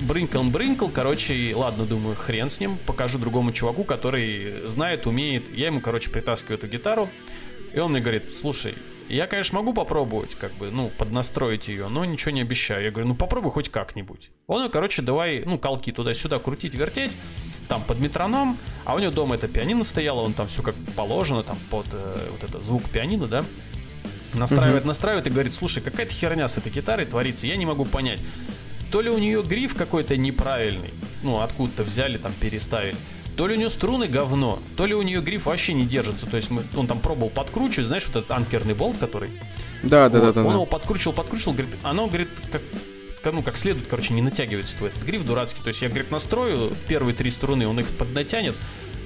Брынкал, 0.00 0.44
брынкал, 0.44 0.90
короче, 0.90 1.52
ладно, 1.54 1.84
думаю, 1.84 2.16
хрен 2.16 2.50
с 2.50 2.60
ним, 2.60 2.78
покажу 2.86 3.18
другому 3.18 3.52
чуваку, 3.52 3.84
который 3.84 4.68
знает, 4.68 5.06
умеет. 5.06 5.54
Я 5.56 5.66
ему, 5.66 5.80
короче, 5.80 6.10
притаскиваю 6.10 6.58
эту 6.58 6.66
гитару, 6.66 7.08
и 7.72 7.78
он 7.78 7.92
мне 7.92 8.00
говорит, 8.00 8.32
слушай, 8.32 8.74
я, 9.08 9.26
конечно, 9.26 9.58
могу 9.58 9.72
попробовать, 9.74 10.34
как 10.34 10.52
бы, 10.54 10.70
ну, 10.70 10.90
поднастроить 10.96 11.68
ее, 11.68 11.88
но 11.88 12.04
ничего 12.04 12.32
не 12.32 12.40
обещаю. 12.40 12.84
Я 12.84 12.90
говорю, 12.90 13.08
ну 13.08 13.14
попробуй 13.14 13.50
хоть 13.50 13.68
как-нибудь. 13.68 14.30
Он, 14.46 14.70
короче, 14.70 15.02
давай, 15.02 15.42
ну, 15.44 15.58
колки 15.58 15.92
туда-сюда 15.92 16.38
крутить, 16.38 16.74
вертеть, 16.74 17.12
там 17.68 17.82
под 17.82 18.00
метроном, 18.00 18.58
а 18.84 18.94
у 18.94 18.98
него 18.98 19.10
дома 19.10 19.36
это 19.36 19.48
пианино 19.48 19.84
стояло, 19.84 20.20
он 20.20 20.32
там 20.32 20.48
все 20.48 20.62
как 20.62 20.74
положено, 20.96 21.42
там 21.42 21.58
под 21.70 21.86
э, 21.92 22.28
вот 22.30 22.48
это 22.48 22.62
звук 22.64 22.88
пианино, 22.90 23.26
да, 23.26 23.44
настраивает, 24.34 24.84
настраивает 24.84 25.26
и 25.26 25.30
говорит, 25.30 25.54
слушай, 25.54 25.82
какая-то 25.82 26.12
херня 26.12 26.48
с 26.48 26.56
этой 26.56 26.70
гитарой 26.70 27.06
творится, 27.06 27.46
я 27.46 27.56
не 27.56 27.66
могу 27.66 27.84
понять. 27.84 28.20
То 28.90 29.00
ли 29.00 29.10
у 29.10 29.18
нее 29.18 29.42
гриф 29.42 29.74
какой-то 29.74 30.16
неправильный, 30.16 30.90
ну, 31.22 31.40
откуда-то 31.40 31.84
взяли, 31.84 32.16
там, 32.18 32.32
переставили, 32.32 32.96
то 33.36 33.46
ли 33.46 33.54
у 33.54 33.58
нее 33.58 33.70
струны 33.70 34.06
говно, 34.06 34.58
то 34.76 34.86
ли 34.86 34.94
у 34.94 35.02
нее 35.02 35.20
гриф 35.20 35.46
вообще 35.46 35.74
не 35.74 35.86
держится. 35.86 36.26
То 36.26 36.36
есть 36.36 36.50
мы, 36.50 36.62
он 36.76 36.86
там 36.86 37.00
пробовал 37.00 37.30
подкручивать, 37.30 37.86
знаешь, 37.86 38.06
вот 38.06 38.16
этот 38.16 38.30
анкерный 38.30 38.74
болт, 38.74 38.98
который. 38.98 39.30
Да, 39.82 40.08
да, 40.08 40.20
вот, 40.20 40.26
да, 40.26 40.32
да. 40.32 40.40
Он 40.40 40.46
да. 40.46 40.52
его 40.54 40.66
подкручивал, 40.66 41.14
подкручивал, 41.14 41.52
говорит, 41.52 41.74
оно, 41.82 42.06
говорит, 42.06 42.28
как 42.50 42.62
ну, 43.32 43.42
как 43.42 43.56
следует, 43.56 43.86
короче, 43.86 44.12
не 44.12 44.22
натягивается 44.22 44.76
твой 44.76 44.90
этот 44.90 45.02
гриф 45.02 45.24
дурацкий. 45.24 45.62
То 45.62 45.68
есть 45.68 45.80
я, 45.80 45.88
говорит, 45.88 46.10
настрою 46.10 46.72
первые 46.88 47.14
три 47.14 47.30
струны, 47.30 47.66
он 47.66 47.80
их 47.80 47.88
поднатянет, 47.88 48.54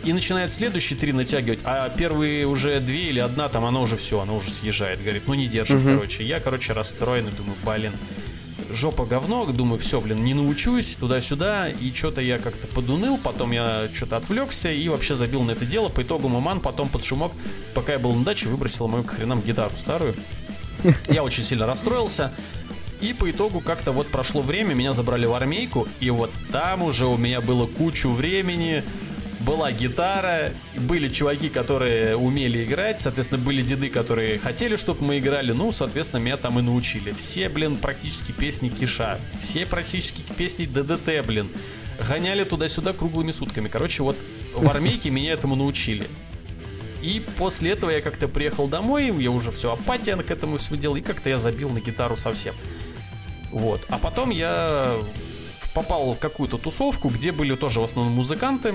и 0.05 0.13
начинает 0.13 0.53
следующие 0.53 0.99
три 0.99 1.13
натягивать, 1.13 1.61
а 1.65 1.89
первые 1.89 2.47
уже 2.47 2.81
две 2.81 3.09
или 3.09 3.19
одна, 3.19 3.49
там 3.49 3.65
она 3.65 3.81
уже 3.81 3.97
все, 3.97 4.21
она 4.21 4.33
уже 4.33 4.51
съезжает. 4.51 5.01
Говорит, 5.01 5.25
ну 5.27 5.35
не 5.35 5.47
держит, 5.47 5.79
угу. 5.81 5.89
короче. 5.95 6.25
Я, 6.25 6.41
короче, 6.41 6.73
расстроенный, 6.73 7.33
думаю, 7.33 7.57
блин, 7.65 7.93
жопа 8.71 9.05
говно, 9.05 9.45
думаю, 9.47 9.79
все, 9.79 10.01
блин, 10.01 10.25
не 10.25 10.35
научусь, 10.35 10.97
туда-сюда, 10.97 11.69
и 11.69 11.93
что-то 11.93 12.21
я 12.21 12.39
как-то 12.39 12.67
подуныл, 12.67 13.19
потом 13.19 13.53
я 13.53 13.89
что-то 13.93 14.17
отвлекся 14.17 14.71
и 14.71 14.89
вообще 14.89 15.15
забил 15.15 15.43
на 15.43 15.53
это 15.53 15.65
дело, 15.65 15.89
по 15.89 16.03
итогу 16.03 16.29
маман 16.29 16.61
потом 16.61 16.89
под 16.89 17.05
шумок, 17.05 17.33
пока 17.75 17.93
я 17.93 17.99
был 17.99 18.15
на 18.15 18.25
даче, 18.25 18.49
выбросил 18.49 18.89
мою 18.89 19.05
к 19.05 19.11
хренам 19.11 19.41
гитару 19.41 19.77
старую. 19.77 20.15
Я 21.09 21.25
очень 21.25 21.43
сильно 21.43 21.67
расстроился, 21.67 22.33
и 23.01 23.13
по 23.13 23.31
итогу 23.31 23.61
как-то 23.61 23.93
вот 23.93 24.09
прошло 24.09 24.43
время, 24.43 24.75
меня 24.75 24.93
забрали 24.93 25.27
в 25.27 25.35
армейку, 25.35 25.89
и 26.01 26.11
вот 26.11 26.31
там 26.53 26.83
уже 26.83 27.07
у 27.07 27.17
меня 27.17 27.41
было 27.41 27.67
кучу 27.67 28.11
времени, 28.11 28.85
была 29.41 29.73
гитара, 29.73 30.53
были 30.77 31.09
чуваки, 31.09 31.49
которые 31.49 32.17
умели 32.17 32.65
играть, 32.65 33.01
соответственно, 33.01 33.43
были 33.43 33.63
деды, 33.63 33.89
которые 33.89 34.39
хотели, 34.39 34.77
чтобы 34.77 35.05
мы 35.05 35.19
играли, 35.19 35.53
ну, 35.53 35.73
соответственно, 35.73 36.21
меня 36.21 36.37
там 36.37 36.59
и 36.59 36.63
научили. 36.63 37.13
Все, 37.13 37.49
блин, 37.49 37.77
практически 37.77 38.33
песни 38.33 38.69
Киша, 38.69 39.19
все 39.41 39.67
практически 39.67 40.23
песни 40.37 40.67
ДДТ, 40.67 41.25
блин. 41.27 41.49
гоняли 42.09 42.45
туда-сюда 42.45 42.93
круглыми 42.93 43.33
сутками. 43.33 43.69
Короче, 43.69 44.03
вот 44.03 44.17
в 44.55 44.69
армейке 44.69 45.11
меня 45.11 45.33
этому 45.33 45.57
научили. 45.57 46.07
И 47.03 47.25
после 47.37 47.73
этого 47.73 47.91
я 47.91 48.01
как-то 48.01 48.27
приехал 48.27 48.67
домой, 48.67 49.15
я 49.23 49.31
уже 49.31 49.53
все 49.53 49.73
апатия 49.73 50.17
к 50.17 50.31
этому 50.31 50.59
все 50.59 50.77
делал, 50.77 50.97
и 50.97 51.01
как-то 51.01 51.29
я 51.29 51.39
забил 51.39 51.71
на 51.71 51.81
гитару 51.81 52.17
совсем. 52.17 52.55
Вот. 53.53 53.87
А 53.89 53.99
потом 53.99 54.31
я 54.31 54.93
попал 55.75 56.13
в 56.13 56.19
какую-то 56.19 56.59
тусовку, 56.59 57.09
где 57.09 57.31
были 57.31 57.55
тоже 57.55 57.81
в 57.81 57.85
основном 57.85 58.15
музыканты. 58.15 58.75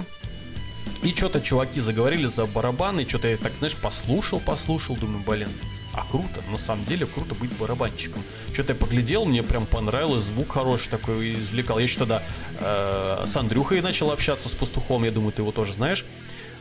И 1.04 1.14
что-то 1.14 1.42
чуваки 1.42 1.80
заговорили 1.80 2.28
за 2.28 2.46
барабаны, 2.46 3.08
что-то 3.08 3.28
я 3.28 3.38
так, 3.38 3.52
знаешь, 3.60 3.76
послушал, 3.76 4.40
послушал, 4.40 4.96
думаю, 4.96 5.24
блин, 5.26 5.50
а 5.94 6.06
круто, 6.10 6.42
на 6.50 6.58
самом 6.58 6.86
деле 6.86 7.06
круто 7.06 7.36
быть 7.36 7.52
барабанщиком. 7.58 8.24
Что-то 8.52 8.74
я 8.74 8.80
поглядел, 8.80 9.26
мне 9.26 9.44
прям 9.44 9.66
понравилось, 9.66 10.24
звук 10.24 10.54
хороший 10.54 10.90
такой 10.90 11.36
извлекал. 11.36 11.78
Я 11.78 11.84
еще 11.84 12.00
тогда 12.00 12.24
э, 12.60 13.24
с 13.26 13.38
Андрюхой 13.38 13.82
начал 13.82 14.12
общаться, 14.12 14.50
с 14.50 14.56
пастухом, 14.56 15.04
я 15.04 15.12
думаю, 15.12 15.34
ты 15.34 15.42
его 15.42 15.52
тоже 15.52 15.74
знаешь. 15.74 16.06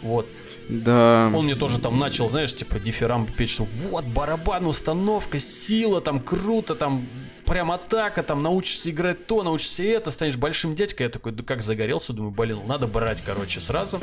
Вот. 0.02 0.26
Да. 0.68 1.30
Он 1.34 1.44
мне 1.44 1.54
тоже 1.54 1.78
там 1.78 1.98
начал, 1.98 2.28
знаешь, 2.28 2.54
типа 2.54 2.78
дифирамб 2.78 3.34
петь, 3.34 3.50
что 3.50 3.64
вот 3.64 4.04
барабан, 4.04 4.66
установка, 4.66 5.38
сила, 5.38 6.00
там 6.00 6.20
круто, 6.20 6.74
там 6.74 7.06
прям 7.46 7.70
атака, 7.70 8.22
там 8.22 8.42
научишься 8.42 8.90
играть 8.90 9.26
то, 9.26 9.42
научишься 9.42 9.84
это, 9.84 10.10
станешь 10.10 10.36
большим 10.36 10.74
дядькой. 10.74 11.04
Я 11.04 11.10
такой, 11.10 11.32
да 11.32 11.42
как 11.42 11.62
загорелся, 11.62 12.12
думаю, 12.12 12.32
блин, 12.32 12.60
надо 12.66 12.86
брать, 12.86 13.22
короче, 13.24 13.60
сразу. 13.60 14.00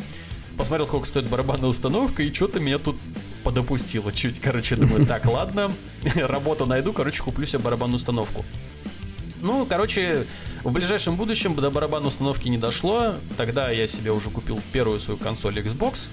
Посмотрел, 0.57 0.87
сколько 0.87 1.05
стоит 1.07 1.27
барабанная 1.27 1.69
установка, 1.69 2.21
и 2.21 2.33
что-то 2.33 2.59
меня 2.59 2.79
тут 2.79 2.97
подопустило 3.43 4.11
чуть. 4.11 4.41
Короче, 4.41 4.75
думаю, 4.75 5.05
так, 5.05 5.25
ладно, 5.31 5.71
работу 6.15 6.65
найду, 6.65 6.93
короче, 6.93 7.23
куплю 7.23 7.45
себе 7.45 7.59
барабанную 7.59 7.95
установку. 7.95 8.45
Ну, 9.41 9.65
короче, 9.65 10.25
в 10.63 10.71
ближайшем 10.71 11.15
будущем 11.15 11.55
до 11.55 11.71
барабанной 11.71 12.09
установки 12.09 12.49
не 12.49 12.57
дошло. 12.57 13.15
Тогда 13.37 13.69
я 13.71 13.87
себе 13.87 14.11
уже 14.11 14.29
купил 14.29 14.59
первую 14.73 14.99
свою 14.99 15.17
консоль 15.17 15.57
Xbox. 15.59 16.09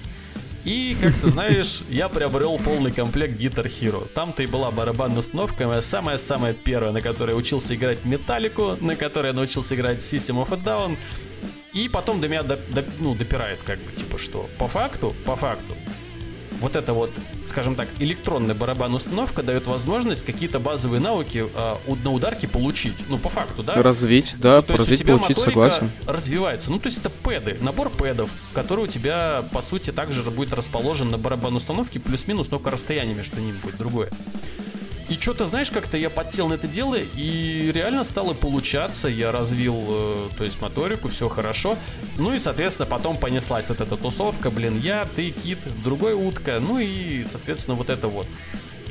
И, 0.67 0.97
как 1.01 1.13
ты 1.13 1.27
знаешь, 1.27 1.81
я 1.87 2.09
приобрел 2.09 2.57
полный 2.57 2.91
комплект 2.91 3.39
Guitar 3.39 3.67
Hero. 3.67 4.05
Там-то 4.13 4.43
и 4.43 4.47
была 4.47 4.69
барабанная 4.69 5.19
установка, 5.19 5.79
самая-самая 5.79 6.53
первая, 6.53 6.91
на 6.91 7.01
которой 7.01 7.29
я 7.29 7.37
учился 7.37 7.73
играть 7.73 8.03
Металлику, 8.03 8.75
на 8.81 8.97
которой 8.97 9.27
я 9.27 9.33
научился 9.33 9.75
играть 9.75 9.99
System 9.99 10.45
of 10.45 10.53
a 10.53 10.57
Down. 10.57 10.97
И 11.71 11.87
потом 11.87 12.19
до 12.19 12.27
меня 12.27 12.43
до, 12.43 12.57
до, 12.57 12.83
ну, 12.99 13.15
допирает, 13.15 13.63
как 13.63 13.79
бы, 13.79 13.93
типа, 13.93 14.17
что 14.17 14.49
по 14.57 14.67
факту, 14.67 15.15
по 15.25 15.37
факту, 15.37 15.73
вот 16.59 16.75
эта 16.75 16.93
вот, 16.93 17.11
скажем 17.45 17.75
так, 17.75 17.87
электронная 17.99 18.55
барабанная 18.55 18.97
установка 18.97 19.43
дает 19.43 19.67
возможность 19.67 20.25
какие-то 20.25 20.59
базовые 20.59 20.99
навыки 20.99 21.45
э, 21.53 21.95
на 22.03 22.11
ударке 22.11 22.47
получить. 22.47 22.95
Ну, 23.09 23.17
по 23.17 23.29
факту, 23.29 23.63
да? 23.63 23.75
Развить, 23.75 24.35
да, 24.39 24.61
то 24.61 24.73
развить, 24.73 24.89
есть 24.89 25.03
у 25.03 25.05
тебя 25.05 25.17
получить, 25.17 25.37
согласен. 25.39 25.91
развивается. 26.05 26.71
Ну, 26.71 26.79
то 26.79 26.87
есть 26.87 26.99
это 26.99 27.09
пэды, 27.09 27.57
набор 27.61 27.89
пэдов, 27.89 28.29
который 28.53 28.85
у 28.85 28.87
тебя, 28.87 29.43
по 29.51 29.61
сути, 29.61 29.91
также 29.91 30.23
будет 30.23 30.53
расположен 30.53 31.09
на 31.09 31.17
барабанной 31.17 31.57
установке, 31.57 31.99
плюс-минус, 31.99 32.47
только 32.47 32.71
расстояние 32.71 33.15
между 33.15 33.39
ними 33.39 33.57
будет 33.63 33.77
другое. 33.77 34.09
И 35.09 35.15
что-то, 35.15 35.45
знаешь, 35.45 35.71
как-то 35.71 35.97
я 35.97 36.09
подсел 36.09 36.49
на 36.49 36.53
это 36.53 36.67
дело, 36.67 36.95
и 36.95 37.71
реально 37.73 38.03
стало 38.03 38.33
получаться. 38.33 39.07
Я 39.07 39.31
развил, 39.31 39.85
э, 39.87 40.29
то 40.37 40.43
есть, 40.43 40.61
моторику, 40.61 41.07
все 41.07 41.29
хорошо. 41.29 41.77
Ну 42.17 42.33
и, 42.33 42.39
соответственно, 42.39 42.87
потом 42.87 43.17
понеслась 43.17 43.69
вот 43.69 43.79
эта 43.79 43.95
тусовка. 43.95 44.51
Блин, 44.51 44.79
я, 44.79 45.07
ты, 45.15 45.31
кит, 45.31 45.59
другой 45.83 46.13
утка. 46.13 46.59
Ну 46.59 46.79
и, 46.79 47.23
соответственно, 47.23 47.77
вот 47.77 47.89
это 47.89 48.09
вот. 48.09 48.27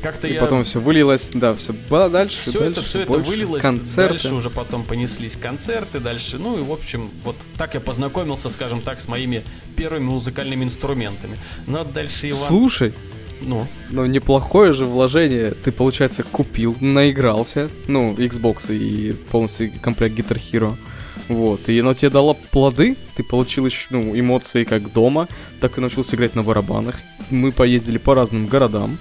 Как-то 0.02 0.28
И 0.28 0.34
я... 0.34 0.40
потом 0.40 0.64
все 0.64 0.80
вылилось, 0.80 1.30
да, 1.34 1.54
все 1.54 1.72
дальше, 1.72 2.38
все 2.42 2.60
дальше, 2.60 2.72
это, 2.72 2.82
все 2.82 3.00
это 3.00 3.12
больше, 3.12 3.30
вылилось, 3.30 3.62
концерты. 3.62 4.12
дальше 4.12 4.34
уже 4.34 4.50
потом 4.50 4.84
понеслись 4.84 5.36
концерты, 5.36 6.00
дальше, 6.00 6.38
ну 6.38 6.58
и 6.58 6.62
в 6.62 6.70
общем, 6.70 7.10
вот 7.24 7.34
так 7.56 7.74
я 7.74 7.80
познакомился, 7.80 8.48
скажем 8.50 8.82
так, 8.82 9.00
с 9.00 9.08
моими 9.08 9.42
первыми 9.74 10.04
музыкальными 10.04 10.64
инструментами. 10.64 11.38
Но 11.66 11.82
дальше 11.82 12.30
Иван... 12.30 12.46
Слушай, 12.46 12.94
Ну, 13.40 13.66
ну 13.90 14.06
неплохое 14.06 14.72
же 14.72 14.84
вложение. 14.84 15.50
Ты, 15.50 15.72
получается, 15.72 16.22
купил, 16.22 16.76
наигрался, 16.80 17.70
ну, 17.86 18.12
Xbox 18.12 18.74
и 18.74 19.12
полностью 19.12 19.72
комплект 19.80 20.16
Guitar 20.16 20.40
Hero. 20.40 20.76
Вот, 21.28 21.68
и 21.68 21.80
оно 21.80 21.94
тебе 21.94 22.10
дало 22.10 22.34
плоды, 22.34 22.96
ты 23.16 23.24
получил 23.24 23.66
еще, 23.66 23.88
ну, 23.90 24.18
эмоции 24.18 24.64
как 24.64 24.92
дома, 24.92 25.28
так 25.60 25.76
и 25.76 25.80
научился 25.80 26.14
играть 26.14 26.34
на 26.34 26.42
барабанах. 26.42 26.96
Мы 27.30 27.52
поездили 27.52 27.98
по 27.98 28.14
разным 28.14 28.46
городам. 28.46 28.98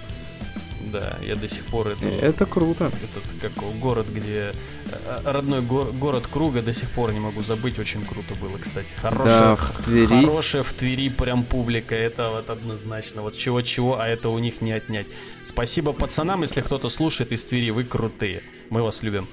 Да, 1.00 1.18
я 1.22 1.36
до 1.36 1.48
сих 1.48 1.66
пор 1.66 1.90
это... 1.90 2.08
Это 2.08 2.46
круто. 2.46 2.86
Этот 3.04 3.24
как 3.42 3.80
город, 3.80 4.08
где 4.14 4.52
э, 4.92 5.22
родной 5.26 5.62
гор- 5.62 5.92
город 5.92 6.28
Круга 6.32 6.62
до 6.62 6.74
сих 6.74 6.90
пор 6.92 7.12
не 7.14 7.20
могу 7.20 7.44
забыть, 7.44 7.80
очень 7.80 8.06
круто 8.06 8.34
было, 8.42 8.58
кстати. 8.58 8.88
Хорошая, 9.02 9.40
Да, 9.40 9.56
в 9.56 9.84
Твери. 9.84 10.26
хорошая 10.26 10.64
в 10.64 10.74
Твери 10.74 11.10
прям 11.10 11.44
публика, 11.44 11.96
это 11.96 12.30
вот 12.30 12.50
однозначно. 12.50 13.22
Вот 13.22 13.36
чего-чего, 13.38 14.00
а 14.00 14.08
это 14.08 14.30
у 14.30 14.40
них 14.40 14.62
не 14.62 14.72
отнять. 14.72 15.08
Спасибо 15.44 15.92
пацанам, 15.94 16.42
если 16.44 16.62
кто-то 16.62 16.90
слушает 16.90 17.32
из 17.32 17.44
Твери, 17.44 17.72
вы 17.72 17.84
крутые. 17.84 18.42
Мы 18.70 18.82
вас 18.82 19.04
любим. 19.04 19.28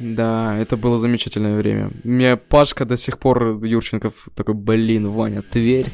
Да, 0.00 0.56
это 0.58 0.76
было 0.76 0.98
замечательное 0.98 1.56
время. 1.56 1.90
Меня 2.02 2.36
Пашка 2.36 2.84
до 2.84 2.96
сих 2.96 3.18
пор, 3.18 3.64
Юрченков, 3.64 4.28
такой, 4.34 4.54
блин, 4.54 5.08
Ваня, 5.10 5.42
Тверь. 5.42 5.86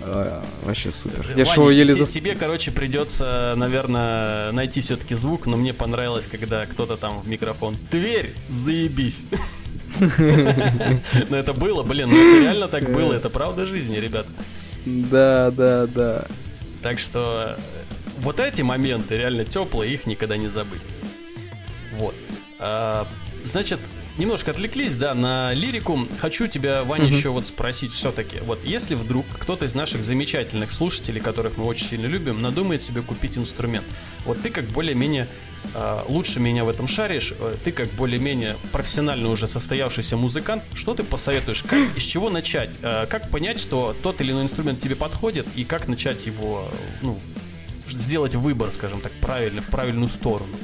А, 0.00 0.44
вообще 0.62 0.92
супер. 0.92 1.26
Я 1.36 1.44
Ваня, 1.44 1.52
его 1.52 1.70
еле 1.70 1.94
зас- 1.94 2.10
тебе, 2.10 2.34
короче, 2.34 2.70
придется, 2.70 3.54
наверное, 3.56 4.52
найти 4.52 4.80
все-таки 4.80 5.14
звук, 5.14 5.46
но 5.46 5.56
мне 5.56 5.74
понравилось, 5.74 6.26
когда 6.26 6.66
кто-то 6.66 6.96
там 6.96 7.20
в 7.20 7.28
микрофон 7.28 7.76
«Тверь, 7.90 8.34
заебись!» 8.48 9.24
Но 11.30 11.36
это 11.36 11.52
было, 11.54 11.82
блин, 11.82 12.10
ну 12.10 12.16
это 12.16 12.42
реально 12.42 12.68
так 12.68 12.92
было, 12.92 13.14
это 13.14 13.30
правда 13.30 13.66
жизни, 13.66 13.96
ребят. 13.96 14.26
Да, 14.84 15.50
да, 15.50 15.86
да. 15.86 16.26
Так 16.82 16.98
что 16.98 17.56
вот 18.20 18.38
эти 18.40 18.62
моменты 18.62 19.16
реально 19.16 19.44
теплые, 19.44 19.92
их 19.94 20.06
никогда 20.06 20.36
не 20.36 20.48
забыть. 20.48 20.82
Вот. 21.96 22.14
А, 22.60 23.08
значит, 23.44 23.80
немножко 24.18 24.50
отвлеклись, 24.50 24.94
да, 24.96 25.14
на 25.14 25.54
лирику. 25.54 26.06
Хочу 26.18 26.46
тебя, 26.48 26.84
Ваня, 26.84 27.06
Мгм. 27.06 27.14
еще 27.16 27.28
вот 27.30 27.46
спросить 27.46 27.92
все-таки. 27.92 28.38
Вот 28.40 28.64
если 28.64 28.94
вдруг 28.94 29.24
кто-то 29.38 29.64
из 29.64 29.74
наших 29.74 30.02
замечательных 30.04 30.72
слушателей, 30.72 31.20
которых 31.20 31.56
мы 31.56 31.64
очень 31.64 31.86
сильно 31.86 32.06
любим, 32.06 32.42
надумает 32.42 32.82
себе 32.82 33.02
купить 33.02 33.38
инструмент, 33.38 33.84
вот 34.24 34.42
ты 34.42 34.50
как 34.50 34.66
более-менее 34.66 35.28
а, 35.74 36.04
лучше 36.08 36.38
меня 36.40 36.64
в 36.64 36.68
этом 36.68 36.86
шаришь, 36.86 37.32
э, 37.38 37.56
ты 37.64 37.72
как 37.72 37.90
более-менее 37.92 38.56
профессионально 38.70 39.28
уже 39.28 39.48
состоявшийся 39.48 40.16
музыкант, 40.16 40.62
что 40.74 40.94
ты 40.94 41.02
посоветуешь, 41.02 41.62
как, 41.64 41.96
из 41.96 42.04
чего 42.04 42.30
начать, 42.30 42.70
А, 42.82 43.06
как 43.06 43.28
понять, 43.30 43.58
что 43.60 43.94
тот 44.02 44.20
или 44.20 44.30
иной 44.30 44.44
инструмент 44.44 44.78
тебе 44.78 44.94
подходит, 44.96 45.46
и 45.56 45.64
как 45.64 45.88
начать 45.88 46.26
его, 46.26 46.68
ну, 47.02 47.18
сделать 47.88 48.34
выбор, 48.36 48.70
скажем 48.72 49.00
так, 49.00 49.12
правильно, 49.20 49.60
в 49.62 49.66
правильную 49.66 50.08
сторону. 50.08 50.54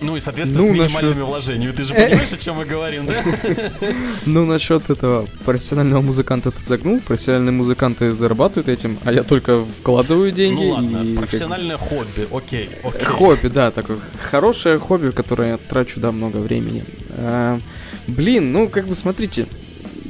Ну 0.00 0.16
и, 0.16 0.20
соответственно, 0.20 0.62
Ну, 0.62 0.66
с 0.74 0.78
насчет- 0.78 0.88
минимальными 0.88 1.22
вложениями. 1.22 1.72
Ты 1.72 1.84
же 1.84 1.94
понимаешь, 1.94 2.32
о 2.32 2.36
чем 2.36 2.56
мы 2.56 2.64
говорим, 2.66 3.06
да? 3.06 3.14
Ну, 4.26 4.44
насчет 4.44 4.90
этого 4.90 5.26
профессионального 5.44 6.02
музыканта 6.02 6.50
ты 6.50 6.62
загнул. 6.62 7.00
Профессиональные 7.00 7.52
музыканты 7.52 8.12
зарабатывают 8.12 8.68
этим, 8.68 8.98
а 9.04 9.12
я 9.12 9.22
только 9.22 9.64
вкладываю 9.64 10.32
деньги. 10.32 10.62
Ну 10.64 10.68
ладно, 10.70 11.16
профессиональное 11.16 11.78
хобби, 11.78 12.26
окей, 12.30 12.68
окей. 12.84 13.04
Хобби, 13.06 13.48
да, 13.48 13.70
такое 13.70 13.98
хорошее 14.30 14.78
хобби, 14.78 15.08
в 15.08 15.14
которое 15.14 15.52
я 15.52 15.56
трачу, 15.56 15.98
да, 15.98 16.12
много 16.12 16.38
времени. 16.38 16.84
А, 17.12 17.58
блин, 18.06 18.52
ну, 18.52 18.68
как 18.68 18.86
бы, 18.88 18.94
смотрите, 18.94 19.46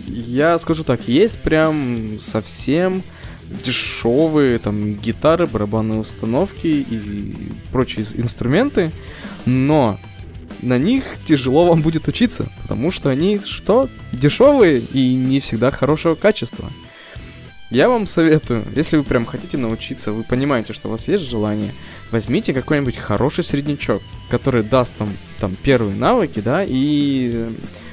я 0.09 0.59
скажу 0.59 0.83
так, 0.83 1.07
есть 1.07 1.39
прям 1.39 2.19
совсем 2.21 3.03
дешевые 3.65 4.59
там 4.59 4.95
гитары, 4.95 5.47
барабанные 5.47 6.01
установки 6.01 6.67
и 6.67 7.53
прочие 7.73 8.07
инструменты, 8.15 8.93
но 9.45 9.99
на 10.63 10.79
них 10.79 11.05
тяжело 11.27 11.67
вам 11.67 11.83
будет 11.83 12.09
учиться, 12.09 12.51
потому 12.63 12.91
что 12.91 13.11
они 13.11 13.41
что? 13.45 13.89
Дешевые 14.13 14.81
и 14.81 15.15
не 15.15 15.41
всегда 15.41 15.71
хорошего 15.71 16.15
качества. 16.15 16.71
Я 17.71 17.89
вам 17.89 18.07
советую, 18.07 18.65
если 18.77 18.97
вы 18.97 19.03
прям 19.03 19.27
хотите 19.27 19.57
научиться, 19.57 20.13
вы 20.13 20.23
понимаете, 20.23 20.73
что 20.73 20.87
у 20.87 20.93
вас 20.93 21.09
есть 21.09 21.29
желание, 21.29 21.75
возьмите 22.13 22.55
какой-нибудь 22.55 22.97
хороший 22.97 23.43
среднячок, 23.43 24.03
который 24.31 24.63
даст 24.63 24.93
вам 24.99 25.11
там 25.41 25.57
первые 25.61 25.97
навыки, 25.97 26.39
да, 26.39 26.65
и 26.65 27.49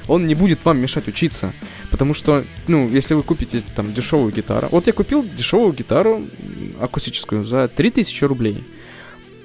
он 0.08 0.26
не 0.26 0.34
будет 0.34 0.64
вам 0.64 0.78
мешать 0.78 1.08
учиться. 1.08 1.52
Потому 1.90 2.14
что, 2.14 2.44
ну, 2.68 2.88
если 2.88 3.14
вы 3.14 3.22
купите 3.22 3.62
там 3.74 3.94
дешевую 3.94 4.32
гитару. 4.32 4.68
Вот 4.70 4.86
я 4.86 4.92
купил 4.92 5.24
дешевую 5.24 5.72
гитару 5.72 6.22
акустическую 6.80 7.44
за 7.44 7.68
3000 7.68 8.24
рублей. 8.24 8.64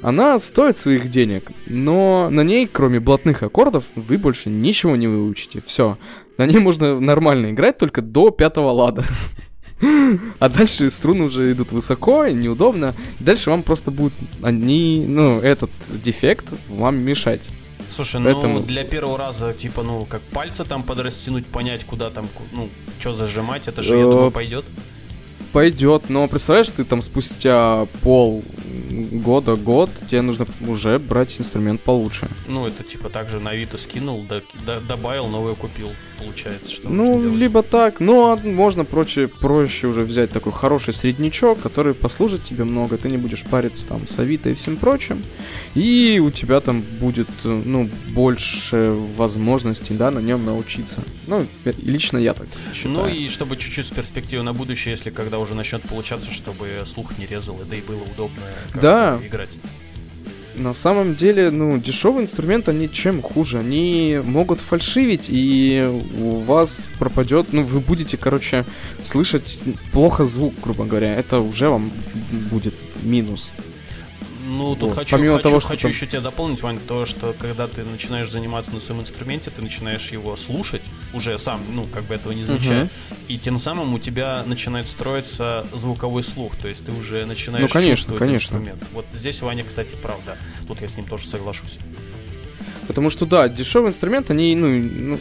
Она 0.02 0.40
стоит 0.40 0.78
своих 0.78 1.10
денег, 1.10 1.52
но 1.66 2.30
на 2.30 2.42
ней, 2.42 2.68
кроме 2.72 3.02
блатных 3.02 3.44
аккордов, 3.44 3.84
вы 3.96 4.18
больше 4.18 4.50
ничего 4.50 4.96
не 4.96 5.08
выучите. 5.08 5.62
Все. 5.66 5.98
На 6.38 6.46
ней 6.46 6.60
можно 6.60 7.00
нормально 7.00 7.52
играть 7.52 7.78
только 7.78 8.02
до 8.02 8.32
пятого 8.32 8.72
лада. 8.72 9.06
А 10.40 10.50
дальше 10.50 10.90
струны 10.92 11.24
уже 11.24 11.54
идут 11.54 11.72
высоко, 11.72 12.26
и 12.26 12.34
неудобно. 12.34 12.96
Дальше 13.20 13.50
вам 13.50 13.64
просто 13.64 13.92
будут 13.92 14.14
они, 14.42 15.06
ну, 15.08 15.40
этот 15.40 15.70
дефект 16.04 16.46
вам 16.68 16.98
мешать. 16.98 17.48
Слушай, 17.90 18.22
Поэтому... 18.24 18.60
ну 18.60 18.66
для 18.66 18.84
первого 18.84 19.18
раза, 19.18 19.54
типа, 19.54 19.84
ну, 19.84 20.06
как 20.06 20.22
пальцы 20.22 20.64
там 20.64 20.84
подрастянуть, 20.84 21.46
понять, 21.48 21.84
куда 21.84 22.10
там, 22.10 22.28
ну, 22.52 22.70
что 23.00 23.14
зажимать, 23.14 23.68
это 23.68 23.82
же, 23.82 23.98
я 23.98 24.04
думаю, 24.04 24.28
э, 24.28 24.32
пойдет 24.32 24.66
пойдет, 25.52 26.10
но 26.10 26.28
представляешь, 26.28 26.70
ты 26.70 26.84
там 26.84 27.02
спустя 27.02 27.88
пол 28.04 28.44
года, 29.12 29.56
год, 29.56 29.90
тебе 30.10 30.22
нужно 30.22 30.46
уже 30.68 31.00
брать 31.00 31.40
инструмент 31.40 31.82
получше. 31.82 32.30
Ну, 32.48 32.68
это 32.68 32.84
типа 32.84 33.10
так 33.10 33.30
же 33.30 33.40
на 33.40 33.52
Авито 33.52 33.78
скинул, 33.78 34.26
добавил, 34.88 35.28
новое 35.28 35.56
купил, 35.56 35.92
получается, 36.20 36.72
что 36.72 36.90
Ну, 36.90 37.36
либо 37.36 37.64
так, 37.64 38.00
но 38.00 38.38
можно 38.44 38.86
проще, 38.86 39.28
проще 39.28 39.88
уже 39.88 40.02
взять 40.02 40.32
такой 40.32 40.52
хороший 40.52 40.94
среднячок, 40.94 41.60
который 41.62 41.94
послужит 41.94 42.44
тебе 42.44 42.64
много, 42.64 42.98
ты 42.98 43.10
не 43.10 43.18
будешь 43.18 43.44
париться 43.44 43.88
там 43.88 44.08
с 44.08 44.20
Авито 44.20 44.50
и 44.50 44.54
всем 44.54 44.78
прочим, 44.78 45.24
и 45.76 46.22
у 46.24 46.32
тебя 46.32 46.60
там 46.60 46.82
будет, 46.82 47.30
ну, 47.44 47.90
больше 48.10 48.96
возможностей, 49.16 49.94
да, 49.94 50.12
на 50.12 50.20
нем 50.20 50.46
научиться. 50.46 51.02
Ну, 51.28 51.46
лично 51.84 52.18
я 52.18 52.34
так 52.34 52.48
считаю. 52.74 52.94
Ну 52.94 53.08
и 53.08 53.30
чтобы 53.30 53.58
чуть-чуть 53.58 53.88
с 53.88 53.92
перспективы 53.92 54.44
на 54.44 54.54
будущее, 54.54 54.92
если 54.92 55.10
когда 55.10 55.40
уже 55.40 55.56
начнет 55.56 55.82
получаться, 55.84 56.32
чтобы 56.32 56.68
слух 56.86 57.18
не 57.18 57.26
резал, 57.26 57.60
да 57.70 57.76
и 57.76 57.82
было 57.82 58.04
удобно 58.04 58.42
да. 58.74 59.20
играть. 59.26 59.58
На 60.60 60.74
самом 60.74 61.16
деле, 61.16 61.52
ну, 61.52 61.78
дешевый 61.78 62.26
инструмент, 62.26 62.68
они 62.68 62.92
чем 62.92 63.22
хуже? 63.22 63.60
Они 63.60 64.20
могут 64.22 64.60
фальшивить, 64.60 65.28
и 65.30 65.90
у 66.20 66.40
вас 66.40 66.88
пропадет, 67.00 67.54
ну, 67.54 67.64
вы 67.64 67.80
будете, 67.80 68.18
короче, 68.18 68.66
слышать 69.02 69.58
плохо 69.94 70.26
звук, 70.26 70.54
грубо 70.62 70.84
говоря. 70.84 71.16
Это 71.16 71.40
уже 71.40 71.70
вам 71.70 71.92
будет 72.52 72.74
минус. 73.04 73.54
Ну, 74.50 74.76
тут 74.76 74.90
вот. 74.90 74.96
хочу, 74.96 75.16
Помимо 75.16 75.36
хочу, 75.36 75.44
того, 75.44 75.60
что 75.60 75.70
хочу 75.70 75.82
там... 75.84 75.92
еще 75.92 76.08
тебя 76.08 76.22
дополнить, 76.22 76.62
Вань, 76.64 76.80
то, 76.80 77.06
что 77.06 77.36
когда 77.38 77.68
ты 77.68 77.84
начинаешь 77.84 78.30
заниматься 78.30 78.72
на 78.72 78.82
своем 78.82 79.02
инструменте, 79.02 79.52
ты 79.52 79.62
начинаешь 79.62 80.12
его 80.12 80.36
слушать, 80.36 80.82
уже 81.14 81.38
сам, 81.38 81.62
ну, 81.72 81.86
как 81.86 82.06
бы 82.06 82.16
этого 82.16 82.34
не 82.34 82.44
замечая, 82.44 82.86
uh 82.86 82.90
и 83.28 83.38
тем 83.38 83.60
самым 83.60 83.94
у 83.94 84.00
тебя 84.00 84.44
начинает 84.48 84.88
строиться 84.88 85.68
звуковой 85.74 86.24
слух, 86.24 86.56
то 86.56 86.68
есть 86.68 86.84
ты 86.84 86.92
уже 86.92 87.26
начинаешь 87.26 87.62
ну, 87.62 87.74
конечно, 87.74 87.96
чувствовать 87.96 88.24
конечно. 88.24 88.56
инструмент. 88.56 88.84
Вот 88.92 89.06
здесь 89.14 89.42
Ваня, 89.42 89.64
кстати, 89.64 89.94
правда. 90.02 90.38
Тут 90.68 90.82
я 90.82 90.88
с 90.88 90.98
ним 90.98 91.06
тоже 91.06 91.28
соглашусь. 91.28 91.78
Потому 92.88 93.12
что, 93.12 93.28
да, 93.28 93.48
дешевый 93.48 93.90
инструмент, 93.92 94.32
они, 94.32 94.56
ну, 94.56 94.68
ну, 94.68 95.20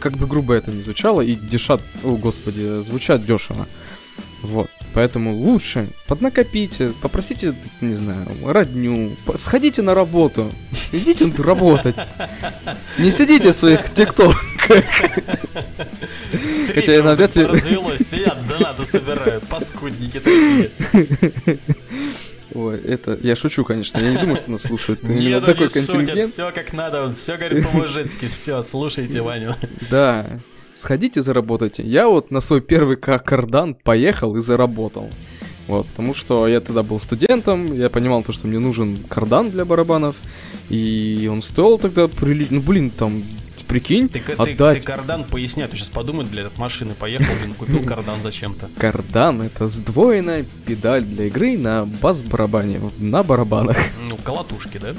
как 0.00 0.16
бы 0.16 0.28
грубо 0.28 0.54
это 0.54 0.70
не 0.70 0.82
звучало, 0.82 1.20
и 1.20 1.34
дешат, 1.34 1.80
о 2.04 2.14
господи, 2.14 2.80
звучат 2.82 3.26
дешево. 3.26 3.66
Вот. 4.42 4.70
Поэтому 4.94 5.34
лучше 5.34 5.88
поднакопите, 6.06 6.92
попросите, 7.00 7.54
не 7.80 7.94
знаю, 7.94 8.26
родню, 8.44 9.16
сходите 9.36 9.82
на 9.82 9.94
работу, 9.94 10.50
идите 10.92 11.30
работать. 11.42 11.94
Не 12.98 13.10
сидите 13.10 13.52
в 13.52 13.54
своих 13.54 13.92
тиктоках. 13.94 14.84
Хотя 16.74 16.92
я 16.92 17.02
навряд 17.02 17.36
ли... 17.36 17.44
Развелось, 17.44 18.00
сидят, 18.00 18.46
донаты 18.46 18.84
собирают, 18.84 19.46
паскудники 19.46 20.18
такие. 20.18 20.70
Ой, 22.54 22.80
это... 22.80 23.18
Я 23.22 23.36
шучу, 23.36 23.64
конечно, 23.64 23.98
я 23.98 24.10
не 24.12 24.18
думаю, 24.18 24.36
что 24.36 24.50
нас 24.50 24.62
слушают. 24.62 25.02
Не, 25.02 25.38
ну 25.38 25.40
такой 25.42 25.68
контингент. 25.68 26.22
все 26.22 26.50
как 26.50 26.72
надо, 26.72 27.12
все 27.12 27.36
говорит 27.36 27.68
по-мужицки, 27.68 28.28
все, 28.28 28.62
слушайте 28.62 29.20
Ваню. 29.20 29.54
Да, 29.90 30.40
сходите 30.78 31.22
заработайте. 31.22 31.82
Я 31.82 32.08
вот 32.08 32.30
на 32.30 32.40
свой 32.40 32.60
первый 32.60 32.96
кардан 32.96 33.74
поехал 33.74 34.36
и 34.36 34.40
заработал. 34.40 35.10
Вот, 35.66 35.86
потому 35.88 36.14
что 36.14 36.48
я 36.48 36.60
тогда 36.60 36.82
был 36.82 36.98
студентом, 36.98 37.74
я 37.74 37.90
понимал 37.90 38.22
то, 38.22 38.32
что 38.32 38.46
мне 38.46 38.58
нужен 38.58 38.96
кардан 39.08 39.50
для 39.50 39.66
барабанов, 39.66 40.16
и 40.70 41.28
он 41.30 41.42
стоил 41.42 41.76
тогда 41.76 42.08
прилично, 42.08 42.56
ну 42.56 42.62
блин, 42.62 42.88
там, 42.88 43.22
прикинь, 43.66 44.08
ты, 44.08 44.22
отдать... 44.32 44.78
ты, 44.78 44.80
ты 44.80 44.86
кардан 44.86 45.24
поясняй, 45.24 45.66
а 45.66 45.68
ты 45.68 45.76
сейчас 45.76 45.90
подумай, 45.90 46.24
для 46.24 46.46
от 46.46 46.56
машины 46.56 46.94
поехал, 46.94 47.34
блин, 47.42 47.52
купил 47.52 47.84
кардан 47.84 48.22
зачем-то. 48.22 48.70
Кардан— 48.78 49.42
это 49.42 49.68
сдвоенная 49.68 50.46
педаль 50.64 51.04
для 51.04 51.26
игры 51.26 51.58
на 51.58 51.84
бас-барабане, 51.84 52.80
на 52.98 53.22
барабанах. 53.22 53.76
Ну, 54.08 54.16
колотушки, 54.16 54.78
да? 54.78 54.94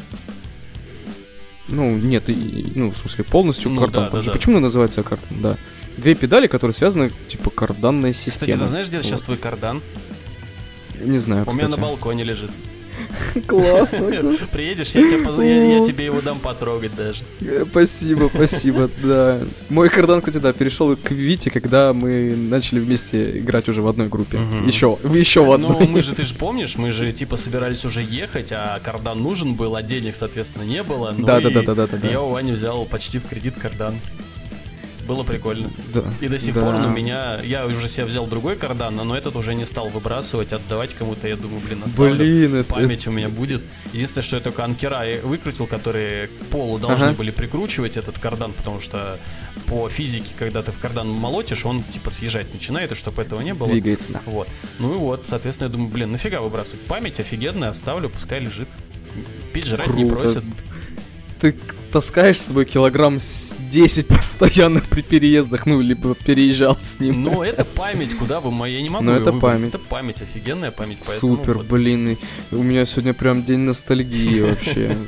Ну, 1.72 1.96
нет, 1.96 2.30
и, 2.30 2.72
ну, 2.76 2.92
в 2.92 2.98
смысле, 2.98 3.24
полностью 3.24 3.72
ну, 3.72 3.82
кардан. 3.82 4.10
Да, 4.12 4.18
да, 4.18 4.24
да. 4.24 4.32
Почему 4.32 4.58
он 4.58 4.64
называется 4.64 5.04
кардан? 5.04 5.42
Да. 5.42 5.58
Две 5.98 6.16
педали, 6.16 6.48
которые 6.48 6.74
связаны, 6.74 7.12
типа, 7.28 7.50
карданная 7.50 8.14
система. 8.14 8.34
Кстати, 8.34 8.60
ты 8.60 8.66
знаешь, 8.66 8.88
где 8.88 8.98
вот. 8.98 9.06
сейчас 9.06 9.22
твой 9.22 9.38
кардан? 9.38 9.82
Не 11.00 11.20
знаю, 11.20 11.44
У 11.44 11.46
кстати. 11.46 11.66
меня 11.66 11.76
на 11.76 11.82
балконе 11.82 12.24
лежит. 12.24 12.52
Классно. 13.48 14.12
Приедешь, 14.52 14.92
я 14.92 15.08
тебе, 15.08 15.24
поз... 15.24 15.38
я, 15.38 15.78
я 15.80 15.86
тебе 15.86 16.06
его 16.06 16.22
дам 16.22 16.40
потрогать 16.40 16.96
даже. 16.96 17.24
Э, 17.42 17.66
спасибо, 17.70 18.30
спасибо, 18.34 18.90
да. 19.04 19.42
Мой 19.70 19.90
кардан, 19.90 20.22
кстати, 20.22 20.38
да, 20.38 20.54
перешел 20.54 20.96
к 20.96 21.12
Вите, 21.12 21.52
когда 21.52 21.94
мы 21.94 22.36
начали 22.36 22.80
вместе 22.80 23.40
играть 23.40 23.68
уже 23.70 23.82
в 23.82 23.88
одной 23.88 24.08
группе. 24.08 24.38
Угу. 24.38 24.68
Еще, 24.68 24.98
еще 25.14 25.44
в 25.44 25.52
одной. 25.52 25.72
Ну, 25.72 25.88
мы 25.88 26.02
же, 26.02 26.16
ты 26.16 26.24
же 26.24 26.36
помнишь, 26.36 26.78
мы 26.78 26.92
же 26.92 27.12
типа 27.12 27.38
собирались 27.38 27.86
уже 27.86 28.02
ехать, 28.02 28.52
а 28.52 28.80
кардан 28.84 29.22
нужен 29.22 29.56
был, 29.56 29.76
а 29.76 29.82
денег, 29.82 30.16
соответственно, 30.16 30.64
не 30.64 30.84
было. 30.84 31.14
Ну 31.18 31.26
да, 31.26 31.40
да, 31.40 31.50
да, 31.50 31.62
да, 31.62 31.76
да, 31.76 31.88
да. 31.88 32.08
Я 32.08 32.22
у 32.22 32.30
Вани 32.30 32.52
взял 32.52 32.86
почти 32.86 33.20
в 33.20 33.28
кредит 33.28 33.56
кардан. 33.58 33.96
Было 35.10 35.24
прикольно. 35.24 35.72
Да. 35.92 36.04
И 36.22 36.28
до 36.28 36.38
сих 36.38 36.54
да. 36.54 36.62
пор 36.62 36.76
он 36.76 36.86
у 36.86 36.90
меня... 36.92 37.40
Я 37.42 37.66
уже 37.66 37.88
себе 37.88 38.06
взял 38.06 38.28
другой 38.28 38.56
кардан, 38.56 38.96
но 38.96 39.18
этот 39.18 39.36
уже 39.36 39.56
не 39.56 39.66
стал 39.66 39.90
выбрасывать, 39.90 40.54
отдавать 40.54 40.94
кому-то. 40.94 41.28
Я 41.28 41.36
думаю, 41.36 41.62
блин, 41.62 41.82
оставлю. 41.84 42.14
Блин, 42.14 42.54
это... 42.54 42.76
Память 42.76 43.08
у 43.08 43.12
меня 43.12 43.28
будет. 43.28 43.64
Единственное, 43.92 44.22
что 44.22 44.36
я 44.36 44.42
только 44.44 44.64
анкера 44.64 45.04
выкрутил, 45.24 45.66
которые 45.66 46.28
к 46.28 46.46
полу 46.52 46.78
должны 46.78 47.08
ага. 47.08 47.18
были 47.18 47.32
прикручивать 47.32 47.98
этот 47.98 48.20
кардан, 48.20 48.54
потому 48.54 48.80
что 48.80 49.18
по 49.66 49.90
физике, 49.90 50.32
когда 50.38 50.62
ты 50.62 50.72
в 50.72 50.78
кардан 50.78 51.10
молотишь, 51.10 51.66
он 51.66 51.82
типа 51.82 52.12
съезжать 52.12 52.54
начинает, 52.54 52.92
и 52.92 52.96
чтобы 52.96 53.24
этого 53.24 53.42
не 53.42 53.56
было. 53.56 53.70
Двигается, 53.70 54.10
да. 54.14 54.22
Вот. 54.28 54.48
Ну 54.78 54.94
и 54.94 54.98
вот, 54.98 55.26
соответственно, 55.26 55.70
я 55.70 55.72
думаю, 55.72 55.90
блин, 55.90 56.12
нафига 56.12 56.40
выбрасывать? 56.42 56.82
Память 56.82 57.20
офигенная, 57.20 57.70
оставлю, 57.70 58.12
пускай 58.12 58.42
лежит. 58.42 58.68
Пить 59.54 59.66
жрать 59.66 59.88
Круто. 59.88 60.04
не 60.04 60.08
просит. 60.08 60.44
Ты 61.40 61.56
таскаешь 61.92 62.38
с 62.38 62.46
собой 62.46 62.66
килограмм 62.66 63.20
10 63.20 64.08
постоянно 64.08 64.82
при 64.82 65.02
переездах, 65.02 65.66
ну, 65.66 65.82
либо 65.82 66.16
переезжал 66.16 66.78
с 66.82 67.00
ним. 67.00 67.24
Ну, 67.24 67.44
это 67.44 67.66
память, 67.66 68.16
куда 68.16 68.40
вы, 68.40 68.70
я 68.70 68.82
не 68.82 68.90
могу 68.90 69.04
Но 69.04 69.16
это 69.16 69.32
выбросить. 69.32 69.42
память. 69.42 69.76
Это 69.76 69.80
память, 69.80 70.22
офигенная 70.22 70.72
память. 70.72 71.00
Супер, 71.04 71.58
вот. 71.58 71.68
блин, 71.68 72.18
у 72.52 72.64
меня 72.64 72.86
сегодня 72.86 73.14
прям 73.14 73.44
день 73.44 73.60
ностальгии 73.60 74.42
вообще. 74.42 74.96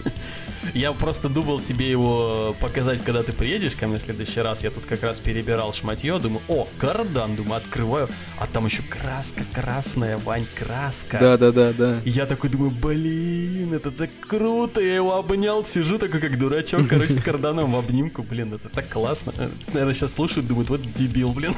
Я 0.74 0.94
просто 0.94 1.30
думал 1.30 1.62
тебе 1.62 1.90
его 1.90 2.56
показать, 2.60 3.04
когда 3.04 3.24
ты 3.24 3.34
приедешь 3.34 3.76
ко 3.76 3.88
мне 3.88 3.98
в 3.98 4.02
следующий 4.02 4.42
раз. 4.42 4.64
Я 4.64 4.72
тут 4.72 4.86
как 4.86 5.04
раз 5.04 5.20
перебирал 5.20 5.74
шматье, 5.74 6.18
думаю, 6.20 6.42
о, 6.48 6.68
кардан, 6.78 7.36
думаю, 7.36 7.58
открываю, 7.58 8.10
а 8.40 8.48
там 8.48 8.66
еще 8.66 8.84
краска 8.84 9.44
красная, 9.54 10.18
Вань, 10.18 10.46
краска. 10.58 11.20
Да-да-да, 11.20 11.74
да. 11.74 12.02
Я 12.06 12.26
такой 12.26 12.50
думаю, 12.50 12.72
блин, 12.72 13.74
это 13.74 13.92
так 13.92 14.10
круто, 14.22 14.82
я 14.82 14.96
его 14.96 15.16
обнял, 15.16 15.66
сижу 15.66 15.98
такой 15.98 16.20
как 16.22 16.38
дурачок, 16.38 16.88
короче, 16.88 17.14
с 17.14 17.22
карданом 17.22 17.74
в 17.74 17.78
обнимку, 17.78 18.24
блин, 18.24 18.54
это 18.54 18.70
так 18.70 18.90
классно. 18.90 19.34
Наверное, 19.68 19.94
сейчас 19.94 20.14
слушают, 20.14 20.48
думают, 20.48 20.70
вот 20.70 20.82
дебил, 20.94 21.34
блин. 21.34 21.54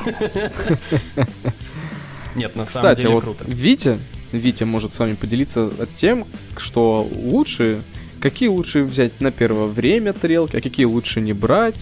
Нет, 2.35 2.55
на 2.55 2.65
самом 2.65 2.95
деле 2.95 3.21
круто. 3.21 3.45
Витя, 3.47 3.99
Витя 4.31 4.63
может 4.63 4.93
с 4.93 4.99
вами 4.99 5.13
поделиться 5.13 5.71
тем, 5.97 6.25
что 6.57 7.07
лучше 7.11 7.83
какие 8.23 8.47
лучше 8.47 8.83
взять 8.83 9.19
на 9.19 9.31
первое 9.31 9.67
время 9.67 10.13
тарелки, 10.13 10.55
а 10.55 10.61
какие 10.61 10.85
лучше 10.85 11.19
не 11.19 11.33
брать. 11.33 11.75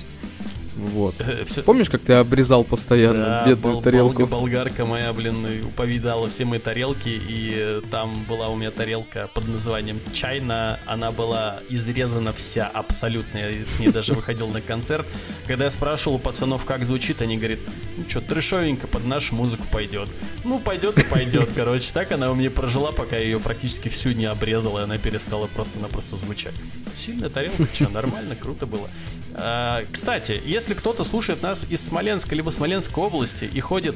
Вот. 0.75 1.15
Э. 1.19 1.45
Помнишь, 1.65 1.89
как 1.89 2.01
ты 2.01 2.13
обрезал 2.13 2.63
постоянно 2.63 3.25
да, 3.25 3.45
бедную 3.47 3.75
бол- 3.75 3.81
тарелку? 3.81 4.25
болгарка 4.25 4.85
моя, 4.85 5.11
блин, 5.13 5.65
уповидала 5.65 6.29
все 6.29 6.45
мои 6.45 6.59
тарелки, 6.59 7.09
и 7.09 7.81
там 7.91 8.23
была 8.27 8.47
у 8.49 8.55
меня 8.55 8.71
тарелка 8.71 9.29
под 9.33 9.47
названием 9.47 9.99
Чайна. 10.13 10.79
Она 10.85 11.11
была 11.11 11.59
изрезана 11.69 12.31
вся 12.33 12.67
абсолютно. 12.67 13.37
Я 13.37 13.65
с 13.65 13.79
ней 13.79 13.89
даже 13.89 14.13
выходил 14.13 14.47
на 14.47 14.61
концерт. 14.61 15.07
Когда 15.47 15.65
я 15.65 15.71
спрашивал 15.71 16.15
у 16.15 16.19
пацанов, 16.19 16.65
как 16.65 16.85
звучит, 16.85 17.21
они 17.21 17.37
говорят, 17.37 17.59
ну 17.97 18.05
что, 18.07 18.21
трешовенько 18.21 18.87
под 18.87 19.03
нашу 19.05 19.35
музыку 19.35 19.63
пойдет. 19.71 20.09
Ну, 20.43 20.59
пойдет 20.59 20.97
и 20.97 21.03
пойдет, 21.03 21.49
короче. 21.55 21.91
Так 21.93 22.11
она 22.11 22.31
у 22.31 22.35
меня 22.35 22.49
прожила, 22.51 22.91
пока 22.91 23.17
я 23.17 23.23
ее 23.23 23.39
практически 23.39 23.89
всю 23.89 24.11
не 24.11 24.25
обрезала, 24.25 24.79
и 24.79 24.83
она 24.83 24.97
перестала 24.97 25.47
просто-напросто 25.47 26.15
звучать. 26.15 26.53
Сильная 26.93 27.29
тарелка, 27.29 27.67
что, 27.73 27.89
нормально, 27.89 28.35
круто 28.35 28.65
было. 28.65 28.89
А, 29.33 29.83
кстати, 29.91 30.41
если 30.45 30.60
кто-то 30.69 31.03
слушает 31.03 31.41
нас 31.41 31.65
из 31.69 31.85
Смоленска 31.85 32.35
либо 32.35 32.49
Смоленской 32.49 33.03
области 33.03 33.45
и 33.45 33.59
ходит 33.59 33.95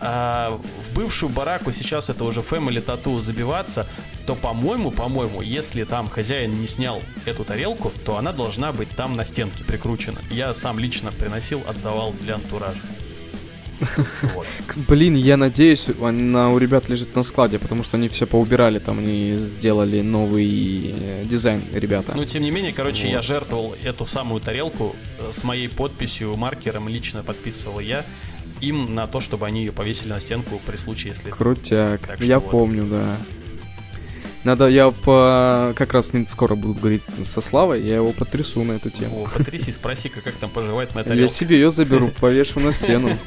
а, 0.00 0.60
в 0.84 0.94
бывшую 0.94 1.30
бараку, 1.30 1.72
сейчас 1.72 2.10
это 2.10 2.24
уже 2.24 2.40
Family 2.40 2.84
Tattoo 2.84 3.20
забиваться, 3.20 3.86
то, 4.26 4.34
по-моему, 4.34 4.90
по-моему, 4.90 5.42
если 5.42 5.84
там 5.84 6.08
хозяин 6.08 6.60
не 6.60 6.66
снял 6.66 7.00
эту 7.24 7.44
тарелку, 7.44 7.92
то 8.04 8.16
она 8.16 8.32
должна 8.32 8.72
быть 8.72 8.90
там 8.90 9.16
на 9.16 9.24
стенке 9.24 9.64
прикручена. 9.64 10.20
Я 10.30 10.52
сам 10.54 10.78
лично 10.78 11.12
приносил, 11.12 11.62
отдавал 11.66 12.12
для 12.20 12.34
антуража. 12.34 12.80
Вот. 14.34 14.46
Блин, 14.88 15.14
я 15.14 15.36
надеюсь, 15.36 15.86
она 16.02 16.50
у 16.50 16.58
ребят 16.58 16.88
лежит 16.88 17.14
на 17.14 17.22
складе, 17.22 17.58
потому 17.58 17.82
что 17.82 17.96
они 17.96 18.08
все 18.08 18.26
поубирали, 18.26 18.78
там 18.78 18.98
они 18.98 19.36
сделали 19.36 20.00
новый 20.00 20.94
э, 20.98 21.24
дизайн, 21.24 21.62
ребята. 21.72 22.12
Ну, 22.14 22.24
тем 22.24 22.42
не 22.42 22.50
менее, 22.50 22.72
короче, 22.72 23.04
вот. 23.04 23.12
я 23.12 23.22
жертвовал 23.22 23.74
эту 23.82 24.06
самую 24.06 24.40
тарелку 24.40 24.96
э, 25.18 25.30
с 25.32 25.44
моей 25.44 25.68
подписью, 25.68 26.36
маркером, 26.36 26.88
лично 26.88 27.22
подписывал 27.22 27.80
я 27.80 28.04
им 28.60 28.94
на 28.94 29.06
то, 29.06 29.20
чтобы 29.20 29.46
они 29.46 29.60
ее 29.60 29.72
повесили 29.72 30.08
на 30.08 30.20
стенку 30.20 30.60
при 30.64 30.76
случае, 30.76 31.10
если... 31.10 31.30
Крутяк, 31.30 32.18
я 32.20 32.38
вот. 32.38 32.50
помню, 32.50 32.86
да. 32.86 33.16
Надо, 34.46 34.68
я 34.68 34.92
по... 34.92 35.72
как 35.74 35.92
раз 35.92 36.12
скоро 36.28 36.54
буду 36.54 36.74
говорить 36.74 37.02
со 37.24 37.40
Славой, 37.40 37.82
я 37.82 37.96
его 37.96 38.12
потрясу 38.12 38.62
на 38.62 38.74
эту 38.74 38.90
тему. 38.90 39.24
О, 39.24 39.38
потряси, 39.38 39.72
спроси-ка, 39.72 40.20
как 40.20 40.34
там 40.34 40.50
поживает 40.50 40.94
моя 40.94 41.02
тарелка. 41.02 41.22
Я 41.22 41.28
себе 41.28 41.56
ее 41.56 41.72
заберу, 41.72 42.12
повешу 42.20 42.60
на 42.60 42.72
стену. 42.72 43.10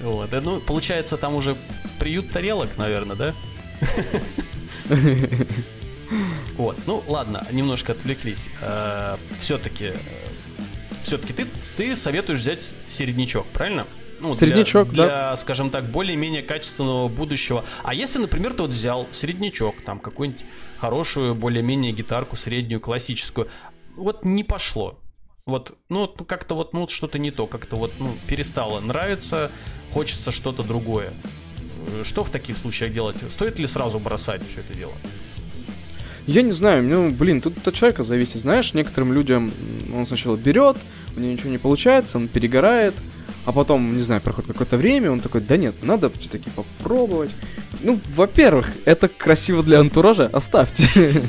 Вот, 0.00 0.30
ну, 0.30 0.60
получается, 0.60 1.16
там 1.16 1.34
уже 1.36 1.56
приют 1.98 2.30
тарелок, 2.30 2.76
наверное, 2.76 3.16
да? 3.16 3.34
Вот, 6.56 6.76
ну 6.86 7.04
ладно, 7.06 7.46
немножко 7.52 7.92
отвлеклись. 7.92 8.48
Э, 8.60 9.16
все-таки, 9.38 9.92
все-таки 11.00 11.32
ты, 11.32 11.46
ты 11.76 11.96
советуешь 11.96 12.40
взять 12.40 12.74
середнячок, 12.88 13.46
правильно? 13.48 13.86
Ну, 14.20 14.32
среднячок, 14.32 14.90
для, 14.90 15.04
да. 15.04 15.08
Для, 15.08 15.36
скажем 15.36 15.70
так, 15.70 15.90
более-менее 15.90 16.42
качественного 16.42 17.08
будущего. 17.08 17.64
А 17.82 17.94
если, 17.94 18.18
например, 18.18 18.54
ты 18.54 18.62
вот 18.62 18.72
взял 18.72 19.06
среднячок, 19.12 19.82
там 19.82 19.98
какую-нибудь 19.98 20.44
хорошую, 20.78 21.34
более-менее 21.34 21.92
гитарку 21.92 22.36
среднюю, 22.36 22.80
классическую, 22.80 23.48
вот 23.94 24.24
не 24.24 24.44
пошло. 24.44 24.98
Вот, 25.44 25.76
ну, 25.88 26.08
как-то 26.08 26.54
вот, 26.54 26.72
ну, 26.72 26.88
что-то 26.88 27.18
не 27.18 27.30
то, 27.30 27.46
как-то 27.46 27.76
вот, 27.76 27.92
ну, 27.98 28.16
перестало 28.26 28.80
нравиться, 28.80 29.50
хочется 29.92 30.32
что-то 30.32 30.62
другое. 30.62 31.12
Что 32.02 32.24
в 32.24 32.30
таких 32.30 32.56
случаях 32.58 32.92
делать? 32.92 33.16
Стоит 33.28 33.58
ли 33.58 33.66
сразу 33.66 34.00
бросать 34.00 34.42
все 34.50 34.60
это 34.60 34.74
дело? 34.74 34.92
Я 36.26 36.42
не 36.42 36.50
знаю, 36.50 36.82
ну, 36.82 37.10
блин, 37.12 37.40
тут 37.40 37.66
от 37.68 37.74
человека 37.74 38.02
зависит. 38.02 38.40
Знаешь, 38.40 38.74
некоторым 38.74 39.12
людям 39.12 39.52
он 39.94 40.06
сначала 40.08 40.36
берет, 40.36 40.76
у 41.16 41.20
него 41.20 41.32
ничего 41.32 41.50
не 41.50 41.58
получается, 41.58 42.16
он 42.16 42.26
перегорает, 42.26 42.94
а 43.44 43.52
потом, 43.52 43.96
не 43.96 44.02
знаю, 44.02 44.20
проходит 44.20 44.52
какое-то 44.52 44.76
время, 44.76 45.10
он 45.10 45.20
такой, 45.20 45.40
да 45.40 45.56
нет, 45.56 45.74
надо 45.82 46.10
все-таки 46.10 46.50
попробовать. 46.50 47.30
Ну, 47.82 48.00
во-первых, 48.14 48.68
это 48.84 49.08
красиво 49.08 49.62
для 49.62 49.80
антуража, 49.80 50.28
оставьте. 50.32 50.84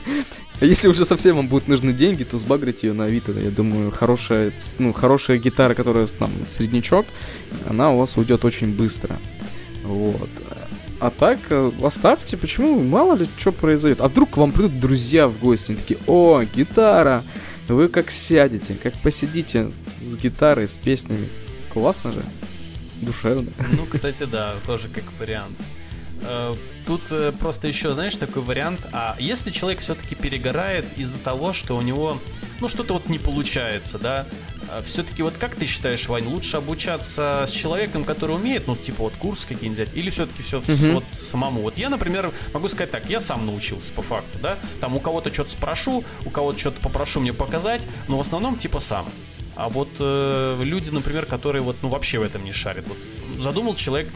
Если 0.62 0.88
уже 0.88 1.06
совсем 1.06 1.36
вам 1.36 1.48
будут 1.48 1.68
нужны 1.68 1.94
деньги, 1.94 2.24
то 2.24 2.40
сбагрите 2.40 2.88
ее 2.88 2.94
на 2.94 3.06
Авито. 3.06 3.32
Я 3.32 3.52
думаю, 3.52 3.92
хорошая, 3.92 4.52
ну, 4.80 4.92
хорошая 4.92 5.38
гитара, 5.38 5.76
которая 5.76 6.08
там 6.08 6.32
среднячок, 6.50 7.06
она 7.70 7.92
у 7.92 8.00
вас 8.00 8.18
уйдет 8.18 8.44
очень 8.44 8.76
быстро. 8.76 9.20
Вот. 9.84 10.30
А 11.00 11.12
так, 11.12 11.38
э, 11.52 11.72
оставьте, 11.84 12.38
почему? 12.38 12.82
Мало 12.82 13.14
ли 13.14 13.28
что 13.38 13.52
произойдет. 13.52 14.02
А 14.02 14.08
вдруг 14.08 14.32
к 14.32 14.38
вам 14.38 14.52
придут 14.52 14.80
друзья 14.80 15.28
в 15.28 15.38
гости, 15.38 15.72
они 15.72 15.80
такие, 15.80 16.00
о, 16.08 16.42
гитара! 16.44 17.24
Вы 17.68 17.88
как 17.90 18.10
сядете, 18.10 18.76
как 18.82 18.94
посидите 19.04 19.72
с 20.02 20.18
гитарой, 20.18 20.68
с 20.68 20.76
песнями. 20.76 21.28
Классно 21.80 22.12
же. 22.12 22.24
Душевно. 23.02 23.52
Ну, 23.74 23.86
кстати, 23.86 24.24
да, 24.24 24.56
тоже 24.66 24.90
как 24.90 25.04
вариант. 25.20 25.56
Э, 26.22 26.56
тут 26.88 27.02
э, 27.12 27.32
просто 27.40 27.68
еще, 27.68 27.94
знаешь, 27.94 28.16
такой 28.16 28.42
вариант. 28.42 28.80
А 28.92 29.16
если 29.20 29.52
человек 29.52 29.80
все-таки 29.82 30.16
перегорает 30.16 30.86
из-за 30.98 31.20
того, 31.20 31.54
что 31.54 31.78
у 31.78 31.82
него, 31.84 32.20
ну, 32.62 32.68
что-то 32.68 32.94
вот 32.94 33.10
не 33.10 33.20
получается, 33.20 34.00
да, 34.00 34.26
а 34.70 34.82
все-таки 34.82 35.22
вот 35.22 35.38
как 35.38 35.56
ты 35.56 35.68
считаешь, 35.68 36.08
Вань, 36.08 36.26
лучше 36.26 36.58
обучаться 36.58 37.46
с 37.48 37.52
человеком, 37.52 38.04
который 38.04 38.36
умеет, 38.36 38.66
ну, 38.66 38.76
типа 38.76 39.04
вот 39.04 39.14
курс 39.14 39.46
какие-нибудь 39.46 39.84
взять, 39.84 39.96
или 39.96 40.10
все-таки 40.10 40.42
все 40.42 40.60
uh-huh. 40.60 40.94
вот 40.96 41.04
самому? 41.12 41.62
Вот 41.62 41.78
я, 41.78 41.90
например, 41.90 42.34
могу 42.56 42.68
сказать 42.70 42.90
так, 42.90 43.08
я 43.08 43.20
сам 43.20 43.46
научился 43.46 43.94
по 43.94 44.02
факту, 44.02 44.40
да, 44.42 44.58
там 44.82 44.96
у 44.96 45.00
кого-то 45.00 45.32
что-то 45.32 45.52
спрошу, 45.52 46.04
у 46.26 46.32
кого-то 46.32 46.58
что-то 46.58 46.82
попрошу 46.82 47.20
мне 47.20 47.34
показать, 47.34 47.84
но 48.08 48.18
в 48.18 48.22
основном 48.22 48.58
типа 48.58 48.80
сам. 48.80 49.06
А 49.58 49.70
вот 49.70 49.90
э, 50.00 50.62
люди, 50.64 50.92
например, 50.92 51.26
которые 51.26 51.64
вот 51.64 51.78
ну 51.82 51.90
вообще 51.90 52.20
в 52.20 52.22
этом 52.22 52.44
не 52.46 52.52
шарят. 52.52 52.86
Вот 52.88 52.98
задумал 53.42 53.74
человек 53.74 54.08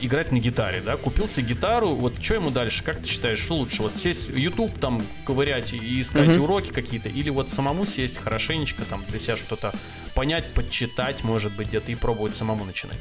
играть 0.00 0.32
на 0.32 0.38
гитаре, 0.38 0.80
да, 0.80 0.96
купил 0.96 1.28
себе 1.28 1.48
гитару, 1.48 1.94
вот 1.94 2.20
что 2.20 2.34
ему 2.34 2.50
дальше, 2.50 2.82
как 2.82 3.00
ты 3.00 3.08
считаешь, 3.08 3.38
что 3.38 3.54
лучше, 3.54 3.82
вот 3.82 3.96
сесть 3.96 4.30
в 4.30 4.36
YouTube 4.36 4.76
там 4.78 5.06
ковырять 5.24 5.72
и 5.74 6.00
искать 6.00 6.30
mm-hmm. 6.30 6.40
уроки 6.40 6.72
какие-то, 6.72 7.08
или 7.08 7.30
вот 7.30 7.50
самому 7.50 7.86
сесть 7.86 8.18
хорошенечко 8.18 8.82
там 8.84 9.04
для 9.08 9.20
себя 9.20 9.36
что-то 9.36 9.72
понять, 10.14 10.52
подчитать, 10.52 11.22
может 11.22 11.54
быть, 11.54 11.68
где-то 11.68 11.92
и 11.92 11.94
пробовать 11.94 12.34
самому 12.34 12.64
начинать? 12.64 12.98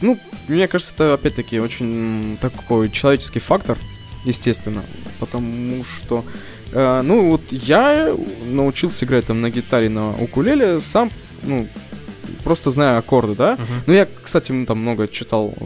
Ну, 0.00 0.18
мне 0.48 0.66
кажется, 0.68 0.94
это 0.94 1.14
опять-таки 1.14 1.60
очень 1.60 2.38
такой 2.40 2.90
человеческий 2.90 3.40
фактор, 3.40 3.78
естественно, 4.24 4.82
потому 5.20 5.84
что 5.84 6.24
Э, 6.72 7.02
ну, 7.02 7.30
вот 7.30 7.42
я 7.50 8.14
научился 8.44 9.04
играть 9.04 9.26
там 9.26 9.40
на 9.40 9.50
гитаре, 9.50 9.88
на 9.88 10.10
укулеле, 10.10 10.80
сам, 10.80 11.10
ну, 11.42 11.68
просто 12.42 12.70
знаю 12.70 12.98
аккорды, 12.98 13.34
да. 13.34 13.54
Uh-huh. 13.54 13.82
Ну, 13.86 13.92
я, 13.92 14.08
кстати, 14.22 14.52
там 14.66 14.78
много 14.78 15.08
читал 15.08 15.54
э, 15.56 15.64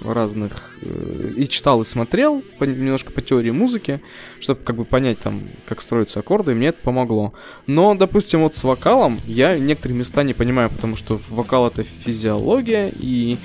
разных 0.00 0.52
э, 0.82 1.32
и 1.36 1.48
читал 1.48 1.82
и 1.82 1.84
смотрел 1.84 2.42
по, 2.58 2.64
немножко 2.64 3.12
по 3.12 3.20
теории 3.20 3.50
музыки, 3.50 4.00
чтобы 4.40 4.60
как 4.62 4.76
бы 4.76 4.84
понять 4.84 5.18
там, 5.20 5.42
как 5.66 5.82
строятся 5.82 6.20
аккорды, 6.20 6.52
и 6.52 6.54
мне 6.54 6.68
это 6.68 6.78
помогло. 6.82 7.32
Но, 7.66 7.94
допустим, 7.94 8.42
вот 8.42 8.54
с 8.54 8.64
вокалом 8.64 9.20
я 9.26 9.58
некоторые 9.58 9.98
места 9.98 10.22
не 10.22 10.34
понимаю, 10.34 10.70
потому 10.70 10.96
что 10.96 11.20
вокал 11.28 11.66
это 11.66 11.82
физиология, 11.82 12.92
и 12.94 13.38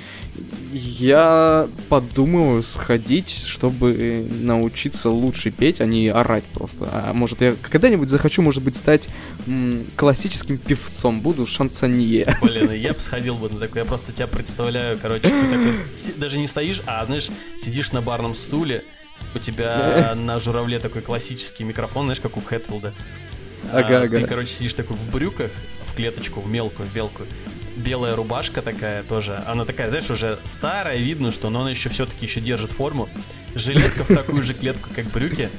я 0.72 1.68
подумаю 1.88 2.62
сходить, 2.62 3.30
чтобы 3.30 4.26
научиться 4.30 5.10
лучше 5.10 5.50
петь, 5.50 5.80
а 5.80 5.86
не 5.86 6.08
орать 6.08 6.44
просто. 6.44 6.88
А 6.92 7.12
может, 7.12 7.40
я 7.40 7.54
когда-нибудь 7.60 8.08
захочу, 8.08 8.42
может 8.42 8.62
быть, 8.62 8.76
стать 8.76 9.08
классическим 9.96 10.58
певцом, 10.58 11.20
буду 11.20 11.46
шансонье. 11.46 12.36
Блин, 12.42 12.72
я 12.72 12.92
бы 12.92 13.00
сходил 13.00 13.34
бы 13.34 13.48
на 13.48 13.58
такое, 13.58 13.82
я 13.82 13.88
просто 13.88 14.12
тебя 14.12 14.26
представляю, 14.26 14.98
короче, 15.00 15.28
ты 15.28 15.42
такой 15.50 15.74
даже 16.16 16.38
не 16.40 16.46
стоишь, 16.46 16.82
а, 16.86 17.04
знаешь, 17.04 17.28
сидишь 17.56 17.92
на 17.92 18.02
барном 18.02 18.34
стуле, 18.34 18.84
у 19.34 19.38
тебя 19.38 20.14
на 20.14 20.38
журавле 20.38 20.78
такой 20.78 21.02
классический 21.02 21.64
микрофон, 21.64 22.06
знаешь, 22.06 22.20
как 22.20 22.36
у 22.36 22.40
Хэтфилда. 22.40 22.92
Ага, 23.72 24.00
а, 24.00 24.02
ага. 24.04 24.20
Ты, 24.20 24.26
короче, 24.26 24.52
сидишь 24.52 24.74
такой 24.74 24.96
в 24.96 25.10
брюках, 25.12 25.50
в 25.86 25.94
клеточку, 25.94 26.40
в 26.40 26.48
мелкую, 26.48 26.88
в 26.88 26.94
белкую, 26.94 27.28
белая 27.76 28.16
рубашка 28.16 28.62
такая 28.62 29.02
тоже. 29.02 29.42
Она 29.46 29.64
такая, 29.64 29.88
знаешь, 29.88 30.10
уже 30.10 30.38
старая, 30.44 30.96
видно, 30.96 31.32
что 31.32 31.50
но 31.50 31.60
она 31.62 31.70
еще 31.70 31.88
все-таки 31.88 32.26
еще 32.26 32.40
держит 32.40 32.72
форму. 32.72 33.08
Жилетка 33.54 34.04
в 34.04 34.08
такую 34.08 34.42
же 34.42 34.54
клетку, 34.54 34.88
как 34.94 35.06
брюки. 35.06 35.50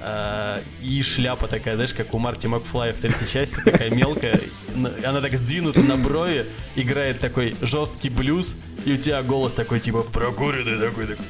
Uh, 0.00 0.62
и 0.82 1.02
шляпа 1.02 1.46
такая, 1.46 1.74
знаешь, 1.74 1.92
как 1.92 2.14
у 2.14 2.18
Марти 2.18 2.46
Макфлая 2.46 2.94
в 2.94 3.00
третьей 3.00 3.28
части, 3.28 3.60
такая 3.60 3.90
мелкая. 3.90 4.40
Она 5.04 5.20
так 5.20 5.36
сдвинута 5.36 5.82
на 5.82 5.98
брови, 5.98 6.46
играет 6.74 7.20
такой 7.20 7.54
жесткий 7.60 8.08
блюз, 8.08 8.56
и 8.86 8.94
у 8.94 8.96
тебя 8.96 9.22
голос 9.22 9.52
такой, 9.52 9.78
типа, 9.78 10.02
прокуренный 10.02 10.78
такой, 10.78 11.06
такой. 11.06 11.26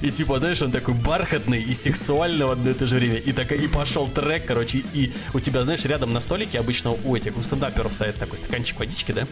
И 0.00 0.10
типа, 0.10 0.38
знаешь, 0.38 0.62
он 0.62 0.70
такой 0.70 0.94
бархатный 0.94 1.60
и 1.62 1.74
сексуальный 1.74 2.46
в 2.46 2.50
одно 2.50 2.70
и 2.70 2.74
то 2.74 2.86
же 2.86 2.96
время. 2.96 3.16
И, 3.16 3.32
так, 3.32 3.50
и 3.50 3.66
пошел 3.66 4.08
трек, 4.08 4.46
короче, 4.46 4.84
и 4.92 5.12
у 5.34 5.40
тебя, 5.40 5.64
знаешь, 5.64 5.84
рядом 5.84 6.12
на 6.12 6.20
столике 6.20 6.60
обычно 6.60 6.92
у 6.92 7.16
этих, 7.16 7.36
у 7.36 7.42
стендаперов 7.42 7.92
стоит 7.92 8.16
такой 8.16 8.38
стаканчик 8.38 8.78
водички, 8.78 9.10
да? 9.12 9.26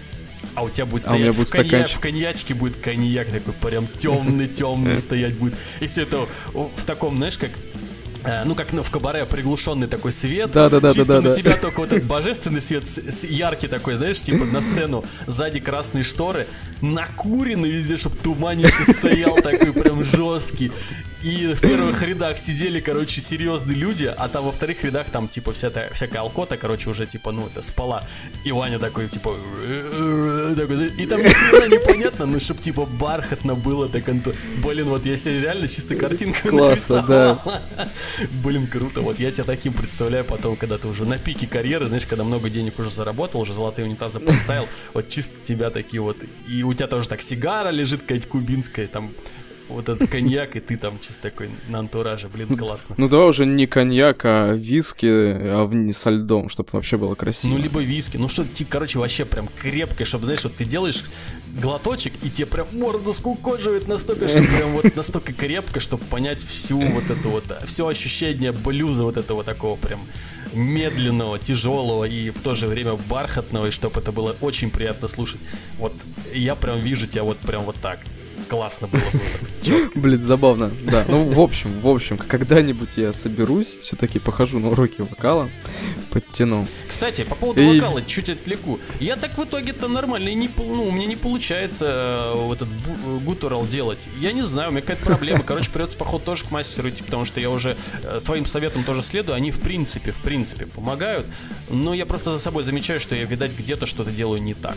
А 0.55 0.62
у 0.62 0.70
тебя 0.70 0.86
будет 0.86 1.03
стоять 1.03 1.20
а 1.20 1.22
меня 1.22 1.32
будет 1.32 1.49
в, 1.49 1.53
конья... 1.53 1.86
в 1.86 2.01
коньячке 2.01 2.55
будет 2.55 2.76
коньяк 2.76 3.28
такой 3.30 3.53
прям 3.55 3.86
темный-темный 3.86 4.99
стоять 4.99 5.36
будет. 5.36 5.55
И 5.80 5.86
все 5.86 6.03
это 6.03 6.26
в 6.53 6.84
таком, 6.84 7.16
знаешь, 7.16 7.38
как 7.38 7.51
Э, 8.22 8.45
ну, 8.45 8.55
как 8.55 8.72
ну, 8.72 8.82
в 8.82 8.91
кабаре 8.91 9.24
приглушенный 9.24 9.86
такой 9.86 10.12
свет. 10.12 10.51
Да, 10.51 10.68
да, 10.68 10.80
да, 10.80 10.91
чисто 10.91 11.14
да, 11.14 11.20
да, 11.20 11.28
на 11.28 11.28
да. 11.30 11.34
тебя 11.34 11.57
только 11.57 11.80
вот 11.80 11.93
этот 11.93 12.05
божественный 12.05 12.61
свет, 12.61 12.84
яркий 13.24 13.68
такой, 13.68 13.95
знаешь, 13.95 14.20
типа 14.20 14.45
на 14.45 14.61
сцену, 14.61 15.05
сзади 15.26 15.61
красные 15.61 16.05
шторы, 16.05 16.47
накуренный 16.82 17.70
везде, 17.70 17.97
чтобы 17.97 18.16
туманище 18.16 18.84
стоял 18.93 19.36
такой 19.36 19.72
прям 19.72 20.05
жесткий. 20.05 20.70
И 21.23 21.55
в 21.55 21.61
первых 21.61 22.03
рядах 22.03 22.39
сидели, 22.39 22.81
короче, 22.81 23.21
серьезные 23.21 23.77
люди, 23.77 24.12
а 24.16 24.29
там 24.29 24.45
во 24.45 24.53
вторых 24.53 24.83
рядах 24.85 25.11
там, 25.11 25.29
типа, 25.29 25.53
вся 25.53 25.71
та, 25.71 25.91
всякая 25.93 26.21
алкота, 26.21 26.57
короче, 26.57 26.89
уже, 26.89 27.07
типа, 27.07 27.33
ну, 27.33 27.47
это 27.47 27.62
спала. 27.62 28.05
И 28.45 28.53
Ваня 28.53 28.79
такой, 28.79 29.09
типа, 29.09 29.31
такой, 30.57 30.89
и 30.89 31.07
там 31.07 31.21
ни 31.21 31.75
непонятно, 31.75 32.27
ну, 32.27 32.41
чтоб, 32.41 32.59
типа, 32.61 32.87
бархатно 32.87 33.55
было, 33.55 33.89
так, 33.89 34.05
блин, 34.64 34.89
вот 34.89 35.05
я 35.05 35.16
себе 35.16 35.41
реально 35.41 35.68
чисто 35.68 35.95
картинку 35.95 36.49
Классно, 36.49 37.03
да. 37.03 37.39
Блин, 38.43 38.66
круто, 38.66 39.01
вот 39.01 39.18
я 39.18 39.31
тебя 39.31 39.45
таким 39.45 39.73
представляю 39.73 40.25
потом, 40.25 40.57
когда 40.57 40.79
ты 40.79 40.89
уже 40.89 41.05
на 41.05 41.18
пике 41.18 41.47
карьеры, 41.47 41.87
знаешь, 41.87 42.07
когда 42.07 42.25
много 42.25 42.49
денег 42.51 42.79
уже 42.79 42.91
заработал, 42.91 43.41
уже 43.41 43.53
золотые 43.53 43.87
унитазы 43.87 44.21
поставил, 44.21 44.68
вот 44.95 45.09
чисто 45.09 45.41
тебя 45.43 45.71
такие 45.71 46.01
вот, 46.01 46.16
и 46.49 46.62
у 46.62 46.73
тебя 46.75 46.87
тоже 46.87 47.09
так 47.09 47.23
сигара 47.23 47.71
лежит 47.71 48.03
какая-то 48.03 48.27
кубинская, 48.27 48.87
там 48.87 49.12
вот 49.71 49.89
этот 49.89 50.11
коньяк, 50.11 50.57
и 50.57 50.61
ты 50.61 50.77
там 50.77 50.99
чисто 51.01 51.23
такой 51.23 51.51
на 51.68 51.79
антураже, 51.79 52.29
блин, 52.29 52.57
классно. 52.57 52.95
Ну 52.99 53.09
да, 53.09 53.25
уже 53.25 53.47
не 53.47 53.66
коньяк, 53.66 54.25
а 54.25 54.53
виски, 54.53 55.07
а 55.07 55.64
в... 55.64 55.93
со 55.93 56.11
льдом, 56.11 56.49
чтобы 56.49 56.71
вообще 56.73 56.97
было 56.97 57.14
красиво. 57.14 57.53
Ну, 57.53 57.59
либо 57.59 57.81
виски, 57.81 58.16
ну 58.16 58.29
что, 58.29 58.45
типа, 58.45 58.73
короче, 58.73 58.99
вообще 58.99 59.25
прям 59.25 59.49
крепкое, 59.61 60.07
чтобы, 60.07 60.25
знаешь, 60.25 60.45
вот 60.45 60.55
ты 60.57 60.64
делаешь 60.64 61.05
глоточек, 61.61 62.12
и 62.23 62.31
тебе 62.31 62.47
прям 62.47 62.66
морду 62.73 63.12
скукоживает 63.12 63.89
настолько, 63.89 64.29
что 64.29 64.43
прям 64.43 64.71
вот 64.73 64.95
настолько 64.97 65.33
крепко, 65.33 65.81
чтобы 65.81 66.05
понять 66.05 66.43
всю 66.43 66.81
вот 66.81 67.11
эту 67.11 67.31
вот, 67.31 67.45
все 67.64 67.87
ощущение 67.87 68.53
блюза 68.53 69.05
вот 69.05 69.16
этого 69.16 69.45
такого 69.45 69.77
прям 69.77 70.01
медленного, 70.53 71.39
тяжелого 71.39 72.05
и 72.05 72.31
в 72.31 72.43
то 72.43 72.55
же 72.55 72.66
время 72.66 72.97
бархатного, 73.09 73.66
и 73.66 73.71
чтобы 73.71 74.01
это 74.01 74.12
было 74.12 74.35
очень 74.41 74.71
приятно 74.71 75.09
слушать. 75.09 75.41
Вот 75.79 75.93
я 76.35 76.55
прям 76.55 76.81
вижу 76.81 77.07
тебя 77.07 77.23
вот 77.23 77.39
прям 77.39 77.62
вот 77.62 77.77
так 77.77 78.01
классно 78.51 78.88
было 78.88 79.01
бы. 79.01 79.90
Блин, 80.01 80.22
забавно. 80.22 80.72
Да, 80.82 81.05
ну 81.09 81.30
в 81.30 81.40
общем, 81.40 81.80
в 81.80 81.88
общем, 81.88 82.18
когда-нибудь 82.18 82.90
я 82.96 83.12
соберусь, 83.12 83.78
все-таки 83.78 84.18
похожу 84.18 84.59
на 84.59 84.68
уроки 84.68 85.01
вокала, 85.01 85.48
подтяну. 86.11 86.66
Кстати, 86.88 87.22
по 87.22 87.36
поводу 87.36 87.62
и... 87.62 87.80
вокала, 87.80 88.03
чуть 88.03 88.28
отвлеку. 88.28 88.80
Я 88.98 89.16
так 89.16 89.38
в 89.38 89.44
итоге-то 89.44 89.86
нормально, 89.86 90.30
и 90.30 90.34
не, 90.34 90.51
ну, 90.57 90.88
у 90.88 90.90
меня 90.90 91.07
не 91.07 91.16
получается 91.16 91.86
э, 92.34 92.53
этот 92.53 92.68
гутурал 93.24 93.66
делать. 93.66 94.09
Я 94.18 94.32
не 94.32 94.42
знаю, 94.42 94.70
у 94.70 94.72
меня 94.72 94.82
какая-то 94.82 95.05
проблема. 95.05 95.42
Короче, 95.44 95.70
придется, 95.70 95.96
походу, 95.96 96.24
тоже 96.24 96.44
к 96.44 96.51
мастеру 96.51 96.90
идти, 96.90 97.05
потому 97.05 97.24
что 97.24 97.40
я 97.40 97.51
уже 97.51 97.76
э, 98.03 98.20
твоим 98.24 98.46
советам 98.46 98.82
тоже 98.82 99.01
следую. 99.01 99.36
Они, 99.36 99.53
в 99.53 99.61
принципе, 99.61 100.11
в 100.11 100.20
принципе, 100.22 100.66
помогают. 100.66 101.26
Но 101.68 101.94
я 101.94 102.05
просто 102.05 102.32
за 102.32 102.38
собой 102.38 102.64
замечаю, 102.64 102.98
что 102.98 103.14
я, 103.14 103.24
видать, 103.24 103.53
где-то 103.57 103.86
что-то 103.86 104.11
делаю 104.11 104.42
не 104.42 104.55
так. 104.55 104.76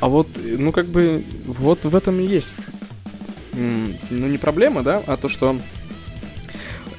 А 0.00 0.08
вот, 0.08 0.28
ну, 0.42 0.72
как 0.72 0.86
бы, 0.86 1.22
вот 1.46 1.84
в 1.84 1.94
этом 1.94 2.20
и 2.20 2.26
есть 2.26 2.52
ну 4.10 4.26
не 4.26 4.38
проблема, 4.38 4.82
да, 4.82 5.02
а 5.06 5.16
то, 5.16 5.28
что 5.28 5.56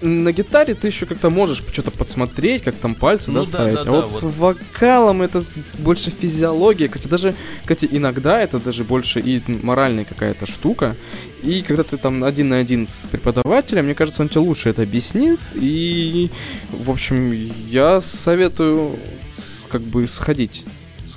на 0.02 0.32
гитаре 0.32 0.74
ты 0.74 0.88
еще 0.88 1.06
как-то 1.06 1.30
можешь 1.30 1.64
что-то 1.72 1.92
подсмотреть, 1.92 2.64
как 2.64 2.76
там 2.76 2.96
пальцы 2.96 3.32
ну, 3.32 3.42
да, 3.42 3.46
ставить. 3.46 3.76
Да, 3.76 3.84
да, 3.84 3.90
а 3.90 3.94
вот, 3.94 4.02
вот 4.02 4.10
с 4.10 4.22
вокалом 4.24 5.22
это 5.22 5.44
больше 5.78 6.10
физиология. 6.10 6.88
Кстати, 6.88 7.08
даже, 7.08 7.36
кстати, 7.62 7.88
иногда 7.90 8.42
это 8.42 8.60
даже 8.60 8.84
больше 8.84 9.20
и 9.20 9.42
моральная 9.48 10.06
какая-то 10.06 10.46
штука. 10.46 10.96
И 11.44 11.62
когда 11.62 11.84
ты 11.84 11.98
там 11.98 12.24
один 12.24 12.50
на 12.50 12.58
один 12.58 12.88
с 12.88 13.08
преподавателем, 13.12 13.86
мне 13.86 13.96
кажется, 13.96 14.22
он 14.22 14.30
тебе 14.30 14.42
лучше 14.42 14.70
это 14.70 14.82
объяснит. 14.82 15.40
И, 15.54 16.30
в 16.72 16.90
общем, 16.90 17.32
я 17.70 18.02
советую 18.02 18.98
как 19.70 19.82
бы 19.82 20.08
сходить 20.08 20.66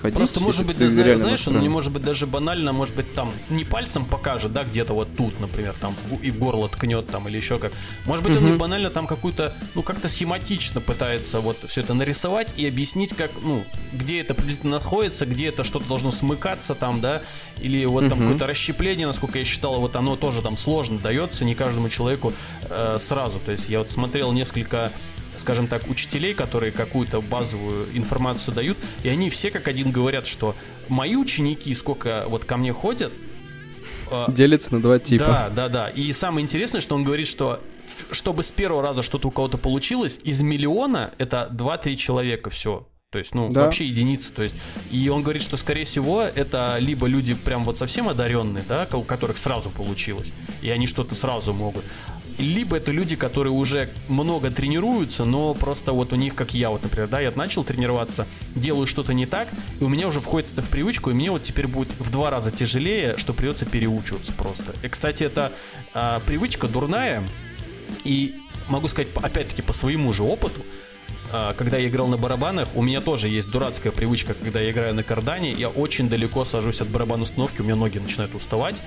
ходить. 0.05 0.17
Просто 0.19 0.41
может 0.41 0.67
быть, 0.67 0.77
да, 0.77 0.89
знаешь, 0.89 1.19
знаешь 1.19 1.49
он 1.49 1.61
не 1.61 1.69
может 1.69 1.93
быть 1.93 2.03
даже 2.03 2.27
банально, 2.27 2.73
может 2.73 2.95
быть 2.95 3.15
там 3.15 3.33
не 3.49 3.65
пальцем 3.65 4.05
покажет, 4.05 4.53
да, 4.53 4.63
где-то 4.63 4.93
вот 4.93 5.17
тут, 5.17 5.41
например, 5.41 5.75
там 5.81 5.95
и 6.23 6.31
в 6.31 6.39
горло 6.39 6.69
ткнет 6.69 7.07
там 7.07 7.27
или 7.29 7.37
еще 7.39 7.59
как. 7.59 7.73
Может 8.05 8.25
быть, 8.25 8.37
он 8.37 8.45
не 8.45 8.53
банально 8.53 8.91
там 8.91 9.07
какую-то, 9.07 9.57
ну 9.75 9.83
как-то 9.83 10.09
схематично 10.09 10.81
пытается 10.81 11.41
вот 11.41 11.57
все 11.69 11.81
это 11.81 11.95
нарисовать 11.95 12.53
и 12.57 12.67
объяснить, 12.67 13.15
как, 13.15 13.31
ну, 13.43 13.65
где 13.93 14.21
это 14.21 14.35
приблизительно 14.35 14.77
находится, 14.77 15.25
где 15.25 15.47
это 15.47 15.65
что-то 15.65 15.89
должно 15.89 16.11
смыкаться 16.11 16.75
там, 16.75 17.01
да, 17.01 17.23
или 17.61 17.85
вот 17.87 18.09
там 18.09 18.19
какое-то 18.19 18.47
расщепление, 18.47 19.07
насколько 19.07 19.39
я 19.39 19.45
считал, 19.45 19.81
вот 19.81 19.97
оно 19.97 20.17
тоже 20.17 20.43
там 20.43 20.57
сложно 20.57 20.99
дается 20.99 21.45
не 21.45 21.55
каждому 21.55 21.89
человеку 21.89 22.33
э, 22.69 22.97
сразу. 22.99 23.41
То 23.41 23.53
есть 23.53 23.69
я 23.69 23.79
вот 23.79 23.91
смотрел 23.91 24.33
несколько 24.33 24.93
скажем 25.37 25.67
так, 25.67 25.89
учителей, 25.89 26.35
которые 26.35 26.73
какую-то 26.73 27.21
базовую 27.21 27.87
информацию 27.95 28.55
дают, 28.55 28.77
и 29.03 29.09
они 29.09 29.31
все 29.31 29.51
как 29.51 29.69
один 29.69 29.91
говорят, 29.91 30.27
что 30.27 30.55
мои 30.89 31.17
ученики, 31.17 31.75
сколько 31.75 32.25
вот 32.29 32.45
ко 32.45 32.57
мне 32.57 32.73
ходят, 32.73 33.13
а, 34.11 34.31
Делятся 34.31 34.73
на 34.75 34.83
два 34.83 34.99
типа. 34.99 35.25
Да, 35.25 35.49
да, 35.49 35.69
да. 35.69 35.89
И 35.89 36.13
самое 36.13 36.45
интересное, 36.45 36.81
что 36.81 36.95
он 36.95 37.05
говорит, 37.05 37.27
что 37.27 37.61
чтобы 38.11 38.43
с 38.43 38.51
первого 38.51 38.83
раза 38.83 39.03
что-то 39.03 39.29
у 39.29 39.31
кого-то 39.31 39.59
получилось, 39.59 40.19
из 40.25 40.43
миллиона 40.43 41.13
это 41.19 41.49
2-3 41.53 41.97
человека 41.97 42.51
все. 42.51 42.87
То 43.11 43.19
есть, 43.19 43.33
ну, 43.33 43.49
да. 43.49 43.63
вообще 43.63 43.87
единицы. 43.87 44.33
То 44.33 44.43
есть, 44.43 44.57
и 44.91 45.09
он 45.09 45.23
говорит, 45.23 45.41
что, 45.41 45.57
скорее 45.57 45.85
всего, 45.85 46.23
это 46.23 46.79
либо 46.81 47.07
люди 47.07 47.35
прям 47.35 47.65
вот 47.65 47.79
совсем 47.79 48.09
одаренные, 48.09 48.65
да, 48.69 48.89
у 48.93 49.03
которых 49.03 49.39
сразу 49.39 49.71
получилось, 49.71 50.33
и 50.63 50.71
они 50.71 50.89
что-то 50.89 51.15
сразу 51.15 51.53
могут 51.53 51.85
либо 52.39 52.77
это 52.77 52.91
люди, 52.91 53.17
которые 53.17 53.53
уже 53.53 53.91
много 54.09 54.51
тренируются, 54.51 55.25
но 55.25 55.55
просто 55.55 55.93
вот 55.93 56.13
у 56.13 56.17
них, 56.17 56.35
как 56.35 56.55
я 56.55 56.71
вот, 56.71 56.83
например, 56.83 57.09
да, 57.09 57.21
я 57.21 57.33
начал 57.35 57.65
тренироваться, 57.65 58.27
делаю 58.55 58.87
что-то 58.87 59.15
не 59.15 59.27
так, 59.27 59.49
и 59.81 59.85
у 59.85 59.89
меня 59.89 60.09
уже 60.09 60.21
входит 60.21 60.49
это 60.53 60.63
в 60.63 60.69
привычку, 60.69 61.11
и 61.11 61.15
мне 61.15 61.31
вот 61.31 61.43
теперь 61.43 61.67
будет 61.67 61.89
в 61.99 62.11
два 62.11 62.31
раза 62.31 62.51
тяжелее, 62.51 63.17
что 63.19 63.33
придется 63.33 63.67
переучиваться 63.67 64.33
просто. 64.33 64.75
И, 64.83 64.89
кстати, 64.89 65.25
это 65.25 65.53
а, 65.93 66.21
привычка 66.21 66.69
дурная, 66.69 67.23
и 68.05 68.35
могу 68.69 68.89
сказать, 68.89 69.09
опять-таки, 69.23 69.63
по 69.63 69.73
своему 69.73 70.13
же 70.13 70.23
опыту, 70.23 70.65
а, 71.33 71.55
когда 71.55 71.79
я 71.79 71.89
играл 71.89 72.09
на 72.09 72.17
барабанах, 72.17 72.69
у 72.75 72.83
меня 72.83 73.01
тоже 73.01 73.29
есть 73.29 73.51
дурацкая 73.51 73.93
привычка, 73.93 74.35
когда 74.35 74.61
я 74.61 74.71
играю 74.71 74.95
на 74.95 75.03
кардане, 75.03 75.53
я 75.53 75.69
очень 75.69 76.09
далеко 76.09 76.45
сажусь 76.45 76.81
от 76.81 76.89
барабанной 76.89 77.25
установки, 77.25 77.61
у 77.61 77.65
меня 77.65 77.77
ноги 77.77 77.99
начинают 77.99 78.35
уставать, 78.35 78.83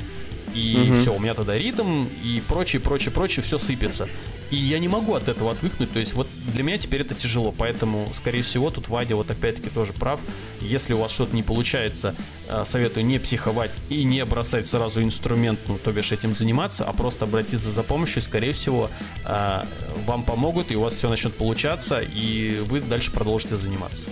и 0.58 0.89
угу. 0.89 0.99
все, 0.99 1.14
у 1.14 1.20
меня 1.20 1.36
тогда 1.36 1.55
ритм 1.55 2.08
и 2.24 2.41
прочее, 2.47 2.82
прочее, 2.82 3.12
прочее, 3.12 3.43
все 3.43 3.60
сыпется. 3.60 4.10
И 4.49 4.55
я 4.55 4.80
не 4.80 4.88
могу 4.88 5.14
от 5.14 5.28
этого 5.28 5.51
отвыкнуть, 5.51 5.91
то 5.91 5.99
есть 5.99 6.14
вот 6.14 6.28
для 6.53 6.64
меня 6.64 6.78
теперь 6.78 7.01
это 7.01 7.14
тяжело, 7.14 7.53
поэтому, 7.55 8.10
скорее 8.14 8.41
всего, 8.41 8.70
тут 8.70 8.88
Вадя 8.88 9.16
вот 9.16 9.30
опять-таки 9.30 9.70
тоже 9.70 9.93
прав. 9.93 10.22
Если 10.62 10.93
у 10.93 10.97
вас 10.97 11.12
что-то 11.12 11.36
не 11.36 11.43
получается, 11.43 12.16
э, 12.47 12.64
советую 12.66 13.05
не 13.05 13.20
психовать 13.20 13.72
и 13.89 14.03
не 14.03 14.24
бросать 14.26 14.66
сразу 14.66 15.03
инструмент, 15.03 15.60
ну, 15.68 15.78
то 15.78 15.91
бишь 15.91 16.12
этим 16.12 16.34
заниматься, 16.34 16.86
а 16.86 16.93
просто 16.93 17.26
обратиться 17.26 17.70
за 17.70 17.84
помощью, 17.84 18.22
скорее 18.22 18.53
всего, 18.53 18.89
э, 19.26 19.64
вам 20.05 20.24
помогут, 20.24 20.72
и 20.72 20.76
у 20.76 20.82
вас 20.82 20.95
все 20.95 21.10
начнет 21.10 21.36
получаться, 21.36 21.99
и 21.99 22.64
вы 22.66 22.80
дальше 22.80 23.12
продолжите 23.12 23.58
заниматься. 23.58 24.10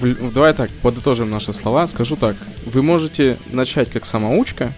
Давай 0.00 0.54
так, 0.54 0.70
подытожим 0.82 1.30
наши 1.30 1.52
слова. 1.52 1.86
Скажу 1.86 2.16
так, 2.16 2.36
вы 2.66 2.82
можете 2.82 3.38
начать 3.46 3.90
как 3.90 4.06
самоучка, 4.06 4.74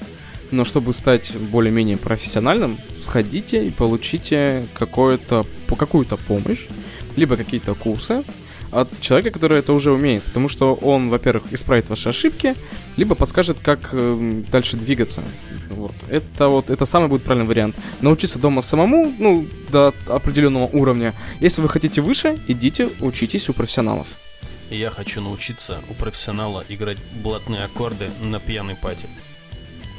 но 0.51 0.65
чтобы 0.65 0.93
стать 0.93 1.37
более-менее 1.37 1.97
профессиональным, 1.97 2.79
сходите 2.97 3.67
и 3.67 3.71
получите 3.71 4.67
какую-то 4.75 5.45
какую-то 5.77 6.17
помощь, 6.17 6.67
либо 7.17 7.37
какие-то 7.37 7.75
курсы 7.75 8.23
от 8.73 9.01
человека, 9.01 9.31
который 9.31 9.59
это 9.59 9.73
уже 9.73 9.93
умеет. 9.93 10.23
Потому 10.25 10.49
что 10.49 10.75
он, 10.75 11.09
во-первых, 11.09 11.53
исправит 11.53 11.89
ваши 11.89 12.09
ошибки, 12.09 12.55
либо 12.97 13.15
подскажет, 13.15 13.59
как 13.63 13.91
э, 13.93 14.43
дальше 14.51 14.77
двигаться. 14.77 15.23
Вот. 15.71 15.95
Это 16.09 16.49
вот 16.49 16.71
это 16.71 16.85
самый 16.85 17.09
будет 17.09 17.23
правильный 17.25 17.49
вариант. 17.49 17.77
Научиться 18.01 18.39
дома 18.39 18.63
самому, 18.63 19.13
ну, 19.19 19.47
до 19.71 19.95
определенного 20.07 20.67
уровня. 20.67 21.15
Если 21.41 21.61
вы 21.61 21.69
хотите 21.69 22.01
выше, 22.01 22.39
идите, 22.49 22.89
учитесь 23.01 23.49
у 23.49 23.53
профессионалов. 23.53 24.07
Я 24.71 24.91
хочу 24.91 25.21
научиться 25.21 25.81
у 25.89 25.95
профессионала 25.95 26.65
играть 26.69 26.99
блатные 27.23 27.65
аккорды 27.65 28.11
на 28.21 28.41
пьяной 28.41 28.75
пати. 28.75 29.07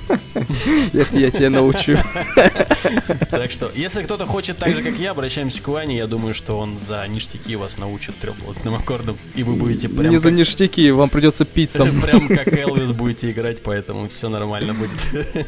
Это 0.07 1.17
я 1.17 1.31
тебя 1.31 1.49
научу. 1.49 1.97
Так 3.29 3.51
что, 3.51 3.71
если 3.75 4.03
кто-то 4.03 4.25
хочет 4.25 4.57
так 4.57 4.75
же, 4.75 4.83
как 4.83 4.95
я, 4.95 5.11
обращаемся 5.11 5.61
к 5.61 5.67
Ване. 5.67 5.97
Я 5.97 6.07
думаю, 6.07 6.33
что 6.33 6.57
он 6.57 6.77
за 6.77 7.05
ништяки 7.07 7.55
вас 7.55 7.77
научит 7.77 8.17
трехплотным 8.17 8.75
аккордом. 8.75 9.17
И 9.35 9.43
вы 9.43 9.53
будете 9.53 9.89
прям... 9.89 10.11
Не 10.11 10.17
за 10.17 10.31
ништяки, 10.31 10.91
вам 10.91 11.09
придется 11.09 11.45
пить 11.45 11.71
сам. 11.71 12.01
Прям 12.07 12.27
как 12.27 12.47
Элвис 12.47 12.91
будете 12.91 13.31
играть, 13.31 13.61
поэтому 13.63 14.07
все 14.09 14.29
нормально 14.29 14.73
будет. 14.73 15.45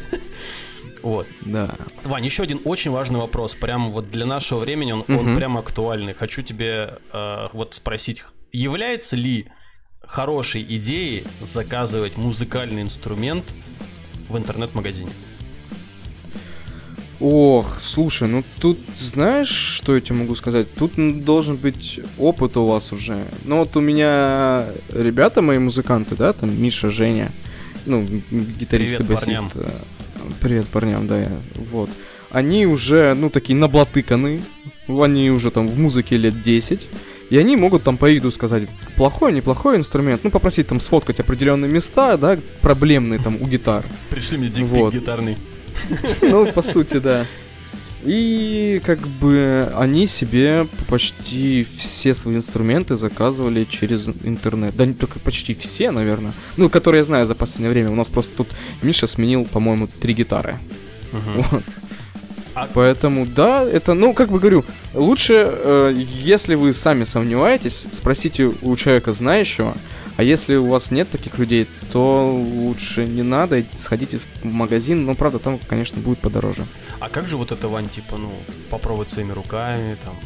Вот. 1.02 1.26
Да. 1.40 1.76
Вань, 2.04 2.26
еще 2.26 2.42
один 2.42 2.60
очень 2.64 2.90
важный 2.90 3.20
вопрос. 3.20 3.54
Прям 3.54 3.90
вот 3.90 4.10
для 4.10 4.26
нашего 4.26 4.58
времени 4.58 4.92
он, 4.92 5.00
угу. 5.00 5.14
он 5.14 5.34
прям 5.34 5.56
актуальный. 5.56 6.12
Хочу 6.12 6.42
тебе 6.42 6.98
э, 7.12 7.48
вот 7.54 7.74
спросить, 7.74 8.22
является 8.52 9.16
ли 9.16 9.46
хорошей 10.02 10.62
идеей 10.62 11.24
заказывать 11.40 12.16
музыкальный 12.16 12.82
инструмент 12.82 13.44
в 14.30 14.38
интернет-магазине? 14.38 15.10
Ох, 17.20 17.78
слушай, 17.82 18.28
ну 18.28 18.42
тут 18.60 18.78
знаешь, 18.96 19.48
что 19.48 19.94
я 19.94 20.00
тебе 20.00 20.16
могу 20.16 20.34
сказать? 20.34 20.72
Тут 20.74 20.92
должен 21.22 21.56
быть 21.56 22.00
опыт 22.16 22.56
у 22.56 22.66
вас 22.66 22.92
уже. 22.92 23.26
Ну 23.44 23.58
вот 23.58 23.76
у 23.76 23.80
меня 23.80 24.64
ребята 24.88 25.42
мои 25.42 25.58
музыканты, 25.58 26.16
да, 26.16 26.32
там 26.32 26.50
Миша, 26.62 26.88
Женя, 26.88 27.30
ну, 27.84 28.06
гитарист 28.30 29.00
и 29.00 29.02
басист. 29.02 29.26
Парням. 29.26 29.50
Привет 30.40 30.66
парням, 30.68 31.06
да, 31.06 31.20
я, 31.20 31.40
вот. 31.72 31.90
Они 32.30 32.64
уже, 32.64 33.14
ну, 33.14 33.28
такие 33.28 33.58
наблатыканы, 33.58 34.40
они 34.88 35.30
уже 35.30 35.50
там 35.50 35.68
в 35.68 35.78
музыке 35.78 36.16
лет 36.16 36.40
10. 36.40 36.88
И 37.30 37.38
они 37.38 37.56
могут 37.56 37.84
там 37.84 37.96
по 37.96 38.10
виду 38.10 38.30
сказать, 38.32 38.68
плохой, 38.96 39.32
неплохой 39.32 39.76
инструмент, 39.76 40.22
ну, 40.24 40.30
попросить 40.30 40.66
там 40.66 40.80
сфоткать 40.80 41.20
определенные 41.20 41.70
места, 41.70 42.16
да, 42.16 42.38
проблемные 42.60 43.20
там 43.20 43.40
у 43.40 43.46
гитар. 43.46 43.84
Пришли 44.10 44.36
мне 44.36 44.48
дикпик 44.48 44.70
вот. 44.70 44.94
гитарный. 44.94 45.36
Ну, 46.20 46.46
по 46.46 46.62
сути, 46.62 46.98
да. 46.98 47.24
И 48.02 48.80
как 48.84 48.98
бы 49.06 49.72
они 49.76 50.06
себе 50.06 50.66
почти 50.88 51.66
все 51.76 52.14
свои 52.14 52.36
инструменты 52.36 52.96
заказывали 52.96 53.64
через 53.64 54.08
интернет. 54.08 54.74
Да 54.74 54.86
не 54.86 54.94
только 54.94 55.18
почти 55.18 55.54
все, 55.54 55.90
наверное. 55.90 56.32
Ну, 56.56 56.70
которые 56.70 57.00
я 57.00 57.04
знаю 57.04 57.26
за 57.26 57.34
последнее 57.34 57.70
время. 57.70 57.90
У 57.90 57.94
нас 57.94 58.08
просто 58.08 58.34
тут 58.36 58.48
Миша 58.82 59.06
сменил, 59.06 59.44
по-моему, 59.44 59.86
три 59.86 60.14
гитары. 60.14 60.58
Угу. 61.12 61.44
Вот. 61.50 61.62
А... 62.54 62.68
Поэтому, 62.72 63.26
да, 63.26 63.62
это, 63.62 63.94
ну, 63.94 64.14
как 64.14 64.30
бы 64.30 64.38
говорю, 64.38 64.64
лучше, 64.94 65.34
э, 65.48 65.92
если 65.96 66.54
вы 66.54 66.72
сами 66.72 67.04
сомневаетесь, 67.04 67.86
спросите 67.92 68.52
у 68.62 68.76
человека 68.76 69.12
знающего, 69.12 69.74
а 70.16 70.22
если 70.22 70.56
у 70.56 70.66
вас 70.66 70.90
нет 70.90 71.10
таких 71.10 71.38
людей, 71.38 71.66
то 71.92 72.30
лучше 72.30 73.06
не 73.06 73.22
надо, 73.22 73.64
сходите 73.76 74.18
в 74.18 74.44
магазин, 74.44 75.06
но, 75.06 75.14
правда, 75.14 75.38
там, 75.38 75.58
конечно, 75.68 76.00
будет 76.00 76.18
подороже. 76.18 76.66
А 76.98 77.08
как 77.08 77.26
же 77.26 77.36
вот 77.36 77.52
это, 77.52 77.68
Вань, 77.68 77.88
типа, 77.88 78.16
ну, 78.16 78.30
попробовать 78.68 79.10
своими 79.10 79.32
руками, 79.32 79.96
там, 80.04 80.16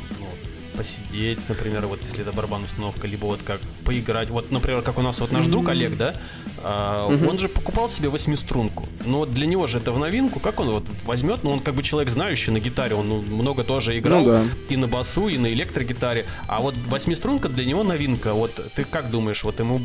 посидеть, 0.77 1.39
например, 1.49 1.87
вот 1.87 2.01
если 2.03 2.23
это 2.23 2.33
барабан 2.33 2.65
установка, 2.65 3.07
либо 3.07 3.27
вот 3.27 3.41
как 3.45 3.61
поиграть. 3.85 4.31
Вот, 4.31 4.51
например, 4.51 4.83
как 4.83 4.99
у 4.99 5.03
нас 5.03 5.21
вот 5.21 5.33
наш 5.33 5.47
друг 5.47 5.69
Олег, 5.69 5.97
да, 5.97 6.15
а, 6.63 7.07
он 7.07 7.39
же 7.39 7.49
покупал 7.49 7.89
себе 7.89 8.09
восьмиструнку, 8.09 8.87
но 9.05 9.27
для 9.27 9.47
него 9.47 9.67
же 9.67 9.79
это 9.79 9.93
в 9.93 9.99
новинку, 9.99 10.41
как 10.41 10.61
он 10.61 10.71
вот 10.71 10.85
возьмет, 11.05 11.45
ну 11.45 11.51
он 11.51 11.61
как 11.61 11.75
бы 11.75 11.83
человек 11.83 12.11
знающий 12.11 12.51
на 12.51 12.61
гитаре, 12.61 12.95
он 12.95 13.07
много 13.07 13.65
тоже 13.65 13.99
играл 13.99 14.23
ну, 14.23 14.27
да. 14.27 14.45
и 14.69 14.77
на 14.77 14.87
басу, 14.87 15.29
и 15.29 15.39
на 15.39 15.53
электрогитаре, 15.53 16.27
а 16.49 16.61
вот 16.61 16.75
восьмиструнка 16.87 17.49
для 17.49 17.65
него 17.65 17.83
новинка. 17.83 18.33
Вот 18.33 18.53
ты 18.75 18.85
как 18.85 19.11
думаешь, 19.11 19.45
вот 19.45 19.59
ему 19.61 19.81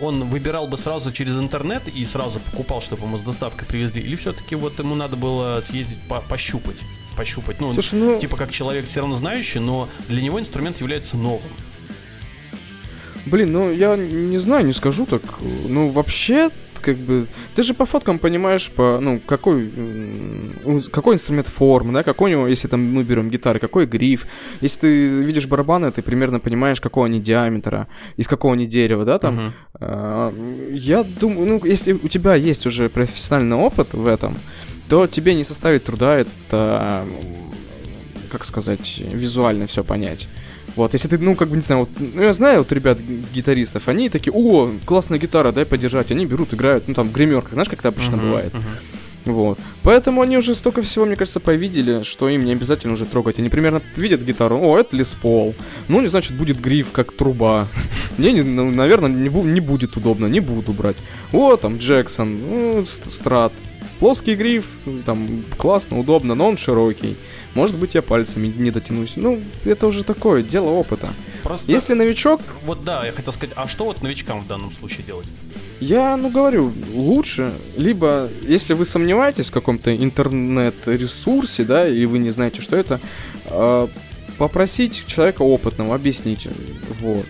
он 0.00 0.24
выбирал 0.24 0.68
бы 0.68 0.78
сразу 0.78 1.10
через 1.12 1.38
интернет 1.38 1.82
и 1.88 2.04
сразу 2.04 2.40
покупал, 2.40 2.80
чтобы 2.80 3.04
ему 3.04 3.18
с 3.18 3.22
доставкой 3.22 3.66
привезли, 3.66 4.02
или 4.02 4.16
все-таки 4.16 4.54
вот 4.54 4.78
ему 4.78 4.94
надо 4.94 5.16
было 5.16 5.60
съездить 5.60 6.00
по 6.08 6.20
пощупать? 6.20 6.76
Пощупать. 7.18 7.60
Ну, 7.60 7.72
Слушай, 7.74 7.98
ну... 7.98 8.18
типа 8.20 8.36
как 8.36 8.52
человек 8.52 8.84
все 8.84 9.00
равно 9.00 9.16
знающий, 9.16 9.58
но 9.58 9.88
для 10.08 10.22
него 10.22 10.38
инструмент 10.38 10.80
является 10.80 11.16
новым. 11.16 11.42
Блин, 13.26 13.52
ну 13.52 13.72
я 13.72 13.96
не 13.96 14.38
знаю, 14.38 14.64
не 14.64 14.72
скажу 14.72 15.04
так. 15.04 15.22
Ну, 15.68 15.88
вообще, 15.88 16.50
как 16.80 16.96
бы, 16.96 17.26
ты 17.56 17.62
же 17.62 17.74
по 17.74 17.84
фоткам 17.84 18.18
понимаешь, 18.18 18.70
по, 18.70 19.00
ну, 19.00 19.20
какой, 19.26 19.70
какой 20.92 21.16
инструмент 21.16 21.48
формы, 21.48 21.92
да, 21.92 22.02
какой 22.02 22.30
у 22.30 22.34
него, 22.34 22.48
если 22.48 22.68
там 22.68 22.80
мы 22.80 23.02
берем 23.02 23.28
гитары, 23.30 23.58
какой 23.58 23.86
гриф. 23.86 24.26
Если 24.62 24.80
ты 24.80 25.08
видишь 25.22 25.46
барабаны, 25.46 25.90
ты 25.90 26.02
примерно 26.02 26.40
понимаешь, 26.40 26.80
какого 26.80 27.06
они 27.06 27.20
диаметра, 27.20 27.88
из 28.16 28.28
какого 28.28 28.54
они 28.54 28.66
дерева, 28.66 29.04
да, 29.04 29.18
там. 29.18 29.38
Uh-huh. 29.38 29.52
А, 29.80 30.34
я 30.72 31.02
думаю, 31.02 31.46
ну, 31.48 31.60
если 31.64 31.92
у 31.92 32.08
тебя 32.08 32.36
есть 32.36 32.66
уже 32.66 32.88
профессиональный 32.88 33.56
опыт 33.56 33.92
в 33.92 34.06
этом, 34.06 34.36
то 34.88 35.06
тебе 35.06 35.34
не 35.34 35.44
составит 35.44 35.84
труда 35.84 36.16
это, 36.16 37.04
как 38.30 38.44
сказать, 38.44 38.98
визуально 38.98 39.66
все 39.66 39.84
понять. 39.84 40.28
Вот, 40.76 40.92
если 40.92 41.08
ты, 41.08 41.18
ну, 41.18 41.34
как 41.34 41.48
бы, 41.48 41.56
не 41.56 41.62
знаю, 41.62 41.80
вот, 41.80 41.90
ну, 41.98 42.22
я 42.22 42.32
знаю 42.32 42.58
вот 42.58 42.70
ребят, 42.72 42.98
гитаристов, 43.34 43.88
они 43.88 44.08
такие, 44.08 44.32
о, 44.32 44.70
классная 44.84 45.18
гитара, 45.18 45.50
дай 45.50 45.64
подержать, 45.64 46.12
они 46.12 46.24
берут, 46.26 46.54
играют, 46.54 46.84
ну, 46.86 46.94
там, 46.94 47.08
в 47.08 47.12
гримерках, 47.12 47.52
знаешь, 47.52 47.68
как 47.68 47.80
это 47.80 47.88
обычно 47.88 48.14
uh-huh, 48.14 48.20
бывает. 48.20 48.54
Uh-huh. 48.54 49.32
Вот. 49.32 49.58
Поэтому 49.82 50.22
они 50.22 50.38
уже 50.38 50.54
столько 50.54 50.82
всего, 50.82 51.04
мне 51.04 51.16
кажется, 51.16 51.40
повидели, 51.40 52.02
что 52.02 52.28
им 52.28 52.44
не 52.44 52.52
обязательно 52.52 52.94
уже 52.94 53.04
трогать. 53.04 53.38
Они 53.38 53.48
примерно 53.48 53.82
видят 53.96 54.22
гитару, 54.22 54.58
о, 54.58 54.78
это 54.78 54.96
Лес 54.96 55.14
Пол. 55.20 55.54
Ну, 55.88 56.00
не 56.00 56.08
значит, 56.08 56.36
будет 56.36 56.60
гриф, 56.60 56.92
как 56.92 57.12
труба. 57.12 57.68
Мне, 58.18 58.42
ну, 58.42 58.70
наверное, 58.70 59.10
не, 59.10 59.28
не 59.28 59.60
будет 59.60 59.96
удобно, 59.96 60.26
не 60.26 60.40
буду 60.40 60.72
брать. 60.72 60.96
О, 61.32 61.56
там, 61.56 61.78
Джексон, 61.78 62.40
ну, 62.48 62.84
Страт, 62.84 63.52
Плоский 63.98 64.34
гриф, 64.34 64.66
там, 65.04 65.44
классно, 65.56 65.98
удобно, 65.98 66.34
но 66.34 66.48
он 66.48 66.56
широкий. 66.56 67.16
Может 67.54 67.76
быть, 67.76 67.94
я 67.94 68.02
пальцами 68.02 68.46
не 68.46 68.70
дотянусь. 68.70 69.14
Ну, 69.16 69.40
это 69.64 69.86
уже 69.86 70.04
такое, 70.04 70.42
дело 70.42 70.70
опыта. 70.70 71.08
Просто... 71.42 71.72
Если 71.72 71.94
новичок... 71.94 72.40
Вот 72.64 72.84
да, 72.84 73.04
я 73.04 73.12
хотел 73.12 73.32
сказать, 73.32 73.54
а 73.56 73.66
что 73.66 73.84
вот 73.84 74.02
новичкам 74.02 74.42
в 74.42 74.46
данном 74.46 74.70
случае 74.70 75.04
делать? 75.04 75.26
Я, 75.80 76.16
ну, 76.16 76.30
говорю, 76.30 76.72
лучше, 76.92 77.52
либо, 77.76 78.28
если 78.42 78.74
вы 78.74 78.84
сомневаетесь 78.84 79.48
в 79.48 79.52
каком-то 79.52 79.96
интернет-ресурсе, 79.96 81.64
да, 81.64 81.88
и 81.88 82.04
вы 82.04 82.18
не 82.18 82.30
знаете, 82.30 82.62
что 82.62 82.76
это, 82.76 83.00
э, 83.46 83.88
попросить 84.38 85.06
человека 85.06 85.42
опытного, 85.42 85.94
объяснить, 85.94 86.48
вот. 87.00 87.26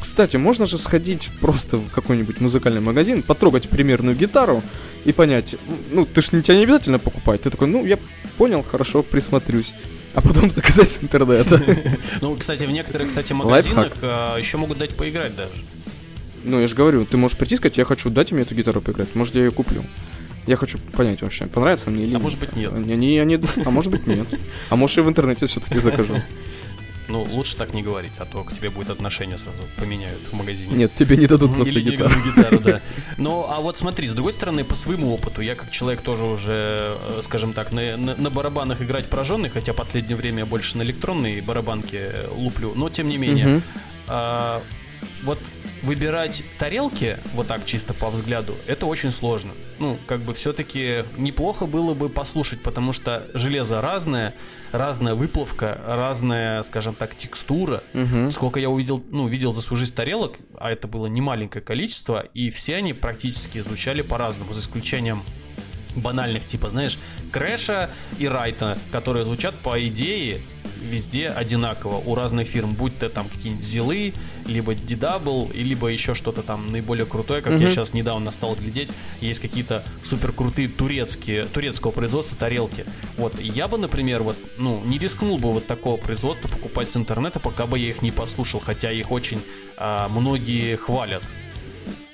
Кстати, 0.00 0.36
можно 0.36 0.66
же 0.66 0.78
сходить 0.78 1.30
просто 1.40 1.78
в 1.78 1.90
какой-нибудь 1.90 2.40
музыкальный 2.40 2.80
магазин, 2.80 3.22
потрогать 3.22 3.68
примерную 3.68 4.16
гитару 4.16 4.62
и 5.04 5.12
понять, 5.12 5.56
ну, 5.90 6.04
ты 6.04 6.22
ж 6.22 6.28
тебя 6.28 6.56
не 6.56 6.64
обязательно 6.64 6.98
покупать. 6.98 7.42
Ты 7.42 7.50
такой, 7.50 7.68
ну, 7.68 7.84
я 7.84 7.98
понял, 8.38 8.62
хорошо, 8.62 9.02
присмотрюсь. 9.02 9.74
А 10.14 10.20
потом 10.20 10.50
заказать 10.50 10.90
с 10.90 11.02
интернета. 11.02 11.62
Ну, 12.20 12.36
кстати, 12.36 12.64
в 12.64 12.70
некоторых, 12.70 13.08
кстати, 13.08 13.32
магазинах 13.32 13.92
а, 14.02 14.38
еще 14.38 14.56
могут 14.56 14.78
дать 14.78 14.96
поиграть 14.96 15.36
даже. 15.36 15.52
Ну, 16.44 16.60
я 16.60 16.66
же 16.66 16.74
говорю, 16.74 17.04
ты 17.04 17.16
можешь 17.16 17.36
прийти 17.36 17.56
сказать, 17.56 17.76
я 17.78 17.84
хочу, 17.84 18.10
дайте 18.10 18.34
мне 18.34 18.42
эту 18.42 18.54
гитару 18.54 18.80
поиграть, 18.80 19.14
может, 19.14 19.34
я 19.34 19.44
ее 19.44 19.50
куплю. 19.50 19.82
Я 20.46 20.56
хочу 20.56 20.78
понять 20.78 21.22
вообще, 21.22 21.46
понравится 21.46 21.90
мне 21.90 22.02
или 22.02 22.10
нет. 22.10 22.20
А 22.20 22.22
может 22.22 22.38
быть 22.38 22.54
нет. 22.54 22.72
Не, 22.72 22.96
не, 22.96 23.24
не, 23.24 23.40
а 23.64 23.70
может 23.70 23.90
быть 23.90 24.06
нет. 24.06 24.26
А 24.68 24.76
может 24.76 24.98
и 24.98 25.00
в 25.00 25.08
интернете 25.08 25.46
все-таки 25.46 25.78
закажу. 25.78 26.14
Ну, 27.08 27.22
лучше 27.22 27.56
так 27.56 27.74
не 27.74 27.82
говорить, 27.82 28.14
а 28.18 28.24
то 28.24 28.44
к 28.44 28.52
тебе 28.54 28.70
будет 28.70 28.90
отношение 28.90 29.38
сразу 29.38 29.58
поменяют 29.76 30.20
в 30.30 30.32
магазине. 30.34 30.74
Нет, 30.74 30.94
тебе 30.94 31.16
не 31.16 31.26
дадут 31.26 31.54
просто 31.54 31.72
Или 31.72 31.90
гитару. 31.90 32.14
Гитару, 32.24 32.60
да. 32.60 32.80
Ну, 33.18 33.46
а 33.48 33.60
вот 33.60 33.76
смотри, 33.76 34.08
с 34.08 34.14
другой 34.14 34.32
стороны, 34.32 34.64
по 34.64 34.74
своему 34.74 35.12
опыту, 35.14 35.42
я 35.42 35.54
как 35.54 35.70
человек 35.70 36.00
тоже 36.00 36.24
уже, 36.24 36.96
э, 37.00 37.20
скажем 37.22 37.52
так, 37.52 37.72
на, 37.72 37.96
на, 37.96 38.16
на 38.16 38.30
барабанах 38.30 38.82
играть 38.82 39.06
пораженный, 39.06 39.50
хотя 39.50 39.72
последнее 39.72 40.16
время 40.16 40.40
я 40.40 40.46
больше 40.46 40.78
на 40.78 40.82
электронные 40.82 41.42
барабанки 41.42 42.28
луплю, 42.34 42.72
но 42.74 42.88
тем 42.88 43.08
не 43.08 43.18
менее. 43.18 43.56
Угу. 43.56 43.62
А, 44.08 44.62
вот 45.22 45.38
выбирать 45.82 46.42
тарелки, 46.58 47.18
вот 47.34 47.46
так 47.46 47.66
чисто 47.66 47.92
по 47.94 48.08
взгляду, 48.10 48.54
это 48.66 48.86
очень 48.86 49.10
сложно. 49.10 49.52
Ну, 49.78 49.98
как 50.06 50.20
бы 50.22 50.32
все-таки 50.34 51.04
неплохо 51.16 51.66
было 51.66 51.94
бы 51.94 52.08
послушать, 52.08 52.62
потому 52.62 52.92
что 52.92 53.26
железо 53.34 53.80
разное, 53.80 54.34
разная 54.72 55.14
выплавка, 55.14 55.80
разная, 55.86 56.62
скажем 56.62 56.94
так, 56.94 57.16
текстура. 57.16 57.82
Угу. 57.92 58.30
Сколько 58.30 58.60
я 58.60 58.70
увидел, 58.70 59.02
ну, 59.10 59.28
видел 59.28 59.52
за 59.52 59.60
свою 59.60 59.78
жизнь 59.78 59.94
тарелок, 59.94 60.36
а 60.58 60.70
это 60.70 60.88
было 60.88 61.06
немаленькое 61.06 61.62
количество, 61.62 62.20
и 62.34 62.50
все 62.50 62.76
они 62.76 62.92
практически 62.94 63.60
звучали 63.60 64.02
по-разному, 64.02 64.54
за 64.54 64.60
исключением 64.60 65.22
банальных, 65.96 66.46
типа, 66.46 66.70
знаешь, 66.70 66.98
Крэша 67.32 67.90
и 68.18 68.28
Райта, 68.28 68.78
которые 68.92 69.24
звучат 69.24 69.54
по 69.56 69.82
идее 69.86 70.40
везде 70.84 71.28
одинаково 71.30 71.96
у 71.96 72.14
разных 72.14 72.46
фирм, 72.46 72.74
будь 72.74 72.98
то 72.98 73.08
там 73.08 73.28
какие-нибудь 73.28 73.64
Зилы, 73.64 74.12
либо 74.46 74.74
Дидабл, 74.74 75.50
либо 75.54 75.88
еще 75.88 76.14
что-то 76.14 76.42
там 76.42 76.70
наиболее 76.70 77.06
крутое, 77.06 77.42
как 77.42 77.54
mm-hmm. 77.54 77.62
я 77.62 77.70
сейчас 77.70 77.94
недавно 77.94 78.30
стал 78.30 78.54
глядеть, 78.54 78.90
есть 79.20 79.40
какие-то 79.40 79.82
супер 80.04 80.32
крутые 80.32 80.68
турецкие, 80.68 81.46
турецкого 81.46 81.90
производства 81.90 82.36
тарелки. 82.36 82.84
Вот, 83.16 83.40
я 83.40 83.68
бы, 83.68 83.78
например, 83.78 84.22
вот, 84.22 84.36
ну, 84.58 84.82
не 84.84 84.98
рискнул 84.98 85.38
бы 85.38 85.52
вот 85.52 85.66
такого 85.66 85.96
производства 85.96 86.48
покупать 86.48 86.90
с 86.90 86.96
интернета, 86.96 87.40
пока 87.40 87.66
бы 87.66 87.78
я 87.78 87.88
их 87.88 88.02
не 88.02 88.10
послушал, 88.10 88.60
хотя 88.60 88.92
их 88.92 89.10
очень 89.10 89.40
а, 89.76 90.08
многие 90.08 90.76
хвалят. 90.76 91.22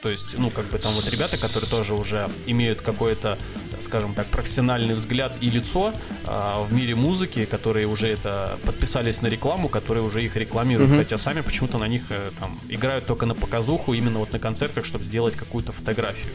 То 0.03 0.09
есть, 0.09 0.37
ну, 0.39 0.51
как 0.51 0.67
бы 0.67 0.79
там 0.79 0.93
вот 0.95 1.11
ребята, 1.11 1.37
которые 1.37 1.69
тоже 1.69 1.95
уже 1.95 2.31
имеют 2.47 2.81
какой-то, 2.81 3.39
скажем 3.81 4.15
так, 4.15 4.27
профессиональный 4.27 4.95
взгляд 4.95 5.33
и 5.43 5.51
лицо 5.51 5.93
а, 6.25 6.63
в 6.63 6.73
мире 6.73 6.95
музыки, 6.95 7.45
которые 7.45 7.87
уже 7.87 8.09
это 8.09 8.59
подписались 8.65 9.21
на 9.21 9.27
рекламу, 9.27 9.69
которые 9.69 10.03
уже 10.03 10.25
их 10.25 10.37
рекламируют, 10.37 10.91
mm-hmm. 10.91 10.99
хотя 10.99 11.19
сами 11.19 11.43
почему-то 11.43 11.77
на 11.77 11.87
них 11.87 12.05
э, 12.09 12.31
там 12.39 12.59
играют 12.71 13.07
только 13.07 13.27
на 13.27 13.35
показуху, 13.35 13.93
именно 13.93 14.21
вот 14.21 14.33
на 14.33 14.39
концертах, 14.39 14.87
чтобы 14.87 15.05
сделать 15.05 15.37
какую-то 15.37 15.73
фотографию. 15.73 16.33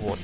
Вот. 0.00 0.18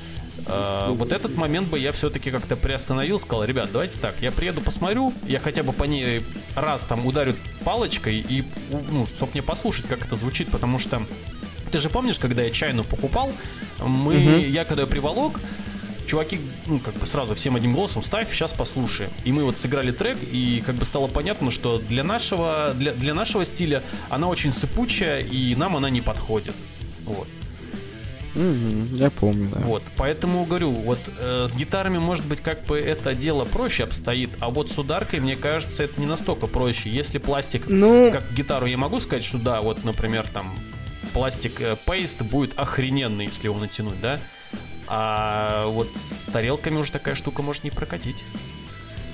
Uh, 0.46 0.94
вот 0.94 1.10
этот 1.10 1.36
момент 1.36 1.68
бы 1.68 1.76
я 1.76 1.90
все-таки 1.90 2.30
как-то 2.30 2.54
приостановил, 2.54 3.18
сказал, 3.18 3.42
ребят, 3.44 3.70
давайте 3.72 3.98
так, 3.98 4.14
я 4.20 4.30
приеду, 4.30 4.60
посмотрю, 4.60 5.12
я 5.26 5.40
хотя 5.40 5.64
бы 5.64 5.72
по 5.72 5.82
ней 5.82 6.22
раз 6.54 6.84
там 6.84 7.04
ударю 7.04 7.34
палочкой 7.64 8.18
и, 8.18 8.44
ну, 8.70 9.08
чтобы 9.08 9.32
мне 9.32 9.42
послушать, 9.42 9.86
как 9.86 10.06
это 10.06 10.14
звучит, 10.14 10.48
потому 10.48 10.78
что 10.78 11.02
ты 11.76 11.82
же 11.82 11.90
помнишь, 11.90 12.18
когда 12.18 12.42
я 12.42 12.50
чайну 12.50 12.84
покупал, 12.84 13.30
мы, 13.78 14.16
угу. 14.16 14.38
я 14.38 14.64
когда 14.64 14.84
ее 14.84 14.88
приволок, 14.88 15.38
чуваки, 16.06 16.40
ну, 16.64 16.78
как 16.78 16.94
бы 16.94 17.04
сразу 17.04 17.34
всем 17.34 17.54
одним 17.54 17.74
голосом, 17.74 18.02
ставь, 18.02 18.32
сейчас 18.32 18.54
послушаем. 18.54 19.10
И 19.24 19.32
мы 19.32 19.44
вот 19.44 19.58
сыграли 19.58 19.90
трек, 19.90 20.16
и 20.22 20.62
как 20.64 20.76
бы 20.76 20.86
стало 20.86 21.06
понятно, 21.06 21.50
что 21.50 21.78
для 21.78 22.02
нашего, 22.02 22.72
для, 22.74 22.94
для 22.94 23.12
нашего 23.12 23.44
стиля 23.44 23.82
она 24.08 24.26
очень 24.28 24.54
сыпучая, 24.54 25.20
и 25.20 25.54
нам 25.54 25.76
она 25.76 25.90
не 25.90 26.00
подходит. 26.00 26.54
Вот. 27.04 27.28
Угу, 28.34 28.96
я 28.96 29.10
помню, 29.10 29.50
да. 29.52 29.60
Вот, 29.60 29.82
поэтому 29.98 30.46
говорю, 30.46 30.70
вот 30.70 30.98
э, 31.18 31.46
с 31.46 31.54
гитарами, 31.54 31.98
может 31.98 32.24
быть, 32.24 32.40
как 32.40 32.64
бы 32.64 32.78
это 32.78 33.14
дело 33.14 33.44
проще 33.44 33.84
обстоит, 33.84 34.30
а 34.40 34.48
вот 34.48 34.70
с 34.70 34.78
ударкой, 34.78 35.20
мне 35.20 35.36
кажется, 35.36 35.82
это 35.82 36.00
не 36.00 36.06
настолько 36.06 36.46
проще. 36.46 36.88
Если 36.88 37.18
пластик, 37.18 37.64
ну... 37.66 38.10
как 38.12 38.32
гитару, 38.32 38.64
я 38.64 38.78
могу 38.78 38.98
сказать, 38.98 39.24
что 39.24 39.36
да, 39.36 39.60
вот, 39.60 39.84
например, 39.84 40.26
там 40.32 40.58
пластик 41.16 41.62
э, 41.62 41.76
пейст 41.86 42.20
будет 42.20 42.58
охрененный, 42.58 43.24
если 43.24 43.46
его 43.46 43.58
натянуть, 43.58 43.98
да? 44.02 44.20
А 44.86 45.66
вот 45.66 45.88
с 45.96 46.26
тарелками 46.30 46.76
уже 46.76 46.92
такая 46.92 47.14
штука 47.14 47.40
может 47.40 47.64
не 47.64 47.70
прокатить. 47.70 48.22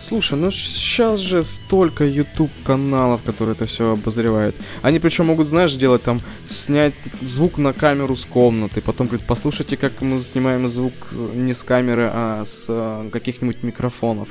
Слушай, 0.09 0.37
ну 0.37 0.51
сейчас 0.51 1.21
же 1.21 1.45
столько 1.45 2.05
YouTube 2.05 2.51
каналов, 2.65 3.23
которые 3.23 3.55
это 3.55 3.67
все 3.67 3.93
обозревают. 3.93 4.57
Они 4.83 4.99
причем 4.99 5.27
могут, 5.27 5.49
знаешь, 5.49 5.75
делать 5.75 6.03
там, 6.03 6.21
снять 6.45 6.95
звук 7.21 7.57
на 7.57 7.73
камеру 7.73 8.17
с 8.17 8.25
комнаты, 8.25 8.81
потом 8.81 9.07
говорит, 9.07 9.27
послушайте, 9.27 9.77
как 9.77 10.01
мы 10.01 10.19
снимаем 10.19 10.69
звук 10.69 10.93
не 11.35 11.55
с 11.55 11.63
камеры, 11.63 12.11
а 12.13 12.45
с 12.45 12.67
а, 12.69 13.09
каких-нибудь 13.11 13.63
микрофонов. 13.63 14.31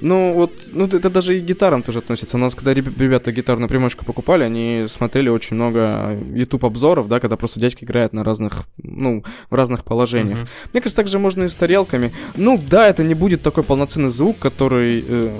Ну 0.00 0.34
вот, 0.34 0.52
ну 0.72 0.86
это 0.86 1.08
даже 1.08 1.38
и 1.38 1.40
к 1.40 1.44
гитарам 1.44 1.84
тоже 1.84 2.00
относится. 2.00 2.36
У 2.36 2.40
нас, 2.40 2.56
когда 2.56 2.74
ребята 2.74 3.30
гитарную 3.30 3.68
примочку 3.68 4.04
покупали, 4.04 4.42
они 4.42 4.86
смотрели 4.88 5.28
очень 5.28 5.54
много 5.54 6.18
YouTube 6.34 6.64
обзоров, 6.64 7.06
да, 7.06 7.20
когда 7.20 7.36
просто 7.36 7.60
дядька 7.60 7.84
играет 7.84 8.12
на 8.12 8.24
разных, 8.24 8.64
ну, 8.82 9.24
в 9.50 9.54
разных 9.54 9.84
положениях. 9.84 10.38
Uh-huh. 10.38 10.48
Мне 10.72 10.80
кажется, 10.80 10.96
также 10.96 11.20
можно 11.20 11.44
и 11.44 11.48
с 11.48 11.54
тарелками. 11.54 12.12
Ну 12.36 12.60
да, 12.68 12.88
это 12.88 13.04
не 13.04 13.14
будет 13.14 13.42
такой 13.42 13.62
полноценный 13.62 14.10
звук, 14.10 14.38
который 14.40 15.11
э, 15.12 15.30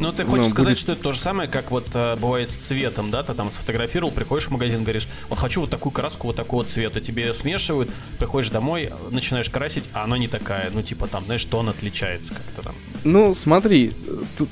ну, 0.00 0.12
ты 0.12 0.24
хочешь 0.24 0.46
ну, 0.46 0.50
сказать, 0.50 0.72
будет... 0.72 0.78
что 0.78 0.92
это 0.92 1.02
то 1.02 1.12
же 1.12 1.18
самое, 1.18 1.48
как 1.48 1.70
вот 1.70 1.88
э, 1.92 2.16
бывает 2.16 2.50
с 2.50 2.54
цветом, 2.54 3.10
да? 3.10 3.22
Ты 3.22 3.34
там 3.34 3.50
сфотографировал, 3.50 4.10
приходишь 4.10 4.46
в 4.46 4.50
магазин, 4.50 4.82
говоришь, 4.82 5.06
вот 5.28 5.38
хочу 5.38 5.60
вот 5.60 5.70
такую 5.70 5.92
краску 5.92 6.28
вот 6.28 6.36
такого 6.36 6.64
цвета. 6.64 7.00
Тебе 7.00 7.34
смешивают, 7.34 7.90
приходишь 8.18 8.48
домой, 8.48 8.90
начинаешь 9.10 9.50
красить, 9.50 9.84
а 9.92 10.04
она 10.04 10.16
не 10.16 10.26
такая. 10.26 10.70
Ну, 10.72 10.80
типа 10.80 11.06
там, 11.06 11.24
знаешь, 11.26 11.44
тон 11.44 11.68
отличается 11.68 12.32
как-то 12.32 12.62
там. 12.62 12.74
Ну, 13.04 13.34
смотри, 13.34 13.92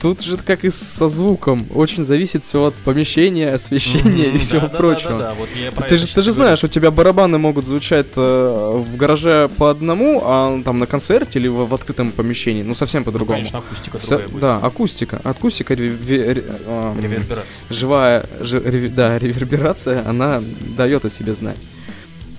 тут, 0.01 0.21
же 0.21 0.37
как 0.37 0.65
и 0.65 0.71
со 0.71 1.09
звуком. 1.09 1.67
Очень 1.75 2.05
зависит 2.05 2.45
все 2.45 2.65
от 2.65 2.75
помещения, 2.75 3.51
освещения 3.55 4.27
mm-hmm, 4.27 4.37
и 4.37 4.39
всего 4.39 4.69
да, 4.69 4.77
прочего. 4.77 5.13
Да, 5.13 5.19
да, 5.19 5.25
да, 5.31 5.35
вот 5.35 5.49
я 5.57 5.71
ты 5.71 5.97
же, 5.97 6.07
ты 6.07 6.21
же 6.21 6.33
знаешь, 6.33 6.63
у 6.63 6.69
тебя 6.69 6.91
барабаны 6.91 7.39
могут 7.39 7.65
звучать 7.65 8.09
э, 8.17 8.83
в 8.87 8.97
гараже 8.97 9.49
по 9.57 9.71
одному, 9.71 10.21
а 10.25 10.63
там 10.63 10.79
на 10.79 10.87
концерте 10.87 11.39
или 11.39 11.49
в, 11.49 11.67
в 11.67 11.75
открытом 11.75 12.13
помещении, 12.13 12.63
ну, 12.63 12.75
совсем 12.75 13.05
по-другому. 13.05 13.39
Ну, 13.39 13.45
конечно, 13.45 13.59
акустика 13.61 13.99
Вся, 13.99 14.21
Да, 14.41 14.58
акустика 14.63 15.21
акустика, 15.25 15.75
реверберация. 15.75 17.45
живая, 17.71 18.27
ж, 18.41 18.61
да, 18.91 19.19
реверберация, 19.19 20.09
она 20.09 20.43
дает 20.77 21.05
о 21.05 21.11
себе 21.11 21.35
знать 21.35 21.57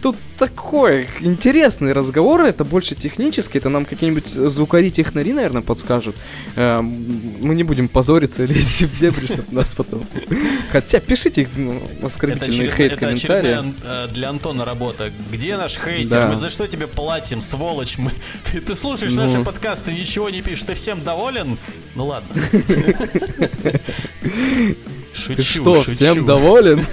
тут 0.01 0.15
такой 0.37 1.09
интересный 1.19 1.93
разговор, 1.93 2.41
это 2.41 2.63
больше 2.63 2.95
технический, 2.95 3.57
это 3.57 3.69
нам 3.69 3.85
какие-нибудь 3.85 4.29
звукари-технари, 4.29 5.33
наверное, 5.33 5.61
подскажут. 5.61 6.15
Э, 6.55 6.81
мы 6.81 7.55
не 7.55 7.63
будем 7.63 7.87
позориться 7.87 8.43
или 8.43 8.53
лезть 8.59 8.81
в 8.83 8.99
дебри, 8.99 9.25
чтобы 9.25 9.45
нас 9.51 9.73
потом... 9.73 10.05
Хотя, 10.71 10.99
пишите 10.99 11.47
ну, 11.55 11.81
оскорбительные 12.03 12.71
хейт-комментарии. 12.71 13.51
Это 13.51 13.73
э, 13.83 14.07
для 14.13 14.29
Антона 14.29 14.65
работа. 14.65 15.11
Где 15.31 15.57
наш 15.57 15.77
хейтер? 15.77 16.09
Да. 16.09 16.27
Мы 16.29 16.35
за 16.37 16.49
что 16.49 16.67
тебе 16.67 16.87
платим, 16.87 17.41
сволочь? 17.41 17.97
Мы... 17.97 18.11
Ты, 18.51 18.61
ты 18.61 18.75
слушаешь 18.75 19.13
ну... 19.13 19.23
наши 19.23 19.43
подкасты, 19.43 19.93
ничего 19.93 20.29
не 20.29 20.41
пишешь. 20.41 20.65
Ты 20.65 20.73
всем 20.75 21.03
доволен? 21.03 21.57
Ну 21.95 22.05
ладно. 22.05 22.29
Шучу, 25.13 25.35
Ты 25.35 25.43
что, 25.43 25.75
шучу. 25.83 25.95
всем 25.95 26.25
доволен? 26.25 26.85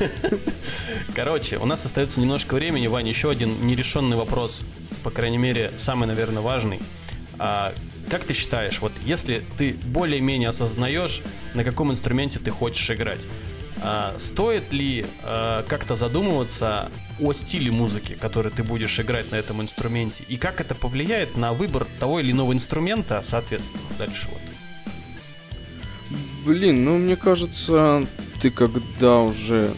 Короче, 1.16 1.56
у 1.56 1.64
нас 1.64 1.82
остается 1.86 2.20
немножко 2.20 2.52
времени, 2.52 2.88
Ваня, 2.88 3.08
еще 3.08 3.30
один 3.30 3.66
нерешенный 3.66 4.18
вопрос, 4.18 4.60
по 5.02 5.10
крайней 5.10 5.38
мере, 5.38 5.72
самый, 5.78 6.06
наверное, 6.06 6.42
важный. 6.42 6.78
А, 7.38 7.72
как 8.10 8.24
ты 8.24 8.34
считаешь, 8.34 8.82
вот 8.82 8.92
если 9.02 9.42
ты 9.56 9.72
более-менее 9.72 10.50
осознаешь, 10.50 11.22
на 11.54 11.64
каком 11.64 11.90
инструменте 11.90 12.38
ты 12.38 12.50
хочешь 12.50 12.90
играть, 12.90 13.20
а, 13.80 14.14
стоит 14.18 14.74
ли 14.74 15.06
а, 15.22 15.62
как-то 15.62 15.94
задумываться 15.94 16.92
о 17.18 17.32
стиле 17.32 17.70
музыки, 17.70 18.18
который 18.20 18.52
ты 18.52 18.62
будешь 18.62 19.00
играть 19.00 19.32
на 19.32 19.36
этом 19.36 19.62
инструменте, 19.62 20.22
и 20.28 20.36
как 20.36 20.60
это 20.60 20.74
повлияет 20.74 21.34
на 21.34 21.54
выбор 21.54 21.86
того 21.98 22.20
или 22.20 22.32
иного 22.32 22.52
инструмента, 22.52 23.22
соответственно, 23.22 23.84
дальше 23.96 24.28
вот. 24.30 24.42
Блин, 26.44 26.84
ну 26.84 26.98
мне 26.98 27.16
кажется, 27.16 28.06
ты 28.42 28.50
когда 28.50 29.20
уже 29.20 29.74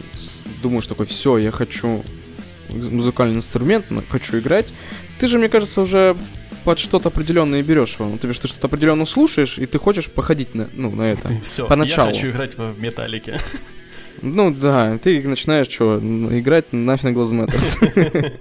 думаешь 0.63 0.87
такой, 0.87 1.07
все, 1.07 1.39
я 1.39 1.51
хочу 1.51 2.05
музыкальный 2.69 3.37
инструмент, 3.37 3.87
хочу 4.09 4.39
играть, 4.39 4.67
ты 5.19 5.27
же, 5.27 5.39
мне 5.39 5.49
кажется, 5.49 5.81
уже 5.81 6.17
под 6.65 6.79
что-то 6.79 7.09
определенное 7.09 7.63
берешь 7.63 7.97
его. 7.99 8.09
Ну, 8.09 8.19
то 8.19 8.29
есть 8.29 8.43
ты 8.43 8.49
что-то 8.49 8.67
определенно 8.67 9.07
слушаешь, 9.07 9.59
и 9.59 9.67
ты 9.67 9.79
хочешь 9.79 10.11
походить 10.11 10.55
на, 10.55 10.69
ну, 10.75 10.91
на 10.91 11.03
это. 11.03 11.29
Все, 11.43 11.67
поначалу. 11.67 12.11
я 12.11 12.15
хочу 12.15 12.31
играть 12.31 12.57
в 12.57 12.79
металлике. 12.79 13.39
Ну 14.21 14.51
да, 14.53 14.99
ты 14.99 15.23
начинаешь 15.23 15.69
что, 15.69 15.99
играть 15.99 16.73
нафиг 16.73 17.17
Glass 17.17 17.31
Matters. 17.31 18.33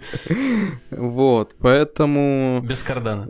Вот, 0.89 1.53
поэтому... 1.59 2.63
Без 2.68 2.82
кардана. 2.82 3.28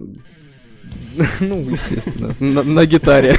Ну, 1.42 1.70
естественно, 1.70 2.64
на 2.64 2.86
гитаре. 2.86 3.36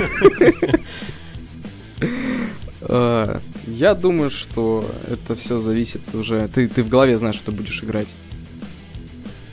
Я 3.68 3.94
думаю, 3.94 4.30
что 4.30 4.84
это 5.10 5.34
все 5.34 5.60
зависит 5.60 6.02
уже. 6.14 6.48
Ты, 6.48 6.68
ты 6.68 6.82
в 6.82 6.88
голове 6.88 7.18
знаешь, 7.18 7.36
что 7.36 7.46
ты 7.46 7.52
будешь 7.52 7.82
играть. 7.82 8.08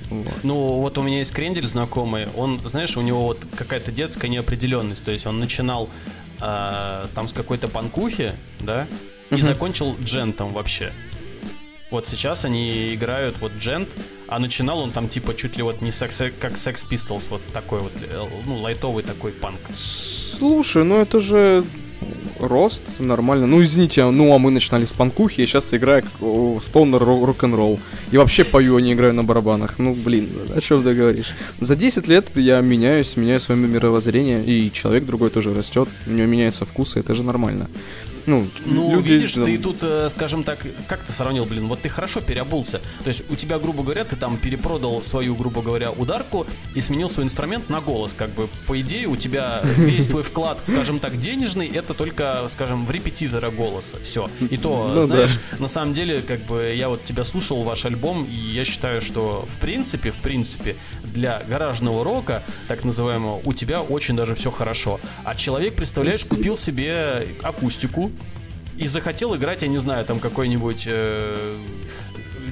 Вот. 0.09 0.43
Ну, 0.43 0.55
вот 0.79 0.97
у 0.97 1.03
меня 1.03 1.19
есть 1.19 1.33
крендель 1.33 1.65
знакомый, 1.65 2.27
он, 2.35 2.59
знаешь, 2.65 2.95
у 2.95 3.01
него 3.01 3.23
вот 3.23 3.39
какая-то 3.55 3.91
детская 3.91 4.29
неопределенность. 4.29 5.03
То 5.03 5.11
есть 5.11 5.25
он 5.25 5.39
начинал 5.39 5.89
э, 6.39 7.07
там 7.13 7.27
с 7.27 7.33
какой-то 7.33 7.67
панкухи, 7.67 8.33
да, 8.59 8.87
и 9.29 9.35
uh-huh. 9.35 9.41
закончил 9.41 9.95
джентом 10.01 10.53
вообще. 10.53 10.93
Вот 11.91 12.07
сейчас 12.07 12.45
они 12.45 12.93
играют 12.93 13.39
вот 13.39 13.51
джент, 13.59 13.89
а 14.27 14.39
начинал 14.39 14.79
он 14.79 14.91
там 14.91 15.07
типа 15.09 15.35
чуть 15.35 15.57
ли 15.57 15.63
вот 15.63 15.81
не 15.81 15.91
секс, 15.91 16.17
как 16.39 16.53
Sex 16.53 16.85
Pistols, 16.89 17.23
вот 17.29 17.41
такой 17.53 17.79
вот, 17.79 17.93
э, 18.01 18.25
ну, 18.45 18.59
лайтовый 18.59 19.03
такой 19.03 19.31
панк. 19.31 19.59
Слушай, 19.75 20.83
ну 20.83 20.97
это 20.97 21.19
же 21.19 21.63
рост, 22.39 22.81
нормально. 22.99 23.47
Ну, 23.47 23.63
извините, 23.63 24.09
ну, 24.09 24.33
а 24.33 24.39
мы 24.39 24.51
начинали 24.51 24.85
с 24.85 24.93
панкухи, 24.93 25.41
я 25.41 25.47
сейчас 25.47 25.73
играю 25.73 26.03
стонер 26.61 27.03
рок-н-ролл. 27.03 27.79
И 28.11 28.17
вообще 28.17 28.43
пою, 28.43 28.75
а 28.75 28.81
не 28.81 28.93
играю 28.93 29.13
на 29.13 29.23
барабанах. 29.23 29.79
Ну, 29.79 29.93
блин, 29.93 30.29
о 30.55 30.61
чем 30.61 30.83
ты 30.83 30.93
говоришь? 30.93 31.33
За 31.59 31.75
10 31.75 32.07
лет 32.07 32.29
я 32.35 32.61
меняюсь, 32.61 33.17
меняю 33.17 33.39
свое 33.39 33.59
мировоззрение, 33.59 34.43
и 34.43 34.71
человек 34.71 35.05
другой 35.05 35.29
тоже 35.29 35.53
растет, 35.53 35.89
у 36.07 36.11
него 36.11 36.27
меняются 36.27 36.65
вкусы, 36.65 36.99
это 36.99 37.13
же 37.13 37.23
нормально. 37.23 37.67
Ну, 38.25 38.47
ну 38.65 38.91
люди, 38.91 39.11
видишь, 39.13 39.33
там... 39.33 39.45
ты 39.45 39.57
тут, 39.57 39.77
э, 39.81 40.09
скажем 40.11 40.43
так, 40.43 40.65
как 40.87 41.03
ты 41.03 41.11
сравнил, 41.11 41.45
блин, 41.45 41.67
вот 41.67 41.81
ты 41.81 41.89
хорошо 41.89 42.21
переобулся. 42.21 42.81
То 43.03 43.07
есть 43.07 43.23
у 43.29 43.35
тебя, 43.35 43.59
грубо 43.59 43.83
говоря, 43.83 44.03
ты 44.03 44.15
там 44.15 44.37
перепродал 44.37 45.01
свою, 45.01 45.35
грубо 45.35 45.61
говоря, 45.61 45.91
ударку 45.91 46.47
и 46.73 46.81
сменил 46.81 47.09
свой 47.09 47.25
инструмент 47.25 47.69
на 47.69 47.81
голос. 47.81 48.13
Как 48.13 48.29
бы, 48.31 48.47
по 48.67 48.79
идее, 48.79 49.07
у 49.07 49.15
тебя 49.15 49.61
весь 49.77 50.07
твой 50.07 50.23
вклад, 50.23 50.61
скажем 50.65 50.99
так, 50.99 51.19
денежный, 51.19 51.67
это 51.67 51.93
только, 51.93 52.45
скажем, 52.49 52.85
в 52.85 52.91
репетитора 52.91 53.51
голоса. 53.51 53.99
Все. 54.03 54.29
И 54.49 54.57
то, 54.57 54.91
ну, 54.93 55.01
знаешь, 55.01 55.39
да. 55.51 55.57
на 55.59 55.67
самом 55.67 55.93
деле, 55.93 56.21
как 56.21 56.41
бы, 56.45 56.73
я 56.75 56.89
вот 56.89 57.03
тебя 57.03 57.23
слушал, 57.23 57.63
ваш 57.63 57.85
альбом, 57.85 58.25
и 58.25 58.35
я 58.35 58.65
считаю, 58.65 59.01
что 59.01 59.45
в 59.47 59.59
принципе, 59.59 60.11
в 60.11 60.17
принципе, 60.17 60.75
для 61.03 61.41
гаражного 61.47 62.03
рока, 62.03 62.43
так 62.67 62.83
называемого, 62.83 63.41
у 63.43 63.53
тебя 63.53 63.81
очень 63.81 64.15
даже 64.15 64.35
все 64.35 64.51
хорошо. 64.51 64.99
А 65.23 65.35
человек, 65.35 65.75
представляешь, 65.75 66.25
купил 66.25 66.57
себе 66.57 67.27
акустику, 67.41 68.11
и 68.77 68.87
захотел 68.87 69.35
играть, 69.35 69.61
я 69.61 69.67
не 69.67 69.77
знаю, 69.77 70.05
там 70.05 70.19
какой-нибудь 70.19 70.83
э, 70.87 71.57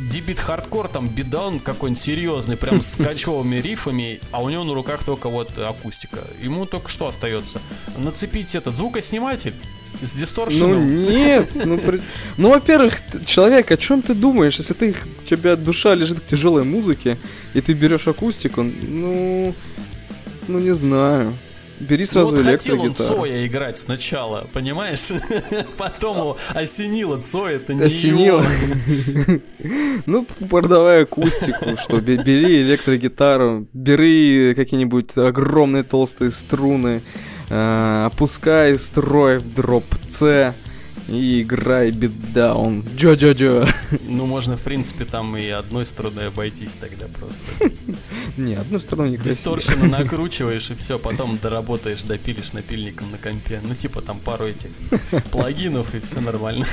дебит 0.10 0.40
хардкор, 0.40 0.88
там 0.88 1.10
бидаун 1.10 1.60
какой-нибудь 1.60 2.02
серьезный, 2.02 2.56
прям 2.56 2.82
с 2.82 2.96
качевыми 2.96 3.58
рифами, 3.58 4.20
а 4.32 4.42
у 4.42 4.50
него 4.50 4.64
на 4.64 4.74
руках 4.74 5.04
только 5.04 5.30
вот 5.30 5.58
акустика. 5.58 6.20
Ему 6.42 6.66
только 6.66 6.90
что 6.90 7.08
остается? 7.08 7.62
Нацепить 7.98 8.56
этот 8.56 8.78
звукосниматель 8.78 9.54
с 10.02 10.14
дисторшеном? 10.14 11.04
Ну 11.04 11.10
нет, 11.10 11.50
ну, 11.66 11.78
при... 11.78 12.02
ну 12.38 12.50
во-первых, 12.50 13.00
человек, 13.26 13.72
о 13.72 13.78
чем 13.78 14.02
ты 14.02 14.14
думаешь, 14.14 14.58
если 14.58 14.74
ты, 14.74 14.96
у 15.24 15.28
тебя 15.28 15.56
душа 15.56 15.96
лежит 15.96 16.20
к 16.20 16.28
тяжелой 16.28 16.64
музыке, 16.64 17.18
и 17.54 17.62
ты 17.62 17.74
берешь 17.74 18.08
акустику, 18.08 18.64
ну, 18.64 19.54
ну 20.48 20.60
не 20.60 20.74
знаю. 20.74 21.34
Бери 21.80 22.06
сразу 22.06 22.32
ну, 22.32 22.38
вот 22.38 22.46
хотел 22.46 22.82
он 22.82 22.96
Цоя 22.96 23.46
играть 23.46 23.78
сначала, 23.78 24.48
понимаешь? 24.54 25.10
Потом 25.78 26.18
его 26.18 26.38
осенило 26.50 27.20
Цоя, 27.22 27.58
это 27.58 27.74
не 27.74 27.84
Осенило? 27.84 28.46
Ну, 30.06 30.26
продавай 30.50 31.04
акустику, 31.04 31.78
что 31.82 32.02
бери 32.02 32.62
электрогитару, 32.62 33.68
бери 33.74 34.54
какие-нибудь 34.56 35.18
огромные 35.18 35.84
толстые 35.84 36.32
струны, 36.32 37.02
а, 37.50 38.10
опускай 38.12 38.78
строй 38.78 39.38
в 39.38 39.54
дроп 39.54 39.86
С, 40.10 40.54
и 41.08 41.42
играй 41.42 41.92
битдаун. 41.92 42.84
Джо-джо-джо. 42.96 43.70
Ну, 44.08 44.26
можно, 44.26 44.58
в 44.58 44.62
принципе, 44.62 45.06
там 45.06 45.36
и 45.38 45.48
одной 45.50 45.86
струной 45.86 46.28
обойтись 46.28 46.76
тогда 46.80 47.06
просто. 47.08 47.42
Не, 48.38 48.56
одну 48.56 48.80
струну 48.80 49.08
не 49.10 49.18
Дисторшена 49.18 49.86
накручиваешь 49.86 50.72
и 50.72 50.76
все, 50.76 50.98
потом 51.00 51.38
доработаешь, 51.42 52.04
допилишь 52.04 52.54
напильником 52.54 53.12
на 53.12 53.18
компе. 53.18 53.60
Ну, 53.64 53.76
типа 53.76 54.02
там 54.02 54.20
пару 54.20 54.46
этих 54.46 54.70
плагинов 55.32 55.94
и 55.96 56.00
все 56.00 56.22
нормально. 56.22 56.66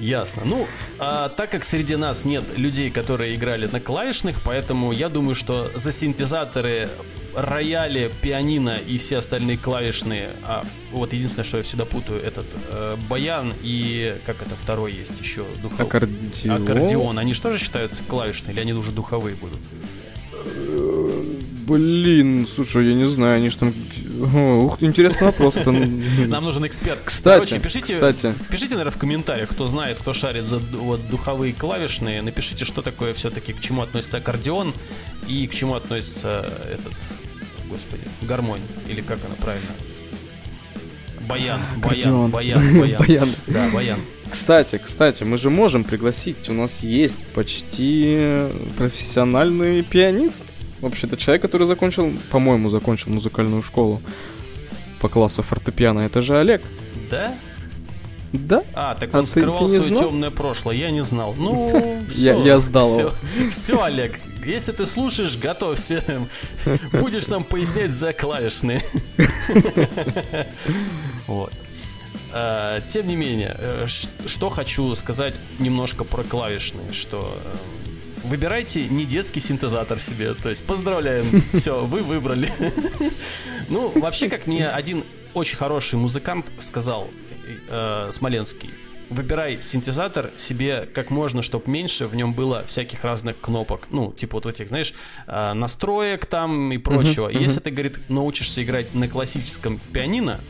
Ясно. 0.00 0.42
Ну, 0.44 0.66
а 0.98 1.28
так 1.28 1.50
как 1.50 1.62
среди 1.62 1.96
нас 1.96 2.24
нет 2.24 2.44
людей, 2.56 2.90
которые 2.90 3.34
играли 3.34 3.66
на 3.66 3.80
клавишных, 3.80 4.42
поэтому 4.42 4.92
я 4.92 5.08
думаю, 5.08 5.34
что 5.34 5.70
за 5.74 5.92
синтезаторы, 5.92 6.88
рояли, 7.34 8.10
пианино 8.22 8.76
и 8.76 8.98
все 8.98 9.18
остальные 9.18 9.58
клавишные, 9.58 10.30
а 10.42 10.64
вот 10.90 11.12
единственное, 11.12 11.44
что 11.44 11.58
я 11.58 11.62
всегда 11.62 11.84
путаю, 11.84 12.20
этот 12.20 12.46
э, 12.70 12.96
баян 13.08 13.54
и 13.62 14.16
как 14.26 14.42
это 14.42 14.56
второй 14.56 14.92
есть 14.92 15.20
еще 15.20 15.44
духовой. 15.62 15.86
Аккордеон. 15.86 16.62
Аккордеон. 16.62 17.18
Они 17.18 17.34
же 17.34 17.40
тоже 17.40 17.58
считаются 17.58 18.02
клавишные 18.04 18.52
или 18.52 18.60
они 18.60 18.72
уже 18.72 18.90
духовые 18.90 19.36
будут? 19.36 19.60
Блин, 21.66 22.48
слушай, 22.52 22.86
я 22.86 22.94
не 22.94 23.04
знаю, 23.04 23.36
они 23.36 23.48
же 23.48 23.58
там... 23.58 23.72
Ух, 24.20 24.82
интересный 24.82 25.26
вопрос. 25.28 25.56
Нам 25.64 26.44
нужен 26.44 26.66
эксперт. 26.66 26.98
Кстати, 27.04 27.34
Короче, 27.34 27.58
пишите, 27.58 27.94
кстати. 27.94 28.34
пишите, 28.50 28.72
наверное, 28.72 28.92
в 28.92 28.98
комментариях, 28.98 29.48
кто 29.48 29.66
знает, 29.66 29.98
кто 29.98 30.12
шарит 30.12 30.44
за 30.44 30.58
вот, 30.58 31.08
духовые 31.08 31.52
клавишные. 31.52 32.20
Напишите, 32.22 32.64
что 32.64 32.82
такое 32.82 33.14
все-таки, 33.14 33.52
к 33.52 33.60
чему 33.60 33.82
относится 33.82 34.18
аккордеон 34.18 34.74
и 35.26 35.46
к 35.46 35.54
чему 35.54 35.74
относится 35.74 36.52
этот, 36.70 36.94
господи, 37.68 38.02
гармонь, 38.22 38.60
или 38.88 39.00
как 39.00 39.18
она 39.24 39.34
правильно? 39.36 39.70
Баян, 41.26 41.60
баян, 41.76 42.30
баян, 42.30 42.78
баян. 42.78 42.98
баян. 42.98 43.28
Да, 43.46 43.68
баян. 43.72 44.00
Кстати, 44.30 44.80
кстати, 44.82 45.22
мы 45.22 45.38
же 45.38 45.50
можем 45.50 45.84
пригласить, 45.84 46.48
у 46.48 46.52
нас 46.52 46.80
есть 46.80 47.24
почти 47.28 48.46
профессиональный 48.76 49.82
пианист. 49.82 50.42
Вообще, 50.80 51.06
это 51.06 51.16
человек, 51.16 51.42
который 51.42 51.66
закончил, 51.66 52.12
по-моему, 52.30 52.70
закончил 52.70 53.10
музыкальную 53.10 53.62
школу 53.62 54.00
по 55.00 55.08
классу 55.08 55.42
фортепиано. 55.42 56.00
Это 56.00 56.20
же 56.22 56.38
Олег. 56.38 56.62
Да? 57.10 57.34
Да. 58.32 58.62
А, 58.74 58.94
так 58.94 59.12
он 59.14 59.24
а 59.24 59.26
скрывал 59.26 59.68
свое 59.68 59.96
темное 59.96 60.30
прошлое, 60.30 60.76
я 60.76 60.90
не 60.90 61.02
знал. 61.02 61.34
Ну, 61.36 62.04
все, 62.08 62.20
я, 62.38 62.44
я 62.44 62.58
сдал 62.58 62.88
все, 62.88 63.12
все, 63.50 63.82
Олег, 63.82 64.20
если 64.44 64.72
ты 64.72 64.86
слушаешь, 64.86 65.36
готовься. 65.36 66.02
Будешь 66.92 67.28
нам 67.28 67.44
пояснять 67.44 67.92
за 67.92 68.12
клавишные. 68.12 68.82
Вот. 71.26 71.52
А, 72.32 72.80
тем 72.82 73.08
не 73.08 73.16
менее, 73.16 73.56
э, 73.58 73.86
что 73.86 74.50
хочу 74.50 74.94
сказать 74.94 75.34
немножко 75.58 76.04
про 76.04 76.22
клавишные, 76.22 76.92
что 76.92 77.36
э, 77.44 77.56
Выбирайте 78.24 78.86
не 78.86 79.04
детский 79.04 79.40
синтезатор 79.40 80.00
себе. 80.00 80.34
То 80.34 80.50
есть 80.50 80.64
поздравляем, 80.64 81.42
все, 81.52 81.84
вы 81.84 82.02
выбрали. 82.02 82.48
Ну, 83.68 83.92
вообще, 83.94 84.28
как 84.28 84.46
мне 84.46 84.68
один 84.68 85.04
очень 85.32 85.56
хороший 85.56 85.96
музыкант 85.96 86.50
сказал, 86.58 87.08
э, 87.68 88.10
Смоленский, 88.12 88.70
выбирай 89.10 89.60
синтезатор 89.60 90.32
себе 90.36 90.88
как 90.92 91.10
можно, 91.10 91.42
чтобы 91.42 91.70
меньше 91.70 92.06
в 92.06 92.14
нем 92.14 92.34
было 92.34 92.64
всяких 92.66 93.04
разных 93.04 93.38
кнопок. 93.40 93.88
Ну, 93.90 94.12
типа 94.12 94.36
вот 94.36 94.46
этих, 94.46 94.68
знаешь, 94.68 94.94
э, 95.26 95.52
настроек 95.52 96.26
там 96.26 96.72
и 96.72 96.78
прочего. 96.78 97.28
Uh-huh, 97.28 97.36
uh-huh. 97.36 97.42
Если 97.42 97.60
ты, 97.60 97.70
говорит, 97.70 98.00
научишься 98.08 98.62
играть 98.62 98.94
на 98.94 99.08
классическом 99.08 99.80
пианино, 99.92 100.40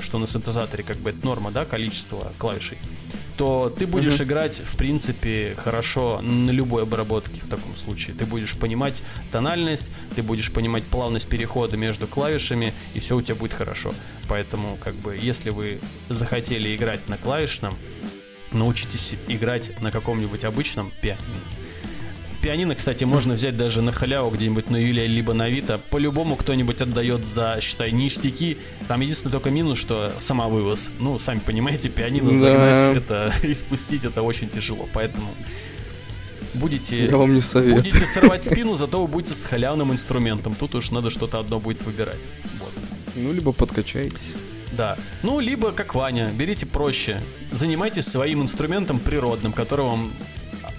что 0.00 0.18
на 0.18 0.26
синтезаторе 0.26 0.84
как 0.84 0.98
бы 0.98 1.10
это 1.10 1.24
норма, 1.24 1.50
да, 1.50 1.64
количество 1.64 2.32
клавишей, 2.38 2.78
то 3.36 3.74
ты 3.76 3.86
будешь 3.86 4.20
uh-huh. 4.20 4.24
играть, 4.24 4.60
в 4.60 4.76
принципе, 4.76 5.54
хорошо 5.56 6.20
на 6.20 6.50
любой 6.50 6.82
обработке 6.82 7.40
в 7.40 7.48
таком 7.48 7.74
случае. 7.76 8.14
Ты 8.14 8.26
будешь 8.26 8.54
понимать 8.54 9.02
тональность, 9.32 9.90
ты 10.14 10.22
будешь 10.22 10.52
понимать 10.52 10.84
плавность 10.84 11.28
перехода 11.28 11.76
между 11.78 12.06
клавишами, 12.06 12.74
и 12.92 13.00
все 13.00 13.16
у 13.16 13.22
тебя 13.22 13.36
будет 13.36 13.54
хорошо. 13.54 13.94
Поэтому, 14.28 14.76
как 14.82 14.94
бы, 14.94 15.16
если 15.16 15.50
вы 15.50 15.80
захотели 16.10 16.76
играть 16.76 17.08
на 17.08 17.16
клавишном, 17.16 17.74
научитесь 18.52 19.14
играть 19.28 19.80
на 19.80 19.90
каком-нибудь 19.90 20.44
обычном 20.44 20.92
пианино. 21.00 21.40
Пианино, 22.42 22.74
кстати, 22.74 23.04
можно 23.04 23.34
взять 23.34 23.56
даже 23.56 23.82
на 23.82 23.92
халяву 23.92 24.30
где-нибудь 24.30 24.70
на 24.70 24.76
Юлия, 24.76 25.06
либо 25.06 25.34
на 25.34 25.44
Авито. 25.44 25.78
По-любому 25.90 26.36
кто-нибудь 26.36 26.80
отдает 26.80 27.26
за, 27.26 27.58
считай, 27.60 27.92
ништяки. 27.92 28.56
Там 28.88 29.02
единственный 29.02 29.32
только 29.32 29.50
минус, 29.50 29.78
что 29.78 30.12
сама 30.16 30.48
вывоз. 30.48 30.90
Ну, 30.98 31.18
сами 31.18 31.40
понимаете, 31.40 31.90
пианино 31.90 32.30
да. 32.30 32.36
загнать 32.36 32.96
это 32.96 33.32
и 33.46 33.52
спустить 33.52 34.04
это 34.04 34.22
очень 34.22 34.48
тяжело. 34.48 34.88
Поэтому 34.94 35.34
будете, 36.54 37.04
Я 37.06 37.16
вам 37.18 37.34
не 37.34 37.42
советую. 37.42 37.82
будете 37.82 38.06
срывать 38.06 38.42
спину, 38.42 38.74
зато 38.74 39.02
вы 39.02 39.06
будете 39.06 39.34
с 39.34 39.44
халявным 39.44 39.92
инструментом. 39.92 40.54
Тут 40.54 40.74
уж 40.74 40.90
надо 40.92 41.10
что-то 41.10 41.40
одно 41.40 41.60
будет 41.60 41.82
выбирать. 41.82 42.22
Вот. 42.58 42.72
Ну, 43.16 43.32
либо 43.34 43.52
подкачайтесь. 43.52 44.18
Да. 44.72 44.96
Ну, 45.22 45.40
либо, 45.40 45.72
как 45.72 45.94
Ваня, 45.94 46.30
берите 46.34 46.64
проще. 46.64 47.20
Занимайтесь 47.52 48.06
своим 48.06 48.40
инструментом 48.42 48.98
природным, 48.98 49.52
который 49.52 49.84
вам 49.84 50.12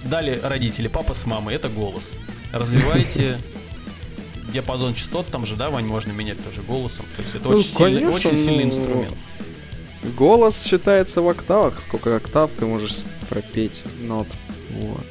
дали 0.03 0.39
родители, 0.41 0.87
папа 0.87 1.13
с 1.13 1.25
мамой, 1.25 1.55
это 1.55 1.69
голос. 1.69 2.13
Развивайте 2.51 3.37
диапазон 4.51 4.93
частот, 4.93 5.27
там 5.27 5.45
же, 5.45 5.55
да, 5.55 5.69
Вань, 5.69 5.85
можно 5.85 6.11
менять 6.11 6.43
тоже 6.43 6.61
голосом. 6.61 7.05
То 7.15 7.23
есть 7.23 7.35
это 7.35 7.49
ну, 7.49 7.57
очень, 7.57 7.75
конечно, 7.75 7.99
сильный, 7.99 8.13
очень 8.13 8.37
сильный 8.37 8.65
ну, 8.65 8.69
инструмент. 8.69 9.17
Голос 10.17 10.63
считается 10.63 11.21
в 11.21 11.29
октавах. 11.29 11.81
Сколько 11.81 12.15
октав 12.15 12.51
ты 12.57 12.65
можешь 12.65 12.99
пропеть 13.29 13.81
нот. 13.99 14.27
Вот. 14.71 15.05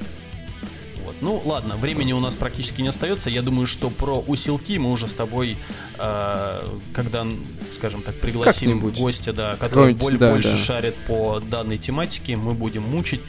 Вот. 1.04 1.14
Ну 1.20 1.42
ладно, 1.44 1.76
времени 1.76 2.12
у 2.12 2.20
нас 2.20 2.34
практически 2.34 2.82
не 2.82 2.88
остается. 2.88 3.30
Я 3.30 3.42
думаю, 3.42 3.66
что 3.66 3.88
про 3.88 4.18
усилки 4.20 4.78
мы 4.78 4.90
уже 4.90 5.06
с 5.06 5.12
тобой, 5.12 5.56
э, 5.98 6.68
когда, 6.92 7.26
скажем 7.72 8.02
так, 8.02 8.16
пригласим 8.16 8.80
гостя, 8.90 9.32
да, 9.32 9.56
который 9.56 9.94
боль, 9.94 10.18
да, 10.18 10.32
больше 10.32 10.52
да. 10.52 10.58
шарит 10.58 10.96
по 11.06 11.40
данной 11.40 11.78
тематике, 11.78 12.36
мы 12.36 12.54
будем 12.54 12.82
мучить, 12.82 13.20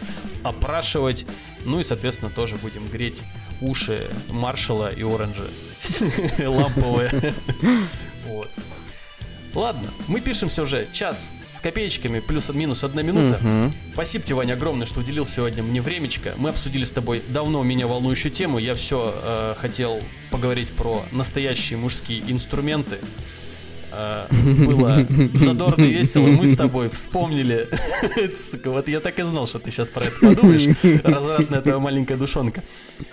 опрашивать 0.44 1.26
ну 1.66 1.80
и, 1.80 1.84
соответственно, 1.84 2.32
тоже 2.32 2.58
будем 2.58 2.88
греть 2.88 3.22
уши 3.62 4.10
Маршала 4.30 4.92
и 4.92 5.04
Оранжа 5.04 5.46
ламповые. 6.48 7.34
Вот. 8.26 8.52
Ладно, 9.54 9.90
мы 10.08 10.22
пишемся 10.22 10.64
уже 10.64 10.88
час 10.94 11.32
с 11.52 11.60
копеечками, 11.60 12.20
плюс-минус 12.20 12.84
одна 12.84 13.02
минута. 13.02 13.40
Угу. 13.44 13.74
Спасибо 13.94 14.24
тебе, 14.24 14.36
Ваня, 14.36 14.54
огромное, 14.54 14.86
что 14.86 15.02
уделил 15.02 15.26
сегодня 15.26 15.62
мне 15.62 15.82
времечко. 15.82 16.34
Мы 16.38 16.50
обсудили 16.50 16.86
с 16.86 16.92
тобой 16.92 17.22
давно 17.28 17.62
меня 17.62 17.88
волнующую 17.88 18.32
тему. 18.32 18.60
Я 18.60 18.76
все 18.76 19.14
э, 19.14 19.56
хотел 19.58 20.02
поговорить 20.30 20.72
про 20.72 21.04
настоящие 21.12 21.78
мужские 21.78 22.24
инструменты. 22.32 23.00
Э, 23.92 24.28
было 24.66 25.06
задорно 25.34 25.84
и 25.84 25.92
весело, 25.92 26.28
мы 26.28 26.48
с 26.48 26.56
тобой 26.56 26.90
вспомнили. 26.90 27.68
Вот 28.66 28.88
я 28.88 29.00
так 29.00 29.20
и 29.20 29.24
знал, 29.24 29.48
что 29.48 29.60
ты 29.60 29.72
сейчас 29.72 29.90
про 29.90 30.06
это 30.06 30.20
подумаешь. 30.20 30.68
Развратная 31.04 31.62
твоя 31.62 31.80
маленькая 31.80 32.16
душонка. 32.18 32.64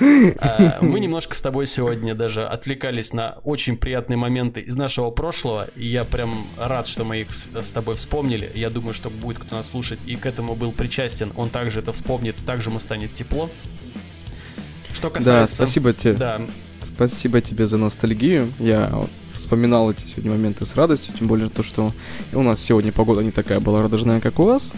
Э, 0.00 0.78
мы 0.80 1.00
немножко 1.00 1.34
с 1.34 1.40
тобой 1.40 1.66
сегодня 1.66 2.14
даже 2.14 2.46
отвлекались 2.46 3.12
на 3.12 3.38
очень 3.44 3.76
приятные 3.76 4.16
моменты 4.16 4.60
из 4.60 4.76
нашего 4.76 5.10
прошлого. 5.10 5.68
И 5.76 5.86
я 5.86 6.04
прям 6.04 6.46
рад, 6.56 6.86
что 6.86 7.04
мы 7.04 7.20
их 7.20 7.28
с 7.32 7.70
тобой 7.70 7.96
вспомнили. 7.96 8.50
Я 8.54 8.70
думаю, 8.70 8.94
что 8.94 9.10
будет 9.10 9.38
кто 9.38 9.56
нас 9.56 9.68
слушать 9.68 9.98
и 10.06 10.16
к 10.16 10.26
этому 10.26 10.54
был 10.54 10.72
причастен. 10.72 11.32
Он 11.36 11.50
также 11.50 11.80
это 11.80 11.92
вспомнит, 11.92 12.36
также 12.46 12.70
ему 12.70 12.80
станет 12.80 13.14
тепло. 13.14 13.50
Что 14.92 15.10
касается... 15.10 15.58
Да, 15.58 15.66
спасибо 15.66 15.92
тебе. 15.92 16.12
Да. 16.14 16.40
Спасибо 16.82 17.40
тебе 17.40 17.66
за 17.66 17.76
ностальгию. 17.76 18.52
Я 18.58 19.06
вспоминал 19.38 19.90
эти 19.90 20.04
сегодня 20.04 20.32
моменты 20.32 20.66
с 20.66 20.74
радостью, 20.74 21.14
тем 21.18 21.26
более 21.26 21.48
то, 21.48 21.62
что 21.62 21.92
у 22.32 22.42
нас 22.42 22.60
сегодня 22.60 22.92
погода 22.92 23.22
не 23.22 23.30
такая 23.30 23.60
была 23.60 23.82
радужная, 23.82 24.20
как 24.20 24.38
у 24.38 24.44
вас, 24.44 24.72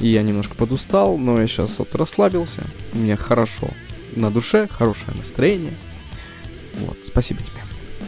и 0.00 0.08
я 0.08 0.22
немножко 0.22 0.54
подустал, 0.54 1.18
но 1.18 1.40
я 1.40 1.46
сейчас 1.46 1.78
вот 1.78 1.94
расслабился, 1.94 2.66
у 2.92 2.98
меня 2.98 3.16
хорошо 3.16 3.68
на 4.14 4.30
душе, 4.30 4.68
хорошее 4.70 5.16
настроение. 5.16 5.74
Вот, 6.74 6.98
спасибо 7.02 7.40
тебе. 7.40 7.60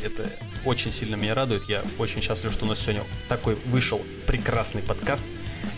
Это 0.02 0.30
очень 0.64 0.92
сильно 0.92 1.14
меня 1.14 1.34
радует. 1.34 1.64
Я 1.68 1.82
очень 1.98 2.20
счастлив, 2.22 2.52
что 2.52 2.64
у 2.64 2.68
нас 2.68 2.80
сегодня 2.80 3.04
такой 3.28 3.56
вышел 3.66 4.00
прекрасный 4.26 4.82
подкаст. 4.82 5.24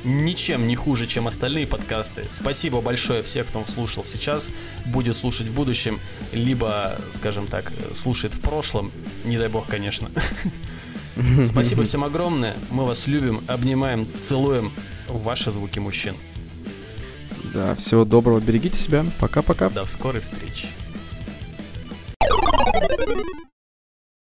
Ничем 0.05 0.66
не 0.66 0.76
хуже, 0.76 1.07
чем 1.07 1.26
остальные 1.26 1.66
подкасты. 1.66 2.26
Спасибо 2.30 2.80
большое 2.80 3.22
всех, 3.22 3.49
кто 3.49 3.64
слушал 3.66 4.05
сейчас, 4.05 4.51
будет 4.87 5.16
слушать 5.16 5.49
в 5.49 5.55
будущем, 5.55 6.01
либо, 6.32 6.97
скажем 7.12 7.47
так, 7.47 7.72
слушает 8.01 8.34
в 8.34 8.41
прошлом. 8.41 8.93
Не 9.24 9.39
дай 9.39 9.49
бог, 9.49 9.66
конечно. 9.66 10.11
Спасибо 11.45 11.84
всем 11.84 12.05
огромное. 12.05 12.55
Мы 12.70 12.84
вас 12.84 13.07
любим, 13.07 13.43
обнимаем, 13.47 14.07
целуем. 14.22 14.72
Ваши 15.09 15.51
звуки 15.51 15.78
мужчин. 15.78 16.16
Да, 17.55 17.74
всего 17.76 18.05
доброго, 18.05 18.41
берегите 18.41 18.78
себя. 18.78 19.05
Пока-пока. 19.18 19.70
До 19.70 19.87
скорой 19.87 20.20
встречи. 20.20 20.68